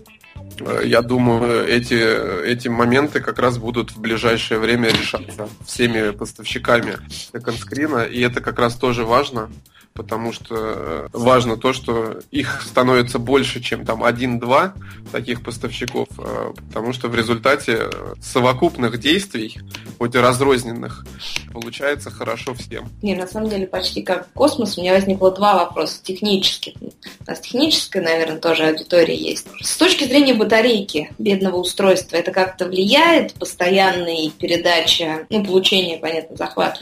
э, 0.60 0.82
я 0.84 1.02
думаю, 1.02 1.66
эти, 1.66 2.44
эти 2.44 2.68
моменты 2.68 3.20
как 3.20 3.38
раз 3.38 3.58
будут 3.58 3.92
в 3.92 4.00
ближайшее 4.00 4.60
время 4.60 4.88
решаться 4.88 5.48
всеми 5.66 6.10
поставщиками 6.10 6.96
секонд-скрина, 7.10 8.04
и 8.04 8.20
это 8.20 8.40
как 8.40 8.58
раз 8.58 8.74
тоже 8.74 9.04
важно, 9.04 9.50
потому 9.98 10.32
что 10.32 10.54
э, 10.54 11.08
важно 11.12 11.56
то, 11.56 11.72
что 11.72 12.20
их 12.30 12.62
становится 12.62 13.18
больше, 13.18 13.60
чем 13.60 13.84
там 13.84 14.04
один-два 14.04 14.74
таких 15.10 15.42
поставщиков, 15.42 16.08
э, 16.16 16.52
потому 16.68 16.92
что 16.92 17.08
в 17.08 17.16
результате 17.16 17.90
совокупных 18.22 18.98
действий, 18.98 19.58
хоть 19.98 20.14
и 20.14 20.18
разрозненных, 20.18 21.04
получается 21.52 22.10
хорошо 22.10 22.54
всем. 22.54 22.88
Не, 23.02 23.16
на 23.16 23.26
самом 23.26 23.50
деле 23.50 23.66
почти 23.66 24.02
как 24.02 24.28
космос. 24.32 24.78
У 24.78 24.82
меня 24.82 24.94
возникло 24.94 25.32
два 25.32 25.56
вопроса 25.56 26.00
технических. 26.00 26.74
У 26.80 27.30
нас 27.30 27.40
техническая, 27.40 28.00
наверное, 28.00 28.38
тоже 28.38 28.68
аудитория 28.68 29.16
есть. 29.16 29.48
С 29.60 29.76
точки 29.76 30.04
зрения 30.04 30.34
батарейки 30.34 31.10
бедного 31.18 31.56
устройства, 31.56 32.16
это 32.16 32.30
как-то 32.30 32.66
влияет 32.66 33.34
постоянной 33.34 34.32
передача, 34.38 35.26
ну, 35.28 35.44
получение, 35.44 35.98
понятно, 35.98 36.36
захват 36.36 36.80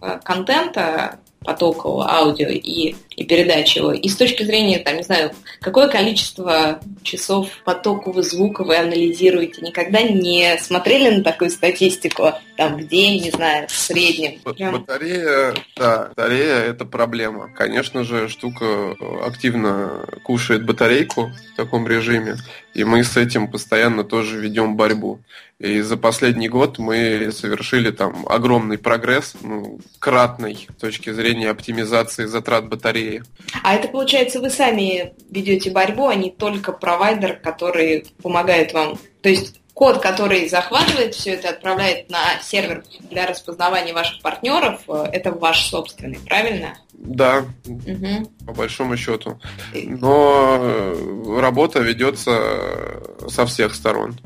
э, 0.00 0.18
контента 0.24 1.18
потокового 1.44 2.10
аудио 2.10 2.48
и 2.48 2.94
и 3.16 3.24
передачи 3.24 3.78
его. 3.78 3.92
И 3.92 4.08
с 4.08 4.16
точки 4.16 4.42
зрения, 4.42 4.78
там, 4.78 4.96
не 4.96 5.02
знаю, 5.02 5.32
какое 5.60 5.88
количество 5.88 6.80
часов 7.02 7.48
потокового 7.64 8.22
звука 8.22 8.64
вы 8.64 8.76
анализируете, 8.76 9.62
никогда 9.62 10.02
не 10.02 10.56
смотрели 10.58 11.16
на 11.16 11.22
такую 11.22 11.50
статистику, 11.50 12.32
там, 12.56 12.86
день, 12.86 13.22
не 13.22 13.30
знаю, 13.30 13.68
в 13.68 13.72
среднем? 13.72 14.40
Прям... 14.40 14.72
Батарея, 14.72 15.54
да, 15.76 16.08
батарея– 16.08 16.56
это 16.68 16.84
проблема. 16.84 17.50
Конечно 17.54 18.04
же, 18.04 18.28
штука 18.28 18.96
активно 19.24 20.06
кушает 20.24 20.64
батарейку 20.64 21.32
в 21.52 21.56
таком 21.56 21.86
режиме, 21.86 22.36
и 22.74 22.84
мы 22.84 23.04
с 23.04 23.16
этим 23.16 23.48
постоянно 23.48 24.04
тоже 24.04 24.40
ведем 24.40 24.76
борьбу. 24.76 25.20
И 25.64 25.80
за 25.80 25.96
последний 25.96 26.50
год 26.50 26.78
мы 26.78 27.32
совершили 27.32 27.90
там 27.90 28.26
огромный 28.28 28.76
прогресс, 28.76 29.34
ну, 29.40 29.80
кратный 29.98 30.68
с 30.76 30.78
точки 30.78 31.10
зрения 31.10 31.48
оптимизации 31.48 32.26
затрат 32.26 32.68
батареи. 32.68 33.22
А 33.62 33.74
это 33.74 33.88
получается 33.88 34.40
вы 34.40 34.50
сами 34.50 35.14
ведете 35.30 35.70
борьбу, 35.70 36.08
а 36.08 36.14
не 36.16 36.30
только 36.30 36.70
провайдер, 36.70 37.36
который 37.36 38.06
помогает 38.22 38.74
вам. 38.74 38.98
То 39.22 39.30
есть 39.30 39.62
код, 39.72 40.02
который 40.02 40.50
захватывает 40.50 41.14
все 41.14 41.30
это, 41.30 41.48
отправляет 41.48 42.10
на 42.10 42.38
сервер 42.42 42.84
для 43.10 43.26
распознавания 43.26 43.94
ваших 43.94 44.20
партнеров, 44.20 44.82
это 44.86 45.32
ваш 45.32 45.64
собственный, 45.70 46.18
правильно? 46.26 46.76
Да, 46.92 47.46
угу. 47.66 48.30
по 48.44 48.52
большому 48.52 48.98
счету. 48.98 49.40
Но 49.72 50.94
работа 51.40 51.80
ведется 51.80 53.00
со 53.28 53.46
всех 53.46 53.74
сторон. 53.74 54.18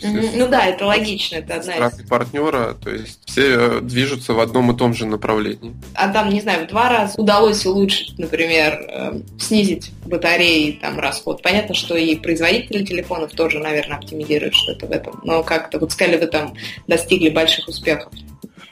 То 0.00 0.06
есть, 0.06 0.36
ну 0.36 0.48
да, 0.48 0.66
это 0.66 0.86
логично, 0.86 1.36
это 1.36 1.56
одна 1.56 1.88
из... 1.88 2.08
партнера, 2.08 2.74
то 2.74 2.90
есть 2.90 3.20
все 3.26 3.54
э, 3.54 3.80
движутся 3.80 4.32
в 4.32 4.40
одном 4.40 4.72
и 4.72 4.76
том 4.76 4.94
же 4.94 5.06
направлении. 5.06 5.74
А 5.94 6.08
там, 6.12 6.30
не 6.30 6.40
знаю, 6.40 6.66
в 6.66 6.68
два 6.68 6.88
раза 6.88 7.20
удалось 7.20 7.64
улучшить, 7.66 8.18
например, 8.18 8.80
э, 8.88 9.20
снизить 9.38 9.90
батареи, 10.04 10.78
там, 10.80 10.98
расход. 10.98 11.42
Понятно, 11.42 11.74
что 11.74 11.96
и 11.96 12.16
производители 12.16 12.84
телефонов 12.84 13.32
тоже, 13.32 13.58
наверное, 13.58 13.98
оптимизируют 13.98 14.54
что-то 14.54 14.86
в 14.86 14.90
этом. 14.90 15.20
Но 15.24 15.42
как-то, 15.42 15.78
вот 15.78 15.92
сказали, 15.92 16.18
вы 16.18 16.26
там 16.26 16.54
достигли 16.86 17.30
больших 17.30 17.68
успехов. 17.68 18.12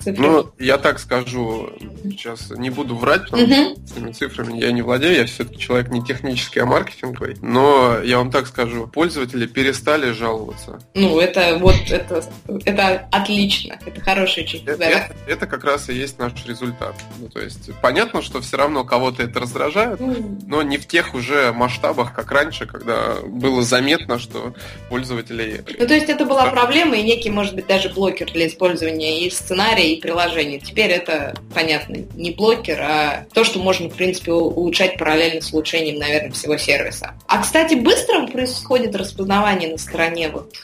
Цифры. 0.00 0.26
Ну, 0.26 0.50
я 0.58 0.78
так 0.78 0.98
скажу, 0.98 1.70
сейчас 2.04 2.50
не 2.50 2.70
буду 2.70 2.96
врать, 2.96 3.24
потому 3.24 3.46
что 3.46 3.86
с 3.86 3.92
этими 3.92 4.12
цифрами 4.12 4.58
я 4.58 4.72
не 4.72 4.80
владею, 4.80 5.16
я 5.16 5.26
все-таки 5.26 5.58
человек 5.58 5.90
не 5.90 6.02
технический, 6.02 6.60
а 6.60 6.66
маркетинговый. 6.66 7.36
Но 7.42 7.98
я 8.02 8.16
вам 8.18 8.30
так 8.30 8.46
скажу, 8.46 8.86
пользователи 8.86 9.46
перестали 9.46 10.12
жаловаться. 10.12 10.80
Ну, 10.94 11.20
это 11.20 11.58
вот 11.58 11.76
это, 11.90 12.24
это 12.64 13.08
отлично, 13.12 13.78
это 13.84 14.00
хороший 14.00 14.44
чуть 14.44 14.66
это, 14.66 14.84
это, 14.84 15.16
это 15.26 15.46
как 15.46 15.64
раз 15.64 15.90
и 15.90 15.94
есть 15.94 16.18
наш 16.18 16.32
результат. 16.46 16.94
Ну, 17.18 17.28
то 17.28 17.40
есть 17.40 17.70
понятно, 17.82 18.22
что 18.22 18.40
все 18.40 18.56
равно 18.56 18.84
кого-то 18.84 19.22
это 19.22 19.40
раздражает, 19.40 20.00
mm. 20.00 20.44
но 20.46 20.62
не 20.62 20.78
в 20.78 20.86
тех 20.86 21.14
уже 21.14 21.52
масштабах, 21.52 22.14
как 22.14 22.30
раньше, 22.32 22.66
когда 22.66 23.16
было 23.26 23.62
заметно, 23.62 24.18
что 24.18 24.54
пользователей... 24.88 25.60
Ну, 25.78 25.86
то 25.86 25.94
есть 25.94 26.08
это 26.08 26.24
была 26.24 26.46
проблема 26.50 26.96
и 26.96 27.02
некий, 27.02 27.30
может 27.30 27.54
быть, 27.54 27.66
даже 27.66 27.90
блокер 27.90 28.30
для 28.32 28.46
использования 28.46 29.26
и 29.26 29.30
сценария, 29.30 29.89
и 29.94 30.00
приложений. 30.00 30.62
Теперь 30.64 30.90
это, 30.90 31.34
понятно, 31.54 31.96
не 32.14 32.30
блокер, 32.30 32.80
а 32.80 33.26
то, 33.32 33.44
что 33.44 33.58
можно, 33.58 33.88
в 33.88 33.94
принципе, 33.94 34.32
улучшать 34.32 34.96
параллельно 34.98 35.40
с 35.40 35.52
улучшением, 35.52 35.98
наверное, 35.98 36.32
всего 36.32 36.56
сервиса. 36.56 37.14
А, 37.26 37.42
кстати, 37.42 37.74
быстро 37.74 38.26
происходит 38.26 38.94
распознавание 38.94 39.70
на 39.70 39.78
стороне 39.78 40.28
вот 40.28 40.54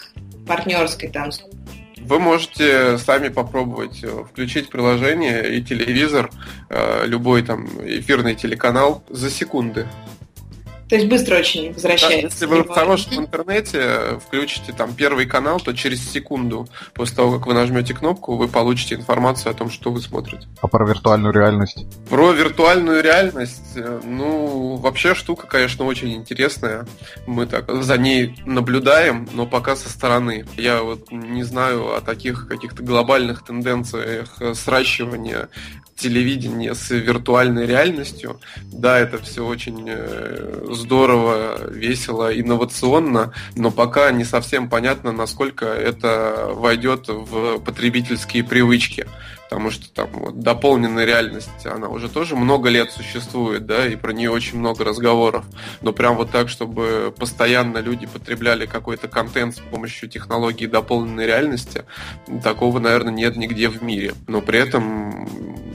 партнерской 0.47 1.09
там 1.09 1.31
вы 2.07 2.20
можете 2.20 2.99
сами 2.99 3.29
попробовать 3.29 4.05
э, 4.05 4.24
включить 4.31 4.70
приложение 4.70 5.57
и 5.57 5.62
телевизор, 5.62 6.31
э, 6.70 7.05
любой 7.07 7.43
там 7.43 7.66
эфирный 7.85 8.37
телеканал 8.37 9.03
за 9.09 9.29
секунды. 9.29 9.89
То 10.89 10.95
есть 10.95 11.09
быстро 11.09 11.39
очень 11.39 11.72
возвращается. 11.72 12.20
Да, 12.20 12.26
если 12.28 12.47
вы 12.47 12.62
в 12.62 12.68
хорошем 12.68 13.14
интернете 13.14 14.20
включите 14.26 14.72
там 14.72 14.95
первый 14.95 15.26
канал, 15.26 15.59
то 15.59 15.72
через 15.72 16.09
секунду 16.09 16.68
после 16.95 17.16
того, 17.16 17.39
как 17.39 17.47
вы 17.47 17.55
нажмете 17.55 17.93
кнопку, 17.93 18.37
вы 18.37 18.47
получите 18.47 18.95
информацию 18.95 19.51
о 19.51 19.55
том, 19.55 19.70
что 19.70 19.91
вы 19.91 20.01
смотрите. 20.01 20.47
А 20.61 20.68
про 20.68 20.87
виртуальную 20.87 21.34
реальность? 21.34 21.87
Про 22.09 22.32
виртуальную 22.32 23.03
реальность, 23.03 23.76
э, 23.76 24.01
ну, 24.05 24.76
вообще 24.76 25.14
штука, 25.14 25.47
конечно, 25.47 25.84
очень 25.84 26.14
интересная. 26.14 26.87
Мы 27.26 27.47
так 27.47 27.70
за 27.82 27.99
ней 27.99 28.37
наблюдаем, 28.45 29.28
но 29.32 29.47
пока 29.47 29.74
со 29.74 29.89
стороны. 29.89 30.47
Я 30.57 30.82
вот 30.82 31.11
не 31.11 31.43
знаю 31.43 31.97
о 31.97 32.01
таких 32.01 32.47
каких-то 32.47 32.82
глобальных 32.82 33.45
тенденциях 33.45 34.41
сращивания 34.55 35.49
телевидения 35.97 36.74
с 36.74 36.91
виртуальной 36.91 37.66
реальностью. 37.66 38.39
Да, 38.72 38.99
это 38.99 39.18
все 39.18 39.45
очень 39.45 39.84
э, 39.89 40.66
здорово, 40.77 41.70
весело, 41.70 42.39
инновационно, 42.39 43.33
но 43.55 43.70
пока 43.70 44.11
не 44.12 44.24
совсем 44.24 44.68
понятно, 44.68 45.12
насколько 45.12 45.66
это 45.66 46.51
войдет 46.53 47.09
в 47.09 47.59
потребительские 47.59 48.45
привычки 48.45 49.07
потому 49.49 49.70
что 49.70 49.92
там 49.92 50.09
вот, 50.12 50.40
дополненная 50.40 51.05
реальность, 51.05 51.66
она 51.66 51.88
уже 51.88 52.09
тоже 52.09 52.36
много 52.36 52.68
лет 52.68 52.90
существует, 52.90 53.66
да, 53.66 53.86
и 53.86 53.97
про 53.97 54.12
нее 54.12 54.30
очень 54.30 54.59
много 54.59 54.84
разговоров, 54.84 55.44
но 55.80 55.92
прям 55.92 56.16
вот 56.16 56.30
так, 56.30 56.49
чтобы 56.49 57.14
постоянно 57.16 57.78
люди 57.78 58.07
потребляли 58.07 58.66
какой-то 58.66 59.09
контент 59.09 59.57
с 59.57 59.61
помощью 59.61 60.09
технологии 60.09 60.66
дополненной 60.66 61.26
реальности, 61.26 61.84
такого, 62.42 62.78
наверное, 62.78 63.12
нет 63.12 63.36
нигде 63.36 63.68
в 63.68 63.82
мире, 63.82 64.14
но 64.26 64.40
при 64.40 64.59
этом 64.59 65.28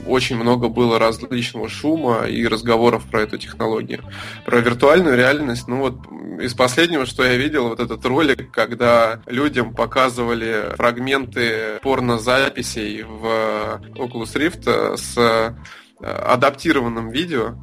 очень 0.06 0.36
много 0.36 0.68
было 0.68 0.98
различного 0.98 1.68
шума 1.68 2.24
и 2.24 2.46
разговоров 2.46 3.04
про 3.10 3.22
эту 3.22 3.38
технологию. 3.38 4.00
Про 4.44 4.60
виртуальную 4.60 5.16
реальность, 5.16 5.68
ну 5.68 5.78
вот 5.78 5.96
из 6.40 6.54
последнего, 6.54 7.06
что 7.06 7.24
я 7.24 7.36
видел, 7.36 7.68
вот 7.68 7.80
этот 7.80 8.04
ролик, 8.04 8.50
когда 8.50 9.22
людям 9.26 9.74
показывали 9.74 10.74
фрагменты 10.76 11.78
порнозаписей 11.82 13.02
в 13.02 13.61
Oculus 13.94 14.34
Rift 14.34 14.62
э, 14.66 14.96
с 14.96 15.16
э, 15.16 15.54
адаптированным 16.00 17.10
видео, 17.10 17.54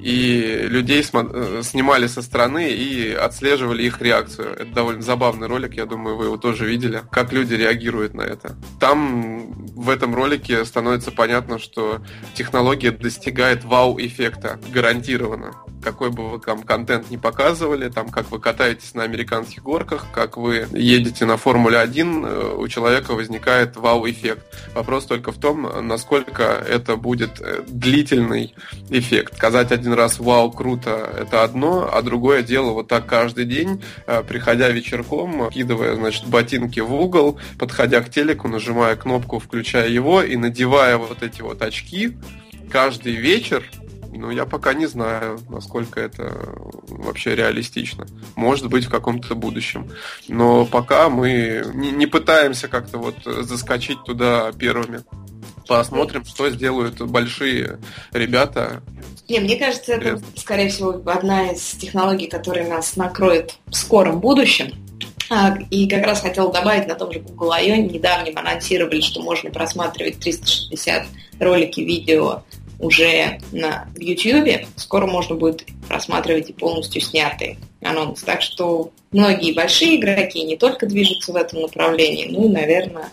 и 0.00 0.66
людей 0.68 1.02
э, 1.02 1.60
снимали 1.62 2.06
со 2.06 2.22
стороны 2.22 2.70
и 2.70 3.12
отслеживали 3.12 3.82
их 3.82 4.00
реакцию. 4.00 4.54
Это 4.54 4.72
довольно 4.72 5.02
забавный 5.02 5.48
ролик, 5.48 5.74
я 5.74 5.86
думаю, 5.86 6.16
вы 6.16 6.26
его 6.26 6.36
тоже 6.38 6.66
видели, 6.66 7.02
как 7.10 7.32
люди 7.32 7.54
реагируют 7.54 8.14
на 8.14 8.22
это. 8.22 8.56
Там 8.80 9.52
в 9.74 9.90
этом 9.90 10.14
ролике 10.14 10.64
становится 10.64 11.10
понятно, 11.10 11.58
что 11.58 12.00
технология 12.34 12.90
достигает 12.90 13.64
вау-эффекта 13.64 14.58
гарантированно 14.72 15.52
какой 15.82 16.10
бы 16.10 16.30
вы 16.30 16.38
там 16.38 16.62
контент 16.62 17.10
не 17.10 17.18
показывали, 17.18 17.88
там, 17.88 18.08
как 18.08 18.30
вы 18.30 18.38
катаетесь 18.38 18.94
на 18.94 19.02
американских 19.02 19.62
горках, 19.62 20.06
как 20.12 20.36
вы 20.36 20.66
едете 20.72 21.26
на 21.26 21.36
Формуле 21.36 21.78
1, 21.78 22.24
э, 22.24 22.54
у 22.56 22.68
человека 22.68 23.14
возникает 23.14 23.76
вау-эффект. 23.76 24.42
Вопрос 24.74 25.06
только 25.06 25.32
в 25.32 25.38
том, 25.38 25.86
насколько 25.86 26.42
это 26.42 26.96
будет 26.96 27.40
э, 27.40 27.62
длительный 27.66 28.54
эффект. 28.88 29.36
Сказать 29.36 29.72
один 29.72 29.92
раз 29.92 30.18
«Вау, 30.18 30.50
круто»— 30.50 30.90
это 31.18 31.42
одно, 31.42 31.88
а 31.92 32.02
другое 32.02 32.42
дело 32.42 32.70
вот 32.70 32.88
так 32.88 33.06
каждый 33.06 33.44
день, 33.44 33.82
э, 34.06 34.22
приходя 34.22 34.68
вечерком, 34.70 35.50
кидывая, 35.50 35.96
значит, 35.96 36.26
ботинки 36.26 36.80
в 36.80 36.94
угол, 36.94 37.38
подходя 37.58 38.00
к 38.00 38.10
телеку, 38.10 38.48
нажимая 38.48 38.96
кнопку, 38.96 39.38
включая 39.38 39.88
его 39.88 40.22
и 40.22 40.36
надевая 40.36 40.96
вот 40.96 41.22
эти 41.22 41.42
вот 41.42 41.62
очки, 41.62 42.16
каждый 42.70 43.14
вечер 43.14 43.64
ну, 44.18 44.30
я 44.30 44.44
пока 44.44 44.74
не 44.74 44.86
знаю, 44.86 45.40
насколько 45.48 46.00
это 46.00 46.54
вообще 46.88 47.34
реалистично. 47.34 48.06
Может 48.36 48.68
быть, 48.68 48.84
в 48.84 48.90
каком-то 48.90 49.34
будущем. 49.34 49.90
Но 50.28 50.66
пока 50.66 51.08
мы 51.08 51.64
не, 51.74 52.06
пытаемся 52.06 52.68
как-то 52.68 52.98
вот 52.98 53.16
заскочить 53.24 54.04
туда 54.04 54.52
первыми. 54.52 55.00
Посмотрим, 55.66 56.24
что 56.24 56.50
сделают 56.50 57.00
большие 57.00 57.78
ребята. 58.12 58.82
Не, 59.28 59.40
мне 59.40 59.56
кажется, 59.56 59.94
это, 59.94 60.20
скорее 60.36 60.68
всего, 60.68 61.00
одна 61.06 61.52
из 61.52 61.62
технологий, 61.72 62.26
которая 62.26 62.68
нас 62.68 62.96
накроет 62.96 63.54
в 63.66 63.74
скором 63.74 64.20
будущем. 64.20 64.72
А, 65.30 65.56
и 65.70 65.88
как 65.88 66.04
раз 66.04 66.20
хотела 66.20 66.52
добавить 66.52 66.86
на 66.86 66.94
том 66.94 67.10
же 67.10 67.20
Google 67.20 67.52
I.O. 67.52 67.76
недавним 67.76 68.36
анонсировали, 68.36 69.00
что 69.00 69.22
можно 69.22 69.50
просматривать 69.50 70.18
360 70.18 71.06
ролики 71.40 71.80
видео 71.80 72.42
уже 72.82 73.38
на 73.52 73.88
YouTube. 73.96 74.66
Скоро 74.76 75.06
можно 75.06 75.36
будет 75.36 75.64
просматривать 75.88 76.50
и 76.50 76.52
полностью 76.52 77.00
снятый 77.00 77.58
анонс. 77.80 78.22
Так 78.22 78.42
что 78.42 78.90
многие 79.12 79.54
большие 79.54 79.96
игроки 79.96 80.42
не 80.42 80.56
только 80.56 80.86
движутся 80.86 81.32
в 81.32 81.36
этом 81.36 81.62
направлении, 81.62 82.26
ну 82.28 82.46
и, 82.46 82.48
наверное, 82.48 83.10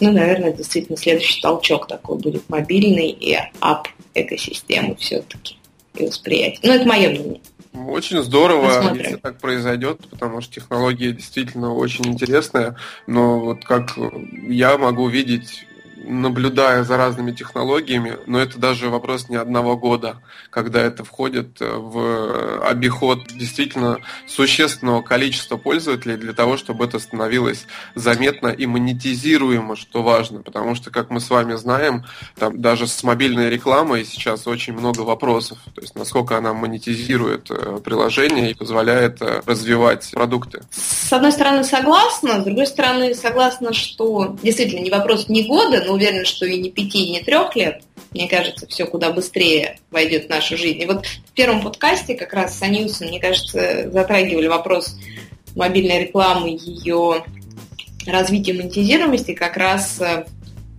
ну, 0.00 0.12
наверное, 0.12 0.52
действительно 0.52 0.96
следующий 0.96 1.40
толчок 1.40 1.86
такой 1.86 2.18
будет 2.18 2.48
мобильный 2.48 3.10
и 3.10 3.36
ап 3.60 3.88
экосистемы 4.14 4.96
все-таки 4.96 5.56
и 5.94 6.06
восприятие. 6.06 6.60
Ну, 6.62 6.72
это 6.72 6.86
мое 6.86 7.10
мнение. 7.10 7.40
Очень 7.88 8.22
здорово, 8.22 8.68
Посмотрим. 8.68 9.02
если 9.02 9.16
так 9.16 9.40
произойдет, 9.40 10.00
потому 10.08 10.40
что 10.40 10.54
технология 10.54 11.12
действительно 11.12 11.74
очень 11.74 12.06
интересная, 12.06 12.76
но 13.08 13.40
вот 13.40 13.64
как 13.64 13.98
я 14.48 14.78
могу 14.78 15.08
видеть 15.08 15.66
наблюдая 16.06 16.84
за 16.84 16.96
разными 16.96 17.32
технологиями, 17.32 18.18
но 18.26 18.38
это 18.38 18.58
даже 18.58 18.90
вопрос 18.90 19.28
не 19.28 19.36
одного 19.36 19.76
года, 19.76 20.20
когда 20.50 20.80
это 20.80 21.04
входит 21.04 21.58
в 21.60 22.60
обиход 22.66 23.26
действительно 23.28 23.98
существенного 24.26 25.02
количества 25.02 25.56
пользователей 25.56 26.16
для 26.16 26.32
того, 26.32 26.56
чтобы 26.56 26.84
это 26.84 26.98
становилось 26.98 27.66
заметно 27.94 28.48
и 28.48 28.66
монетизируемо, 28.66 29.76
что 29.76 30.02
важно, 30.02 30.42
потому 30.42 30.74
что, 30.74 30.90
как 30.90 31.10
мы 31.10 31.20
с 31.20 31.30
вами 31.30 31.54
знаем, 31.54 32.04
там 32.38 32.60
даже 32.60 32.86
с 32.86 33.02
мобильной 33.02 33.50
рекламой 33.50 34.04
сейчас 34.04 34.46
очень 34.46 34.72
много 34.72 35.00
вопросов, 35.00 35.58
то 35.74 35.80
есть 35.80 35.94
насколько 35.94 36.36
она 36.36 36.52
монетизирует 36.52 37.50
э, 37.50 37.80
приложение 37.84 38.50
и 38.50 38.54
позволяет 38.54 39.20
э, 39.22 39.42
развивать 39.46 40.10
продукты. 40.12 40.62
С 40.70 41.12
одной 41.12 41.32
стороны, 41.32 41.64
согласна, 41.64 42.40
с 42.40 42.44
другой 42.44 42.66
стороны, 42.66 43.14
согласна, 43.14 43.72
что 43.72 44.36
действительно 44.42 44.80
не 44.80 44.90
вопрос 44.90 45.28
не 45.28 45.44
года, 45.44 45.82
но 45.86 45.93
уверена, 45.94 46.24
что 46.24 46.46
и 46.46 46.60
не 46.60 46.70
пяти, 46.70 47.06
и 47.06 47.12
не 47.12 47.20
трех 47.20 47.56
лет. 47.56 47.82
Мне 48.12 48.28
кажется, 48.28 48.66
все 48.66 48.86
куда 48.86 49.10
быстрее 49.10 49.78
войдет 49.90 50.26
в 50.26 50.28
нашу 50.28 50.56
жизнь. 50.56 50.82
И 50.82 50.86
вот 50.86 51.06
в 51.06 51.32
первом 51.32 51.62
подкасте 51.62 52.14
как 52.14 52.32
раз 52.32 52.56
с 52.56 52.62
Аньюсом, 52.62 53.08
мне 53.08 53.20
кажется, 53.20 53.90
затрагивали 53.90 54.46
вопрос 54.46 54.96
мобильной 55.56 56.02
рекламы, 56.02 56.58
ее 56.60 57.24
развития 58.06 58.52
монетизируемости, 58.52 59.34
как 59.34 59.56
раз 59.56 60.00
э, 60.00 60.26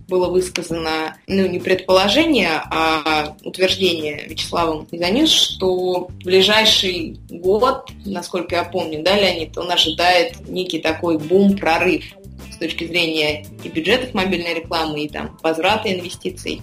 было 0.08 0.28
высказано, 0.28 1.16
ну, 1.26 1.46
не 1.46 1.58
предположение, 1.58 2.62
а 2.70 3.36
утверждение 3.42 4.26
Вячеславом 4.28 4.86
Изанис, 4.90 5.30
что 5.30 6.08
в 6.08 6.24
ближайший 6.24 7.18
год, 7.28 7.90
насколько 8.04 8.54
я 8.54 8.64
помню, 8.64 9.02
да, 9.02 9.16
Леонид, 9.16 9.56
он 9.58 9.70
ожидает 9.70 10.48
некий 10.48 10.78
такой 10.78 11.18
бум, 11.18 11.56
прорыв 11.56 12.04
с 12.52 12.56
точки 12.56 12.86
зрения 12.86 13.46
и 13.62 13.68
бюджетов 13.68 14.14
мобильной 14.14 14.54
рекламы, 14.54 15.04
и 15.04 15.08
там 15.08 15.38
возврата 15.42 15.92
инвестиций. 15.92 16.62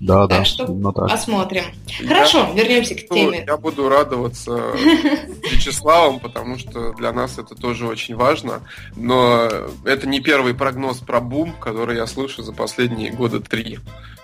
Да, 0.00 0.26
так 0.26 0.40
да. 0.40 0.44
что 0.44 0.66
ну, 0.66 0.92
так. 0.92 1.08
посмотрим. 1.08 1.64
Хорошо, 2.06 2.48
я, 2.54 2.62
вернемся 2.62 2.94
к 2.94 3.08
теме. 3.08 3.44
Я 3.46 3.56
буду 3.56 3.88
радоваться 3.88 4.50
Вячеславом, 5.52 6.18
потому 6.20 6.58
что 6.58 6.92
для 6.94 7.12
нас 7.12 7.38
это 7.38 7.54
тоже 7.54 7.86
очень 7.86 8.16
важно. 8.16 8.62
Но 8.96 9.48
это 9.84 10.08
не 10.08 10.20
первый 10.20 10.54
прогноз 10.54 10.98
про 10.98 11.20
бум, 11.20 11.54
который 11.60 11.96
я 11.96 12.06
слышу 12.06 12.42
за 12.42 12.52
последние 12.52 13.12
года 13.12 13.40
три 13.40 13.78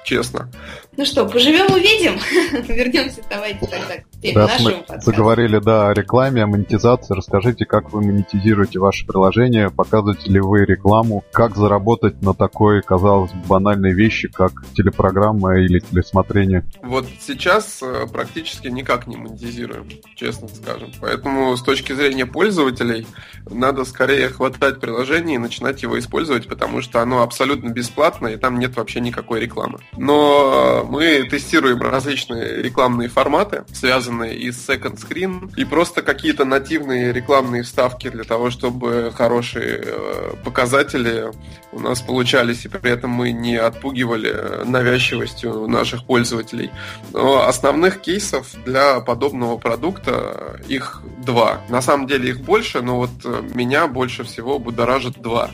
честно. 0.05 0.51
Ну 0.97 1.05
что, 1.05 1.27
поживем 1.27 1.73
увидим. 1.73 2.19
Вернемся 2.69 3.23
давайте 3.29 3.67
тогда 3.67 3.99
к 3.99 4.10
теме 4.21 4.37
Раз 4.37 4.61
мы 4.61 4.73
подкаста. 4.73 5.11
заговорили, 5.11 5.59
да, 5.59 5.89
о 5.89 5.95
рекламе, 5.95 6.43
о 6.43 6.47
монетизации. 6.47 7.15
Расскажите, 7.15 7.65
как 7.65 7.93
вы 7.93 8.03
монетизируете 8.03 8.79
ваше 8.79 9.07
приложение, 9.07 9.71
показываете 9.71 10.31
ли 10.31 10.41
вы 10.41 10.65
рекламу, 10.65 11.25
как 11.33 11.57
заработать 11.57 12.21
на 12.23 12.35
такой, 12.35 12.83
казалось 12.83 13.33
бы, 13.33 13.47
банальной 13.47 13.93
вещи, 13.93 14.29
как 14.29 14.53
телепрограмма 14.75 15.59
или 15.61 15.81
телесмотрение. 15.81 16.65
Вот 16.83 17.07
сейчас 17.21 17.81
э, 17.83 18.07
практически 18.13 18.69
никак 18.69 19.07
не 19.07 19.17
монетизируем, 19.17 19.89
честно 20.15 20.49
скажем. 20.49 20.91
Поэтому 21.01 21.57
с 21.57 21.63
точки 21.63 21.93
зрения 21.93 22.27
пользователей 22.27 23.07
надо 23.49 23.85
скорее 23.85 24.29
хватать 24.29 24.81
приложение 24.81 25.37
и 25.37 25.39
начинать 25.39 25.83
его 25.83 25.99
использовать, 25.99 26.47
потому 26.49 26.83
что 26.83 27.01
оно 27.01 27.23
абсолютно 27.23 27.71
бесплатно 27.71 28.29
и 28.29 28.37
там 28.37 28.59
нет 28.59 28.77
вообще 28.77 29.01
никакой 29.01 29.41
рекламы. 29.41 29.79
Но 29.97 30.87
мы 30.89 31.27
тестируем 31.29 31.81
различные 31.81 32.63
рекламные 32.63 33.09
форматы, 33.09 33.65
связанные 33.73 34.10
и 34.23 34.51
с 34.51 34.69
second 34.69 34.97
screen, 34.97 35.53
и 35.57 35.65
просто 35.65 36.03
какие-то 36.03 36.45
нативные 36.45 37.13
рекламные 37.13 37.63
вставки 37.63 38.09
для 38.09 38.25
того, 38.25 38.51
чтобы 38.51 39.13
хорошие 39.15 39.83
э, 39.83 40.35
показатели 40.45 41.31
у 41.73 41.81
нас 41.81 42.01
получались, 42.01 42.65
и 42.65 42.69
при 42.69 42.91
этом 42.91 43.11
мы 43.11 43.33
не 43.33 43.57
отпугивали 43.57 44.65
навязчивостью 44.65 45.67
наших 45.69 46.05
пользователей. 46.05 46.71
Но 47.13 47.47
основных 47.47 48.01
кейсов 48.01 48.49
для 48.65 49.01
подобного 49.01 49.57
продукта 49.57 50.61
их 50.69 51.03
два. 51.25 51.61
На 51.69 51.81
самом 51.81 52.07
деле 52.07 52.31
их 52.31 52.41
больше, 52.41 52.83
но 52.83 52.97
вот 52.97 53.11
меня 53.55 53.87
больше 53.87 54.25
всего 54.25 54.59
будоражит 54.59 55.21
два. 55.23 55.51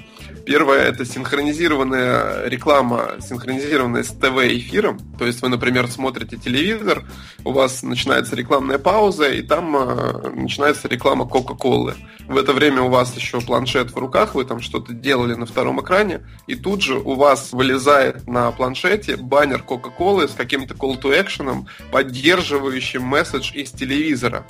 Первое– 0.46 0.82
это 0.84 1.04
синхронизированная 1.04 2.48
реклама, 2.48 3.16
синхронизированная 3.20 4.04
с 4.04 4.10
ТВ-эфиром. 4.10 5.00
То 5.18 5.26
есть 5.26 5.42
вы, 5.42 5.48
например, 5.48 5.88
смотрите 5.88 6.36
телевизор, 6.36 7.02
у 7.44 7.50
вас 7.50 7.82
начинается 7.82 8.36
рекламная 8.36 8.78
пауза, 8.78 9.28
и 9.28 9.42
там 9.42 9.76
э, 9.76 10.30
начинается 10.36 10.86
реклама 10.86 11.26
Кока-Колы. 11.26 11.94
В 12.28 12.36
это 12.36 12.52
время 12.52 12.82
у 12.82 12.88
вас 12.88 13.16
еще 13.16 13.40
планшет 13.40 13.90
в 13.90 13.98
руках, 13.98 14.36
вы 14.36 14.44
там 14.44 14.60
что-то 14.60 14.92
делали 14.92 15.34
на 15.34 15.46
втором 15.46 15.80
экране, 15.80 16.24
и 16.46 16.54
тут 16.54 16.80
же 16.80 16.94
у 16.94 17.14
вас 17.14 17.50
вылезает 17.50 18.28
на 18.28 18.52
планшете 18.52 19.16
баннер 19.16 19.64
Кока-Колы 19.64 20.28
с 20.28 20.32
каким-то 20.32 20.74
call 20.74 21.02
to 21.02 21.10
action, 21.12 21.66
поддерживающим 21.90 23.02
месседж 23.02 23.52
из 23.52 23.72
телевизора. 23.72 24.46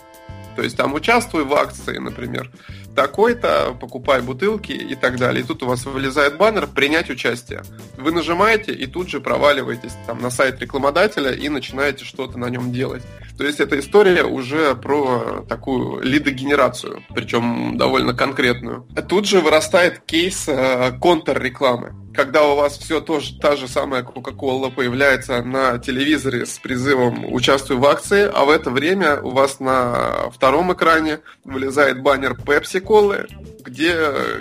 То 0.57 0.63
есть 0.63 0.77
там 0.77 0.95
участвуй 0.95 1.45
в 1.45 1.55
акции, 1.55 1.99
например, 1.99 2.51
такой-то, 2.97 3.77
покупай 3.79 4.21
бутылки 4.23 4.73
и 4.73 4.95
так 4.97 5.19
далее. 5.19 5.45
И 5.45 5.47
тут 5.47 5.63
у 5.63 5.67
вас 5.67 5.85
вылезает 5.85 6.37
баннер 6.37 6.67
«Принять 6.67 7.11
участие». 7.11 7.63
Вы 7.97 8.11
нажимаете 8.11 8.73
и 8.73 8.87
тут 8.87 9.09
же 9.09 9.21
проваливаетесь 9.21 9.93
там 10.07 10.21
на 10.21 10.31
сайт 10.31 10.61
рекламодателя 10.61 11.31
и 11.33 11.49
начинаете 11.49 12.05
что-то 12.05 12.39
на 12.39 12.47
нем 12.47 12.73
делать. 12.73 13.03
То 13.37 13.45
есть 13.45 13.61
эта 13.61 13.79
история 13.79 14.25
уже 14.25 14.75
про 14.75 15.45
такую 15.49 16.03
лидогенерацию, 16.03 17.03
причем 17.15 17.77
довольно 17.77 18.15
конкретную. 18.15 18.87
Тут 19.09 19.27
же 19.27 19.41
вырастает 19.41 20.01
кейс 20.07 20.49
э, 20.49 20.93
контр-рекламы. 20.99 21.95
Когда 22.15 22.45
у 22.45 22.57
вас 22.57 22.79
все 22.79 23.03
тоже 23.03 23.39
та 23.39 23.57
же 23.57 23.69
самая 23.69 24.03
Coca-Cola 24.03 24.71
появляется 24.71 25.43
на 25.43 25.79
телевизоре 25.79 26.47
с 26.47 26.59
призывом 26.59 27.31
«Участвуй 27.31 27.77
в 27.77 27.85
акции», 27.85 28.31
а 28.33 28.47
в 28.47 28.51
это 28.51 28.71
время 28.71 29.21
у 29.21 29.33
вас 29.33 29.61
на 29.61 30.31
втором 30.31 30.73
экране 30.73 31.21
вылезает 31.45 32.01
баннер 32.01 32.33
Pepsi 32.33 32.81
Колы, 32.87 33.27
где 33.65 33.95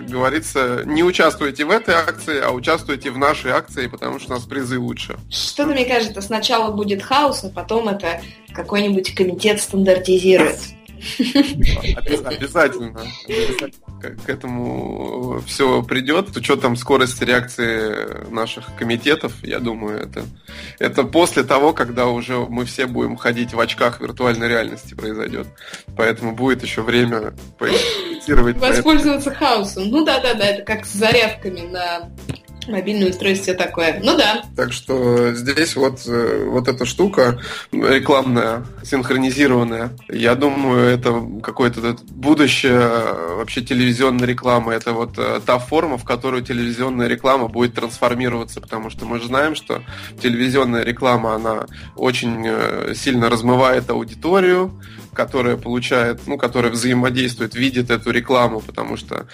говорится, 0.07 0.83
не 0.85 1.03
участвуйте 1.03 1.65
в 1.65 1.71
этой 1.71 1.95
акции, 1.95 2.39
а 2.39 2.51
участвуйте 2.51 3.11
в 3.11 3.17
нашей 3.17 3.51
акции, 3.51 3.87
потому 3.87 4.19
что 4.19 4.33
у 4.33 4.35
нас 4.35 4.45
призы 4.45 4.79
лучше. 4.79 5.17
Что-то, 5.29 5.71
мне 5.71 5.85
кажется, 5.85 6.21
сначала 6.21 6.71
будет 6.71 7.01
хаос, 7.01 7.43
а 7.43 7.49
потом 7.49 7.89
это 7.89 8.21
какой-нибудь 8.53 9.15
комитет 9.15 9.59
стандартизирует. 9.59 10.59
Обязательно. 11.97 13.01
К 14.01 14.29
этому 14.29 15.41
все 15.45 15.83
придет. 15.83 16.29
С 16.33 16.37
учетом 16.37 16.75
скорости 16.75 17.23
реакции 17.23 18.29
наших 18.31 18.75
комитетов, 18.75 19.33
я 19.43 19.59
думаю, 19.59 19.99
это, 19.99 20.25
это 20.79 21.03
после 21.03 21.43
того, 21.43 21.73
когда 21.73 22.07
уже 22.07 22.37
мы 22.37 22.65
все 22.65 22.85
будем 22.85 23.17
ходить 23.17 23.53
в 23.53 23.59
очках 23.59 24.01
виртуальной 24.01 24.47
реальности 24.47 24.93
произойдет. 24.93 25.47
Поэтому 25.97 26.33
будет 26.33 26.63
еще 26.63 26.81
время 26.81 27.33
поэкспериментировать. 28.26 28.76
Воспользоваться 28.78 29.34
хаосом. 29.34 29.89
Ну 29.89 30.05
да-да-да, 30.05 30.45
это 30.45 30.63
как 30.63 30.86
с 30.86 30.93
зарядками 30.93 31.61
на 31.61 32.09
мобильное 32.67 33.09
устройство, 33.09 33.53
такое. 33.53 33.99
Ну 34.03 34.17
да. 34.17 34.43
Так 34.55 34.73
что 34.73 35.34
здесь 35.34 35.76
вот, 35.76 36.01
э, 36.07 36.45
вот 36.49 36.67
эта 36.67 36.86
штука 36.86 37.39
рекламная, 37.71 38.65
синхронизированная, 38.84 39.91
я 40.09 40.36
думаю, 40.36 40.88
это 40.89 41.23
какое-то 41.43 41.97
будущее 42.09 42.80
вообще 43.36 43.61
телевизионной 43.61 44.26
рекламы. 44.28 44.73
Это 44.73 44.93
вот 44.93 45.17
э, 45.17 45.41
та 45.45 45.59
форма, 45.59 45.97
в 45.97 46.03
которую 46.03 46.43
телевизионная 46.43 47.07
реклама 47.07 47.47
будет 47.47 47.76
трансформироваться, 47.76 48.61
потому 48.61 48.89
что 48.89 49.05
мы 49.05 49.19
же 49.19 49.28
знаем, 49.28 49.55
что 49.55 49.84
телевизионная 50.21 50.84
реклама, 50.84 51.36
она 51.36 51.65
очень 51.95 52.43
э, 52.45 52.93
сильно 52.95 53.30
размывает 53.30 53.89
аудиторию, 53.89 54.80
которая 55.16 55.57
получает, 55.57 56.28
ну, 56.28 56.38
которая 56.38 56.72
взаимодействует, 56.72 57.55
видит 57.55 57.89
эту 57.89 58.11
рекламу, 58.11 58.61
потому 58.61 58.97
что, 58.97 59.28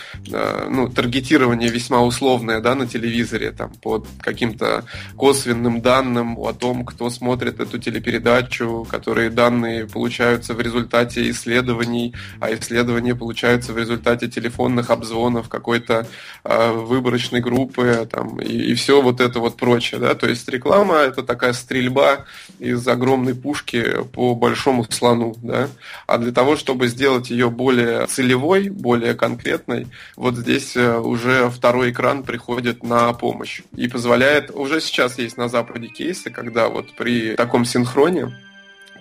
ну, 0.69 0.87
таргетирование 0.89 1.69
весьма 1.69 2.01
условное, 2.01 2.61
да, 2.61 2.75
на 2.75 2.87
телевизоре, 2.87 3.51
там, 3.51 3.71
под 3.81 4.07
каким-то 4.21 4.85
косвенным 5.17 5.81
данным 5.81 6.37
о 6.37 6.53
том, 6.53 6.85
кто 6.85 7.09
смотрит 7.09 7.59
эту 7.59 7.79
телепередачу, 7.79 8.87
которые 8.89 9.29
данные 9.29 9.87
получаются 9.87 10.53
в 10.53 10.61
результате 10.61 11.29
исследований, 11.29 12.13
а 12.39 12.53
исследования 12.53 13.15
получаются 13.15 13.73
в 13.73 13.77
результате 13.77 14.27
телефонных 14.27 14.89
обзвонов 14.89 15.49
какой-то 15.49 16.07
э, 16.43 16.71
выборочной 16.71 17.41
группы, 17.41 18.07
там, 18.11 18.39
и, 18.39 18.71
и 18.71 18.73
все 18.75 19.01
вот 19.01 19.19
это 19.19 19.39
вот 19.39 19.57
прочее, 19.57 19.99
да, 19.99 20.13
то 20.13 20.27
есть 20.27 20.47
реклама 20.47 20.97
это 20.97 21.23
такая 21.23 21.53
стрельба 21.53 22.25
из 22.59 22.87
огромной 22.87 23.33
пушки 23.33 24.03
по 24.13 24.35
большому 24.35 24.85
слону, 24.89 25.35
да, 25.41 25.67
а 26.07 26.17
для 26.17 26.31
того, 26.31 26.55
чтобы 26.55 26.87
сделать 26.87 27.29
ее 27.29 27.49
более 27.49 28.07
целевой, 28.07 28.69
более 28.69 29.13
конкретной, 29.13 29.87
вот 30.15 30.35
здесь 30.35 30.75
уже 30.75 31.49
второй 31.49 31.91
экран 31.91 32.23
приходит 32.23 32.83
на 32.83 33.13
помощь 33.13 33.61
и 33.75 33.87
позволяет, 33.87 34.51
уже 34.51 34.81
сейчас 34.81 35.17
есть 35.17 35.37
на 35.37 35.49
Западе 35.49 35.87
кейсы, 35.87 36.29
когда 36.29 36.69
вот 36.69 36.93
при 36.95 37.35
таком 37.35 37.65
синхроне 37.65 38.31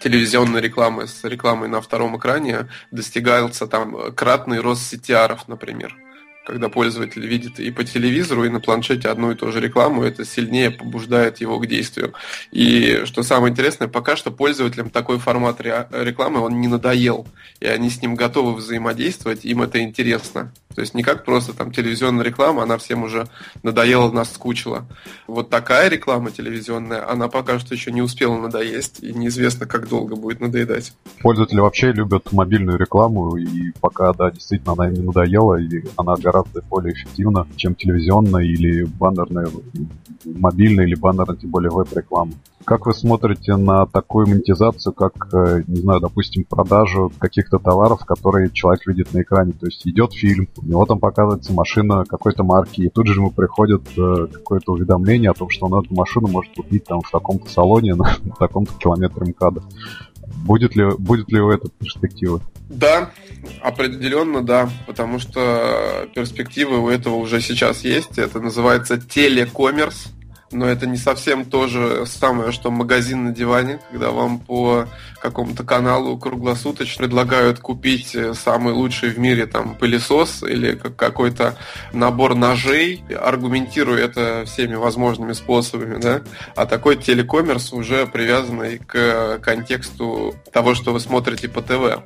телевизионной 0.01 0.61
рекламы 0.61 1.07
с 1.07 1.25
рекламой 1.25 1.69
на 1.69 1.81
втором 1.81 2.17
экране 2.17 2.69
достигается 2.91 3.67
там 3.67 4.13
кратный 4.15 4.61
рост 4.61 4.93
CTR, 4.93 5.39
например. 5.47 5.95
Когда 6.47 6.69
пользователь 6.69 7.27
видит 7.27 7.61
и 7.61 7.71
по 7.71 7.85
телевизору, 7.85 8.45
и 8.45 8.49
на 8.49 8.61
планшете 8.61 9.09
одну 9.09 9.31
и 9.31 9.35
ту 9.35 9.53
же 9.53 9.61
рекламу, 9.61 10.03
это 10.03 10.25
сильнее 10.25 10.71
побуждает 10.71 11.39
его 11.41 11.59
к 11.59 11.67
действию. 11.67 12.15
И 12.51 13.03
что 13.05 13.23
самое 13.23 13.53
интересное, 13.53 13.89
пока 13.89 14.17
что 14.17 14.31
пользователям 14.31 14.91
такой 14.91 15.19
формат 15.19 15.61
рекламы 15.61 16.41
он 16.41 16.61
не 16.61 16.69
надоел, 16.69 17.27
и 17.61 17.67
они 17.67 17.91
с 17.91 18.03
ним 18.03 18.15
готовы 18.15 18.55
взаимодействовать, 18.55 19.45
им 19.45 19.63
это 19.63 19.81
интересно. 19.81 20.53
То 20.75 20.83
есть 20.83 20.95
не 20.95 21.03
как 21.03 21.25
просто 21.25 21.53
там 21.53 21.73
телевизионная 21.73 22.25
реклама, 22.25 22.63
она 22.63 22.79
всем 22.79 23.03
уже 23.03 23.27
надоела, 23.63 24.11
наскучила. 24.11 24.87
Вот 25.27 25.51
такая 25.51 25.89
реклама 25.89 26.31
телевизионная, 26.31 27.11
она 27.11 27.29
пока 27.29 27.59
что 27.59 27.75
еще 27.75 27.91
не 27.91 28.03
успела 28.03 28.39
надоесть, 28.39 29.03
и 29.03 29.13
неизвестно, 29.13 29.67
как 29.67 29.89
долго 29.89 30.15
будет 30.15 30.41
надоедать. 30.41 30.95
Пользователи 31.21 31.59
вообще 31.59 31.93
любят 31.93 32.33
мобильную 32.33 32.79
рекламу, 32.79 33.37
и 33.37 33.73
пока, 33.81 34.13
да, 34.13 34.31
действительно 34.31 34.73
она 34.73 34.89
им 34.89 34.95
не 34.95 35.03
надоела, 35.03 35.61
и 35.61 35.83
она 35.97 36.17
гораздо 36.31 36.63
более 36.63 36.95
эффективна, 36.95 37.47
чем 37.57 37.75
телевизионная 37.75 38.45
или 38.45 38.85
баннерная, 38.85 39.49
мобильная 40.25 40.87
или 40.87 40.95
баннерная, 40.95 41.37
тем 41.37 41.51
более 41.51 41.71
веб-реклама. 41.71 42.33
Как 42.65 42.87
вы 42.87 42.93
смотрите 42.93 43.57
на 43.57 43.87
такую 43.87 44.29
монетизацию, 44.29 44.93
как, 44.93 45.13
э, 45.33 45.63
не 45.67 45.77
знаю, 45.77 46.01
допустим, 46.01 46.45
продажу 46.45 47.11
каких-то 47.19 47.59
товаров, 47.59 48.05
которые 48.05 48.51
человек 48.51 48.87
видит 48.87 49.13
на 49.13 49.23
экране? 49.23 49.53
То 49.53 49.67
есть 49.67 49.87
идет 49.87 50.13
фильм, 50.13 50.47
у 50.59 50.67
него 50.67 50.87
там 50.87 50.99
показывается 50.99 51.53
машина 51.53 52.05
какой-то 52.05 52.45
марки, 52.45 52.83
и 52.83 52.91
тут 52.91 53.07
же 53.07 53.21
ему 53.21 53.31
приходит 53.31 53.83
э, 53.97 54.27
какое-то 54.33 54.73
уведомление 54.73 55.31
о 55.31 55.35
том, 55.35 55.49
что 55.49 55.67
он 55.67 55.83
эту 55.83 55.95
машину 55.95 56.29
может 56.29 56.55
купить 56.55 56.85
там 56.85 57.01
в 57.01 57.11
таком-то 57.11 57.51
салоне 57.51 57.95
на 57.97 58.15
таком-то 58.39 58.75
километре 58.75 59.27
МКАДа. 59.31 59.63
Будет 60.37 60.77
ли, 60.77 60.85
будет 60.97 61.31
ли 61.31 61.41
у 61.41 61.51
этого 61.51 61.71
перспективы? 61.79 62.41
Да, 62.69 63.11
определенно 63.63 64.43
да, 64.43 64.71
потому 64.87 65.19
что 65.19 66.09
перспективы 66.15 66.79
у 66.79 66.89
этого 66.89 67.17
уже 67.17 67.41
сейчас 67.41 67.85
есть. 67.85 68.19
Это 68.19 68.41
называется 68.41 69.01
телекоммерс 69.01 70.13
но 70.53 70.67
это 70.67 70.87
не 70.87 70.97
совсем 70.97 71.45
то 71.45 71.69
же 71.69 72.07
самое, 72.07 72.53
что 72.53 72.71
магазин 72.71 73.25
на 73.25 73.33
диване, 73.33 73.81
когда 73.91 74.11
вам 74.11 74.39
по 74.39 74.87
какому-то 75.21 75.65
каналу 75.65 76.19
круглосуточно 76.19 77.05
предлагают 77.05 77.61
купить 77.61 78.15
э, 78.15 78.35
самый 78.35 78.73
лучший 78.73 79.11
в 79.11 79.19
мире 79.19 79.47
там 79.47 79.75
пылесос 79.75 80.43
или 80.43 80.75
какой-то 80.75 81.57
набор 81.93 82.35
ножей, 82.35 83.05
аргументируя 83.21 84.05
это 84.05 84.45
всеми 84.47 84.75
возможными 84.75 85.33
способами, 85.35 86.01
да, 86.01 86.23
а 86.57 86.67
такой 86.67 86.97
телекоммерс 86.97 87.73
уже 87.73 88.07
привязанный 88.07 88.79
к 88.79 89.39
контексту 89.43 90.35
того, 90.53 90.75
что 90.75 90.93
вы 90.93 91.01
смотрите 91.01 91.49
по 91.49 91.63
ТВ. 91.63 92.03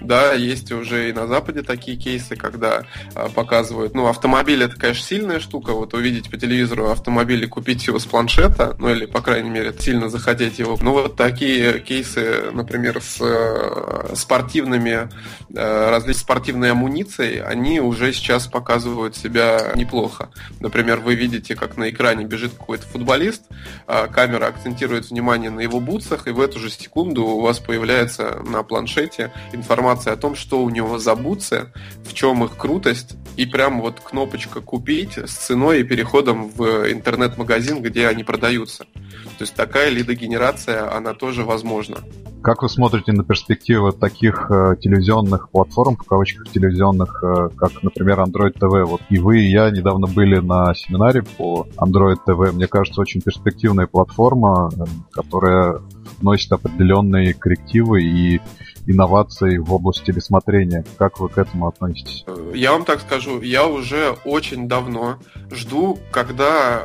Да, 0.00 0.32
есть 0.32 0.72
уже 0.72 1.10
и 1.10 1.12
на 1.12 1.26
Западе 1.26 1.62
такие 1.62 1.96
кейсы, 1.96 2.36
когда 2.36 2.84
а, 3.14 3.28
показывают, 3.28 3.94
ну, 3.94 4.06
автомобиль 4.06 4.62
это, 4.62 4.76
конечно, 4.76 5.04
сильная 5.04 5.40
штука, 5.40 5.72
вот 5.72 5.94
увидеть 5.94 6.30
по 6.30 6.36
телевизору 6.36 6.90
автомобиль 6.90 7.44
и 7.44 7.46
купить 7.46 7.86
его 7.86 7.98
с 7.98 8.06
планшета, 8.06 8.76
ну, 8.78 8.90
или, 8.90 9.06
по 9.06 9.20
крайней 9.20 9.50
мере, 9.50 9.74
сильно 9.78 10.08
захотеть 10.08 10.58
его. 10.58 10.78
Ну, 10.80 10.92
вот 10.92 11.16
такие 11.16 11.80
кейсы, 11.80 12.50
например, 12.52 13.00
с 13.02 13.18
э, 13.20 14.14
спортивными, 14.14 15.08
э, 15.54 15.90
различной 15.90 16.20
спортивной 16.20 16.72
амуницией, 16.72 17.42
они 17.42 17.80
уже 17.80 18.12
сейчас 18.12 18.46
показывают 18.46 19.16
себя 19.16 19.72
неплохо. 19.74 20.30
Например, 20.60 21.00
вы 21.00 21.14
видите, 21.14 21.54
как 21.54 21.76
на 21.76 21.90
экране 21.90 22.24
бежит 22.24 22.52
какой-то 22.52 22.86
футболист, 22.86 23.42
а 23.86 24.06
камера 24.06 24.46
акцентирует 24.46 25.10
внимание 25.10 25.50
на 25.50 25.60
его 25.60 25.80
бутсах, 25.80 26.26
и 26.26 26.30
в 26.30 26.40
эту 26.40 26.58
же 26.58 26.70
секунду 26.70 27.24
у 27.24 27.40
вас 27.40 27.58
появляется 27.58 28.42
на 28.44 28.62
планшете 28.62 29.32
информация 29.52 29.89
информация 29.90 30.12
о 30.12 30.16
том, 30.16 30.36
что 30.36 30.62
у 30.62 30.70
него 30.70 30.98
за 30.98 31.16
бутсы, 31.16 31.72
в 32.04 32.14
чем 32.14 32.44
их 32.44 32.56
крутость, 32.56 33.16
и 33.36 33.44
прям 33.46 33.80
вот 33.80 34.00
кнопочка 34.00 34.60
«Купить» 34.60 35.18
с 35.18 35.32
ценой 35.32 35.80
и 35.80 35.84
переходом 35.84 36.48
в 36.48 36.90
интернет-магазин, 36.90 37.82
где 37.82 38.06
они 38.06 38.22
продаются. 38.22 38.84
То 39.38 39.42
есть 39.42 39.54
такая 39.54 39.90
лидогенерация, 39.90 40.94
она 40.94 41.14
тоже 41.14 41.44
возможна. 41.44 41.98
Как 42.42 42.62
вы 42.62 42.70
смотрите 42.70 43.12
на 43.12 43.22
перспективы 43.22 43.92
таких 43.92 44.50
э, 44.50 44.74
телевизионных 44.80 45.50
платформ, 45.50 45.96
в 45.96 46.04
кавычках 46.04 46.48
телевизионных, 46.50 47.22
э, 47.22 47.50
как, 47.54 47.82
например, 47.82 48.20
Android 48.20 48.54
TV? 48.54 48.84
Вот 48.84 49.02
и 49.10 49.18
вы, 49.18 49.40
и 49.40 49.50
я 49.50 49.70
недавно 49.70 50.06
были 50.06 50.38
на 50.38 50.74
семинаре 50.74 51.22
по 51.22 51.66
Android 51.76 52.16
TV. 52.26 52.52
Мне 52.52 52.66
кажется, 52.66 53.02
очень 53.02 53.20
перспективная 53.20 53.86
платформа, 53.86 54.70
э, 54.74 54.84
которая 55.12 55.82
вносит 56.20 56.50
определенные 56.52 57.34
коррективы 57.34 58.02
и 58.02 58.40
инноваций 58.86 59.58
в 59.58 59.72
области 59.72 60.06
телесмотрения. 60.06 60.84
Как 60.98 61.20
вы 61.20 61.28
к 61.28 61.38
этому 61.38 61.68
относитесь? 61.68 62.24
Я 62.54 62.72
вам 62.72 62.84
так 62.84 63.00
скажу, 63.00 63.40
я 63.40 63.66
уже 63.66 64.16
очень 64.24 64.68
давно 64.68 65.18
жду, 65.50 65.98
когда 66.10 66.84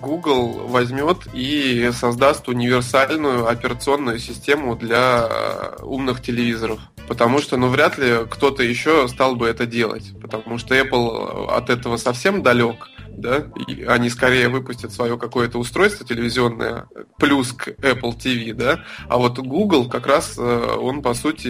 Google 0.00 0.66
возьмет 0.68 1.18
и 1.32 1.90
создаст 1.92 2.48
универсальную 2.48 3.48
операционную 3.48 4.18
систему 4.18 4.76
для 4.76 4.91
э, 4.94 5.82
умных 5.82 6.22
телевизоров. 6.22 6.80
Потому 7.08 7.40
что, 7.40 7.56
ну, 7.56 7.68
вряд 7.68 7.98
ли 7.98 8.26
кто-то 8.30 8.62
еще 8.62 9.08
стал 9.08 9.36
бы 9.36 9.46
это 9.48 9.66
делать. 9.66 10.12
Потому 10.20 10.58
что 10.58 10.74
Apple 10.74 11.48
от 11.50 11.68
этого 11.70 11.96
совсем 11.96 12.42
далек 12.42 12.88
да, 13.16 13.46
и 13.66 13.84
они 13.84 14.10
скорее 14.10 14.48
выпустят 14.48 14.92
свое 14.92 15.18
какое-то 15.18 15.58
устройство 15.58 16.06
телевизионное 16.06 16.86
плюс 17.18 17.52
к 17.52 17.68
Apple 17.68 18.16
TV, 18.16 18.52
да, 18.52 18.84
а 19.08 19.18
вот 19.18 19.38
Google 19.38 19.88
как 19.88 20.06
раз, 20.06 20.34
э, 20.38 20.76
он 20.80 21.02
по 21.02 21.14
сути 21.14 21.48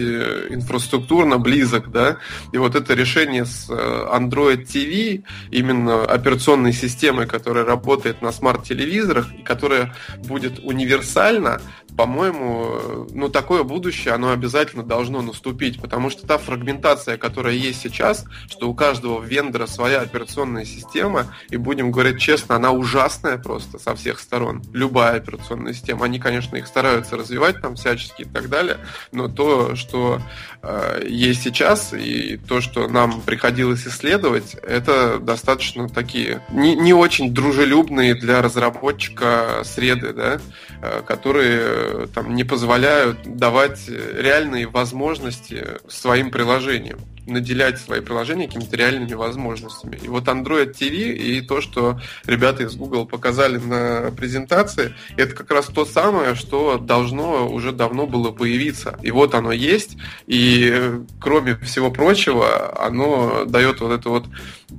инфраструктурно 0.53 1.37
близок, 1.37 1.91
да, 1.91 2.17
и 2.51 2.57
вот 2.57 2.75
это 2.75 2.93
решение 2.93 3.45
с 3.45 3.69
э, 3.69 3.73
Android 3.73 4.65
TV, 4.65 5.23
именно 5.51 6.03
операционной 6.03 6.73
системой, 6.73 7.27
которая 7.27 7.65
работает 7.65 8.21
на 8.21 8.31
смарт-телевизорах 8.31 9.33
и 9.33 9.43
которая 9.43 9.93
будет 10.25 10.59
универсальна, 10.59 11.61
по-моему, 11.95 13.07
ну, 13.11 13.29
такое 13.29 13.63
будущее, 13.63 14.13
оно 14.13 14.31
обязательно 14.31 14.83
должно 14.83 15.21
наступить, 15.21 15.79
потому 15.79 16.09
что 16.09 16.25
та 16.25 16.37
фрагментация, 16.37 17.17
которая 17.17 17.53
есть 17.53 17.81
сейчас, 17.81 18.25
что 18.49 18.69
у 18.69 18.73
каждого 18.73 19.23
вендора 19.23 19.67
своя 19.67 20.01
операционная 20.01 20.65
система, 20.65 21.35
и 21.53 21.57
будем 21.57 21.91
говорить 21.91 22.19
честно, 22.19 22.55
она 22.55 22.71
ужасная 22.71 23.37
просто 23.37 23.77
со 23.77 23.95
всех 23.95 24.19
сторон. 24.19 24.63
Любая 24.73 25.17
операционная 25.17 25.73
система. 25.73 26.05
Они, 26.05 26.17
конечно, 26.17 26.55
их 26.55 26.65
стараются 26.65 27.15
развивать 27.15 27.61
там 27.61 27.75
всячески 27.75 28.23
и 28.23 28.25
так 28.25 28.49
далее, 28.49 28.79
но 29.11 29.27
то, 29.27 29.75
что 29.75 30.19
э, 30.63 31.05
есть 31.07 31.43
сейчас, 31.43 31.93
и 31.93 32.37
то, 32.37 32.59
что 32.59 32.87
нам 32.87 33.21
приходилось 33.21 33.85
исследовать, 33.85 34.55
это 34.55 35.19
достаточно 35.19 35.87
такие 35.87 36.41
не, 36.49 36.75
не 36.75 36.93
очень 36.93 37.31
дружелюбные 37.35 38.15
для 38.15 38.41
разработчика 38.41 39.61
среды, 39.63 40.11
да, 40.13 40.39
э, 40.81 41.03
которые 41.05 42.07
там 42.07 42.33
не 42.33 42.43
позволяют 42.43 43.37
давать 43.37 43.87
реальные 43.87 44.67
возможности 44.67 45.63
своим 45.87 46.31
приложениям 46.31 46.99
наделять 47.25 47.79
свои 47.79 48.01
приложения 48.01 48.47
какими-то 48.47 48.75
реальными 48.75 49.13
возможностями. 49.13 49.99
И 50.01 50.07
вот 50.07 50.25
Android 50.25 50.73
TV 50.73 51.13
и 51.13 51.41
то, 51.41 51.61
что 51.61 51.99
ребята 52.25 52.63
из 52.63 52.75
Google 52.75 53.05
показали 53.05 53.57
на 53.57 54.11
презентации, 54.11 54.95
это 55.17 55.35
как 55.35 55.51
раз 55.51 55.67
то 55.67 55.85
самое, 55.85 56.35
что 56.35 56.77
должно 56.77 57.47
уже 57.47 57.71
давно 57.71 58.07
было 58.07 58.31
появиться. 58.31 58.97
И 59.01 59.11
вот 59.11 59.35
оно 59.35 59.51
есть, 59.51 59.97
и 60.27 60.99
кроме 61.19 61.55
всего 61.57 61.91
прочего, 61.91 62.83
оно 62.83 63.45
дает 63.45 63.81
вот 63.81 63.91
эту 63.91 64.09
вот 64.09 64.25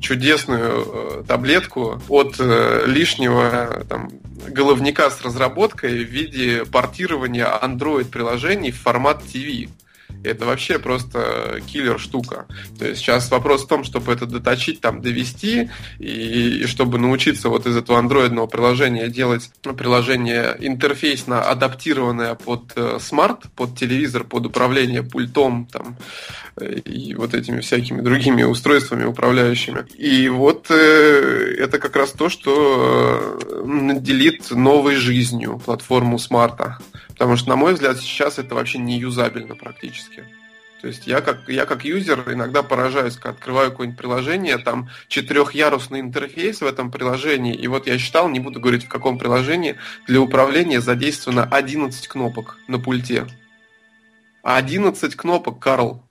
чудесную 0.00 0.84
э, 0.86 1.24
таблетку 1.26 2.00
от 2.08 2.36
э, 2.38 2.84
лишнего 2.86 3.84
там, 3.88 4.10
головняка 4.48 5.10
с 5.10 5.22
разработкой 5.22 6.04
в 6.04 6.08
виде 6.08 6.64
портирования 6.64 7.46
Android-приложений 7.46 8.72
в 8.72 8.80
формат 8.80 9.22
TV. 9.22 9.68
Это 10.22 10.46
вообще 10.46 10.78
просто 10.78 11.60
киллер 11.66 11.98
штука. 11.98 12.46
То 12.78 12.86
есть 12.86 13.00
сейчас 13.00 13.30
вопрос 13.30 13.64
в 13.64 13.68
том, 13.68 13.84
чтобы 13.84 14.12
это 14.12 14.26
доточить, 14.26 14.80
там, 14.80 15.00
довести, 15.00 15.70
и, 15.98 16.62
и 16.62 16.66
чтобы 16.66 16.98
научиться 16.98 17.48
вот 17.48 17.66
из 17.66 17.76
этого 17.76 17.98
андроидного 17.98 18.46
приложения 18.46 19.08
делать 19.08 19.50
приложение 19.62 20.56
интерфейсно 20.60 21.42
адаптированное 21.42 22.34
под 22.34 22.72
э, 22.76 22.98
smart, 23.00 23.44
под 23.56 23.76
телевизор, 23.78 24.24
под 24.24 24.46
управление 24.46 25.02
пультом, 25.02 25.66
там, 25.70 25.96
и 26.60 27.14
вот 27.14 27.34
этими 27.34 27.60
всякими 27.60 28.00
другими 28.00 28.42
устройствами 28.42 29.04
управляющими. 29.04 29.84
И 29.96 30.28
вот 30.28 30.70
э, 30.70 31.56
это 31.58 31.78
как 31.78 31.96
раз 31.96 32.12
то, 32.12 32.28
что 32.28 33.38
э, 33.40 33.64
наделит 33.64 34.50
новой 34.50 34.96
жизнью 34.96 35.60
платформу 35.64 36.18
смарта. 36.18 36.78
Потому 37.14 37.36
что, 37.36 37.48
на 37.48 37.56
мой 37.56 37.74
взгляд, 37.74 37.98
сейчас 37.98 38.38
это 38.38 38.54
вообще 38.54 38.78
не 38.78 38.98
юзабельно 38.98 39.54
практически. 39.54 40.24
То 40.84 40.88
есть 40.88 41.06
я 41.06 41.22
как, 41.22 41.48
я 41.48 41.64
как 41.64 41.84
юзер 41.86 42.24
иногда 42.30 42.62
поражаюсь, 42.62 43.14
когда 43.14 43.30
открываю 43.30 43.70
какое-нибудь 43.70 43.98
приложение, 43.98 44.58
там 44.58 44.90
четырехярусный 45.08 46.00
интерфейс 46.00 46.60
в 46.60 46.66
этом 46.66 46.90
приложении, 46.90 47.54
и 47.54 47.66
вот 47.68 47.86
я 47.86 47.96
считал, 47.98 48.28
не 48.28 48.38
буду 48.38 48.60
говорить 48.60 48.84
в 48.84 48.88
каком 48.88 49.18
приложении, 49.18 49.76
для 50.06 50.20
управления 50.20 50.82
задействовано 50.82 51.44
11 51.44 52.06
кнопок 52.06 52.58
на 52.68 52.78
пульте. 52.78 53.26
11 54.42 55.16
кнопок, 55.16 55.58
Карл. 55.58 56.03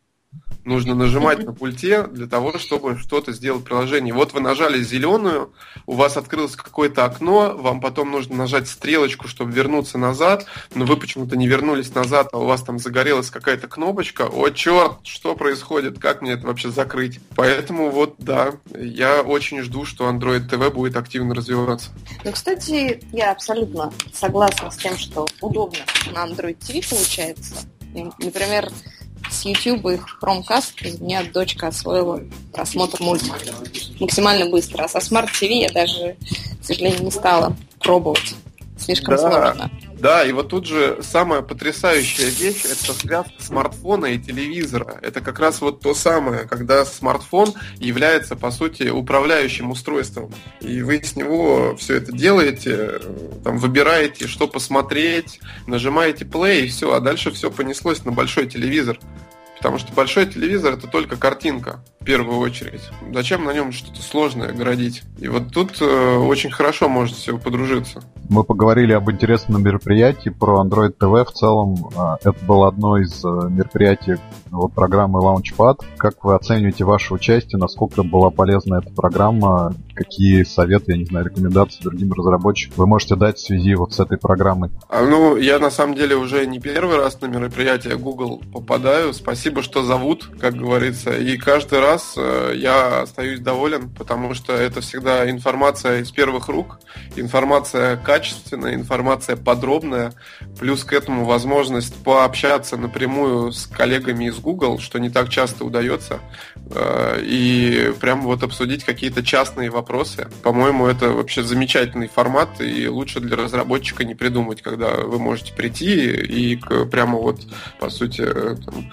Нужно 0.66 0.96
нажимать 0.96 1.44
на 1.46 1.54
пульте 1.54 2.04
для 2.04 2.28
того, 2.28 2.58
чтобы 2.58 2.98
что-то 2.98 3.34
сделать 3.34 3.62
в 3.62 3.66
приложении. 3.66 4.12
Вот 4.12 4.34
вы 4.34 4.40
нажали 4.40 4.82
зеленую, 4.82 5.52
у 5.86 5.94
вас 5.94 6.18
открылось 6.18 6.56
какое-то 6.56 7.06
окно, 7.06 7.56
вам 7.58 7.82
потом 7.82 8.12
нужно 8.12 8.36
нажать 8.36 8.68
стрелочку, 8.68 9.28
чтобы 9.28 9.52
вернуться 9.52 9.98
назад, 9.98 10.46
но 10.74 10.86
вы 10.86 10.98
почему-то 10.98 11.36
не 11.36 11.48
вернулись 11.48 11.94
назад, 11.94 12.30
а 12.32 12.38
у 12.38 12.46
вас 12.46 12.62
там 12.64 12.80
загорелась 12.80 13.30
какая-то 13.30 13.68
кнопочка. 13.68 14.28
О, 14.28 14.50
черт, 14.50 15.00
что 15.04 15.36
происходит? 15.36 16.00
Как 16.00 16.22
мне 16.22 16.34
это 16.34 16.48
вообще 16.48 16.70
закрыть? 16.70 17.20
Поэтому 17.36 17.90
вот, 17.90 18.16
да, 18.20 18.54
я 18.74 19.22
очень 19.22 19.62
жду, 19.62 19.86
что 19.86 20.10
Android 20.10 20.50
TV 20.50 20.72
будет 20.72 20.96
активно 20.96 21.36
развиваться. 21.36 21.90
Ну, 22.24 22.32
кстати, 22.32 23.02
я 23.12 23.32
абсолютно 23.32 23.92
согласна 24.14 24.72
с 24.72 24.78
тем, 24.78 24.98
что 24.98 25.28
удобно 25.42 25.80
на 26.14 26.26
Android 26.26 26.58
TV 26.58 26.88
получается. 26.90 27.56
Например, 27.94 28.72
с 29.44 29.46
YouTube 29.46 29.86
и 29.88 30.00
Chromecast 30.22 31.00
у 31.00 31.04
меня 31.04 31.24
дочка 31.24 31.68
освоила 31.68 32.22
просмотр 32.54 33.02
мультика 33.02 33.36
максимально 34.00 34.50
быстро. 34.50 34.84
А 34.84 34.88
со 34.88 35.00
Smart 35.00 35.28
TV 35.28 35.64
я 35.64 35.70
даже, 35.70 36.16
к 36.62 36.66
сожалению, 36.66 37.04
не 37.04 37.12
стала 37.12 37.56
пробовать. 37.80 38.36
Слишком 38.78 39.16
да, 39.16 39.18
сложно. 39.18 39.72
Да, 39.94 40.26
и 40.26 40.34
вот 40.34 40.50
тут 40.50 40.66
же 40.66 41.00
самая 41.02 41.42
потрясающая 41.42 42.26
вещь– 42.26 42.66
это 42.66 42.94
связка 42.94 43.32
смартфона 43.40 44.08
и 44.08 44.20
телевизора. 44.20 45.00
Это 45.02 45.22
как 45.22 45.40
раз 45.40 45.62
вот 45.62 45.80
то 45.80 45.94
самое, 45.94 46.46
когда 46.46 46.84
смартфон 46.84 47.54
является, 47.78 48.36
по 48.36 48.52
сути, 48.52 48.90
управляющим 48.90 49.72
устройством. 49.72 50.34
И 50.60 50.82
вы 50.82 51.02
с 51.02 51.16
него 51.16 51.76
все 51.78 51.96
это 51.98 52.12
делаете, 52.12 53.00
там, 53.44 53.58
выбираете, 53.58 54.28
что 54.28 54.48
посмотреть, 54.48 55.40
нажимаете 55.68 56.26
play, 56.26 56.62
и 56.62 56.68
все, 56.68 56.94
а 56.94 57.00
дальше 57.00 57.32
все 57.32 57.50
понеслось 57.52 58.04
на 58.04 58.12
большой 58.12 58.48
телевизор. 58.48 59.00
Потому 59.64 59.80
что 59.80 59.94
большой 59.94 60.26
телевизор 60.26 60.74
это 60.74 60.88
только 60.88 61.16
картинка, 61.16 61.80
в 62.02 62.04
первую 62.04 62.40
очередь. 62.40 62.82
Зачем 63.14 63.46
на 63.46 63.54
нем 63.54 63.72
что-то 63.72 64.02
сложное 64.02 64.52
градить? 64.52 65.04
И 65.18 65.30
вот 65.30 65.54
тут 65.54 65.78
э, 65.80 66.18
очень 66.18 66.52
хорошо 66.52 66.90
может 66.90 67.16
все 67.16 67.38
подружиться. 67.38 68.04
Мы 68.30 68.44
поговорили 68.44 68.92
об 68.92 69.10
интересном 69.10 69.64
мероприятии 69.64 70.28
про 70.28 70.62
Android 70.62 70.98
TV. 71.00 71.24
В 71.24 71.32
целом, 71.32 71.76
э, 71.96 72.30
это 72.30 72.46
было 72.46 72.68
одно 72.68 72.98
из 72.98 73.24
э, 73.24 73.28
мероприятий 73.50 74.16
вот, 74.52 74.74
программы 74.74 75.22
Launchpad. 75.22 75.80
Как 75.96 76.26
вы 76.26 76.36
оцениваете 76.36 76.84
ваше 76.84 77.14
участие? 77.14 77.58
Насколько 77.58 78.04
была 78.04 78.32
полезна 78.32 78.82
эта 78.84 78.94
программа? 78.94 79.74
Какие 79.96 80.44
советы, 80.44 80.92
я 80.92 80.98
не 80.98 81.06
знаю, 81.06 81.28
рекомендации 81.28 81.82
другим 81.84 82.12
разработчикам 82.12 82.76
вы 82.78 82.88
можете 82.88 83.16
дать 83.16 83.38
в 83.38 83.46
связи 83.46 83.76
вот 83.76 83.94
с 83.94 84.00
этой 84.02 84.18
программой? 84.18 84.72
А, 84.90 85.04
ну, 85.04 85.38
я 85.38 85.58
на 85.60 85.72
самом 85.72 85.96
деле 85.96 86.18
уже 86.18 86.46
не 86.48 86.60
первый 86.60 86.98
раз 86.98 87.22
на 87.22 87.28
мероприятие 87.28 87.96
Google 87.96 88.42
попадаю. 88.52 89.14
Спасибо 89.14 89.53
спасибо, 89.54 89.62
что 89.62 89.84
зовут, 89.84 90.30
как 90.40 90.56
говорится. 90.56 91.12
И 91.12 91.38
каждый 91.38 91.80
раз 91.80 92.16
э, 92.18 92.54
я 92.56 93.02
остаюсь 93.02 93.40
доволен, 93.40 93.90
потому 93.90 94.34
что 94.34 94.54
это 94.54 94.82
всегда 94.82 95.30
информация 95.30 96.00
из 96.00 96.10
первых 96.10 96.48
рук, 96.48 96.80
информация 97.16 97.98
качественная, 97.98 98.74
информация 98.74 99.36
подробная, 99.36 100.14
плюс 100.60 100.84
к 100.84 100.94
этому 100.94 101.26
возможность 101.26 101.94
пообщаться 102.04 102.78
напрямую 102.78 103.52
с 103.52 103.68
коллегами 103.68 104.26
из 104.26 104.40
Google, 104.40 104.80
что 104.80 104.98
не 105.00 105.12
так 105.12 105.30
часто 105.30 105.66
удается, 105.66 106.20
э, 106.72 107.20
и 107.22 107.94
прям 108.00 108.22
вот 108.22 108.42
обсудить 108.42 108.84
какие-то 108.84 109.22
частные 109.24 109.70
вопросы. 109.70 110.30
По-моему, 110.42 110.88
это 110.88 111.10
вообще 111.10 111.44
замечательный 111.44 112.08
формат, 112.08 112.60
и 112.60 112.88
лучше 112.88 113.20
для 113.20 113.38
разработчика 113.38 114.04
не 114.04 114.16
придумать, 114.16 114.64
когда 114.64 114.96
вы 114.96 115.20
можете 115.20 115.54
прийти 115.54 116.10
и 116.10 116.56
прямо 116.92 117.20
вот, 117.20 117.42
по 117.80 117.92
сути, 117.92 118.22
э, 118.26 118.56
там, 118.66 118.92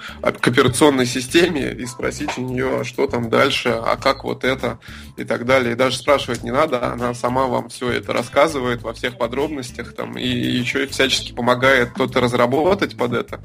операционной 0.51 1.07
системе 1.07 1.73
и 1.73 1.87
спросить 1.87 2.37
у 2.37 2.43
нее, 2.43 2.85
что 2.85 3.07
там 3.07 3.31
дальше, 3.31 3.71
а 3.71 3.97
как 3.97 4.25
вот 4.25 4.45
это 4.45 4.79
и 5.17 5.25
так 5.25 5.47
далее. 5.47 5.73
И 5.73 5.77
даже 5.77 5.97
спрашивать 5.97 6.43
не 6.43 6.51
надо, 6.51 6.93
она 6.93 7.15
сама 7.15 7.47
вам 7.47 7.69
все 7.69 7.91
это 7.91 8.13
рассказывает 8.13 8.83
во 8.83 8.93
всех 8.93 9.19
подробностях 9.19 9.95
там, 9.95 10.19
и 10.19 10.29
еще 10.29 10.85
и 10.85 10.87
всячески 10.87 11.33
помогает 11.33 11.91
кто-то 11.91 12.21
разработать 12.21 12.97
под 12.97 13.15
это. 13.15 13.41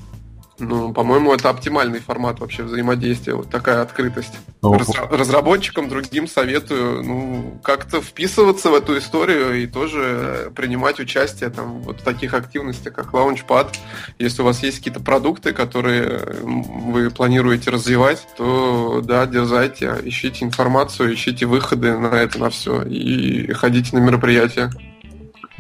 Ну, 0.58 0.94
по-моему, 0.94 1.34
это 1.34 1.50
оптимальный 1.50 2.00
формат 2.00 2.40
вообще 2.40 2.64
взаимодействия, 2.64 3.36
вот 3.36 3.50
такая 3.50 3.82
открытость. 3.82 4.34
Ну, 4.62 4.74
Раз, 4.74 4.90
разработчикам 5.10 5.90
другим 5.90 6.28
советую, 6.28 7.04
ну, 7.04 7.60
как-то 7.62 8.02
вписываться 8.02 8.70
в 8.70 8.76
эту 8.76 8.98
историю 8.98 9.62
и 9.62 9.68
тоже 9.68 10.52
принимать 10.56 11.00
участие 11.00 11.50
там 11.50 11.82
вот 11.82 12.00
в 12.00 12.04
таких 12.04 12.34
активностях, 12.34 12.94
как 12.94 13.14
Launchpad. 13.14 13.76
Если 14.18 14.42
у 14.42 14.46
вас 14.46 14.64
есть 14.64 14.78
какие-то 14.78 15.02
продукты, 15.02 15.52
которые 15.52 16.26
вы 16.42 17.10
планируете 17.10 17.70
развивать, 17.70 18.26
то 18.38 19.02
да, 19.04 19.26
дерзайте, 19.26 19.96
ищите 20.04 20.46
информацию, 20.46 21.14
ищите 21.14 21.46
выходы 21.46 21.98
на 21.98 22.16
это, 22.16 22.40
на 22.40 22.50
все 22.50 22.82
и 22.84 23.52
ходите 23.52 23.96
на 23.96 24.00
мероприятия. 24.00 24.72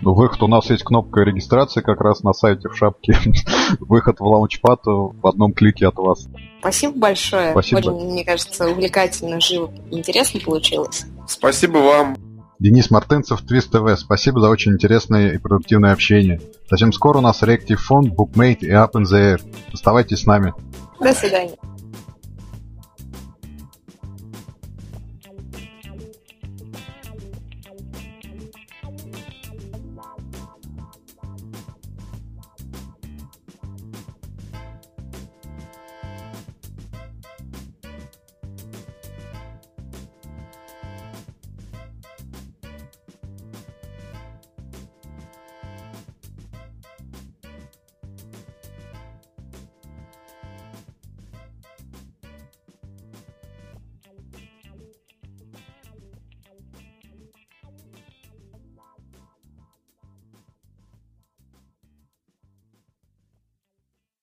Ну, 0.01 0.13
выход 0.13 0.43
у 0.43 0.47
нас 0.47 0.69
есть 0.69 0.83
кнопка 0.83 1.21
регистрации 1.21 1.81
как 1.81 2.01
раз 2.01 2.21
на 2.23 2.33
сайте 2.33 2.69
в 2.69 2.75
шапке. 2.75 3.17
Выход 3.79 4.19
в 4.19 4.23
лаунчпад 4.23 4.81
в 4.85 5.25
одном 5.25 5.53
клике 5.53 5.87
от 5.87 5.95
вас. 5.95 6.27
Спасибо 6.59 6.97
большое. 6.97 7.51
Спасибо. 7.51 7.77
Очень, 7.77 8.11
мне 8.11 8.25
кажется, 8.25 8.67
увлекательно, 8.67 9.39
живо, 9.39 9.71
интересно 9.91 10.39
получилось. 10.41 11.05
Спасибо 11.27 11.77
вам. 11.77 12.17
Денис 12.59 12.89
Мартынцев, 12.89 13.43
Twist 13.43 13.71
TV. 13.71 13.95
Спасибо 13.97 14.39
за 14.39 14.49
очень 14.49 14.73
интересное 14.73 15.33
и 15.33 15.37
продуктивное 15.37 15.91
общение. 15.91 16.41
Совсем 16.69 16.91
скоро 16.93 17.19
у 17.19 17.21
нас 17.21 17.41
Reactive 17.41 17.79
Font, 17.89 18.15
Bookmate 18.15 18.59
и 18.61 18.71
Up 18.71 18.91
in 18.93 19.03
the 19.03 19.35
Air. 19.35 19.41
Оставайтесь 19.73 20.21
с 20.21 20.25
нами. 20.25 20.53
До 20.99 21.13
свидания. 21.13 21.57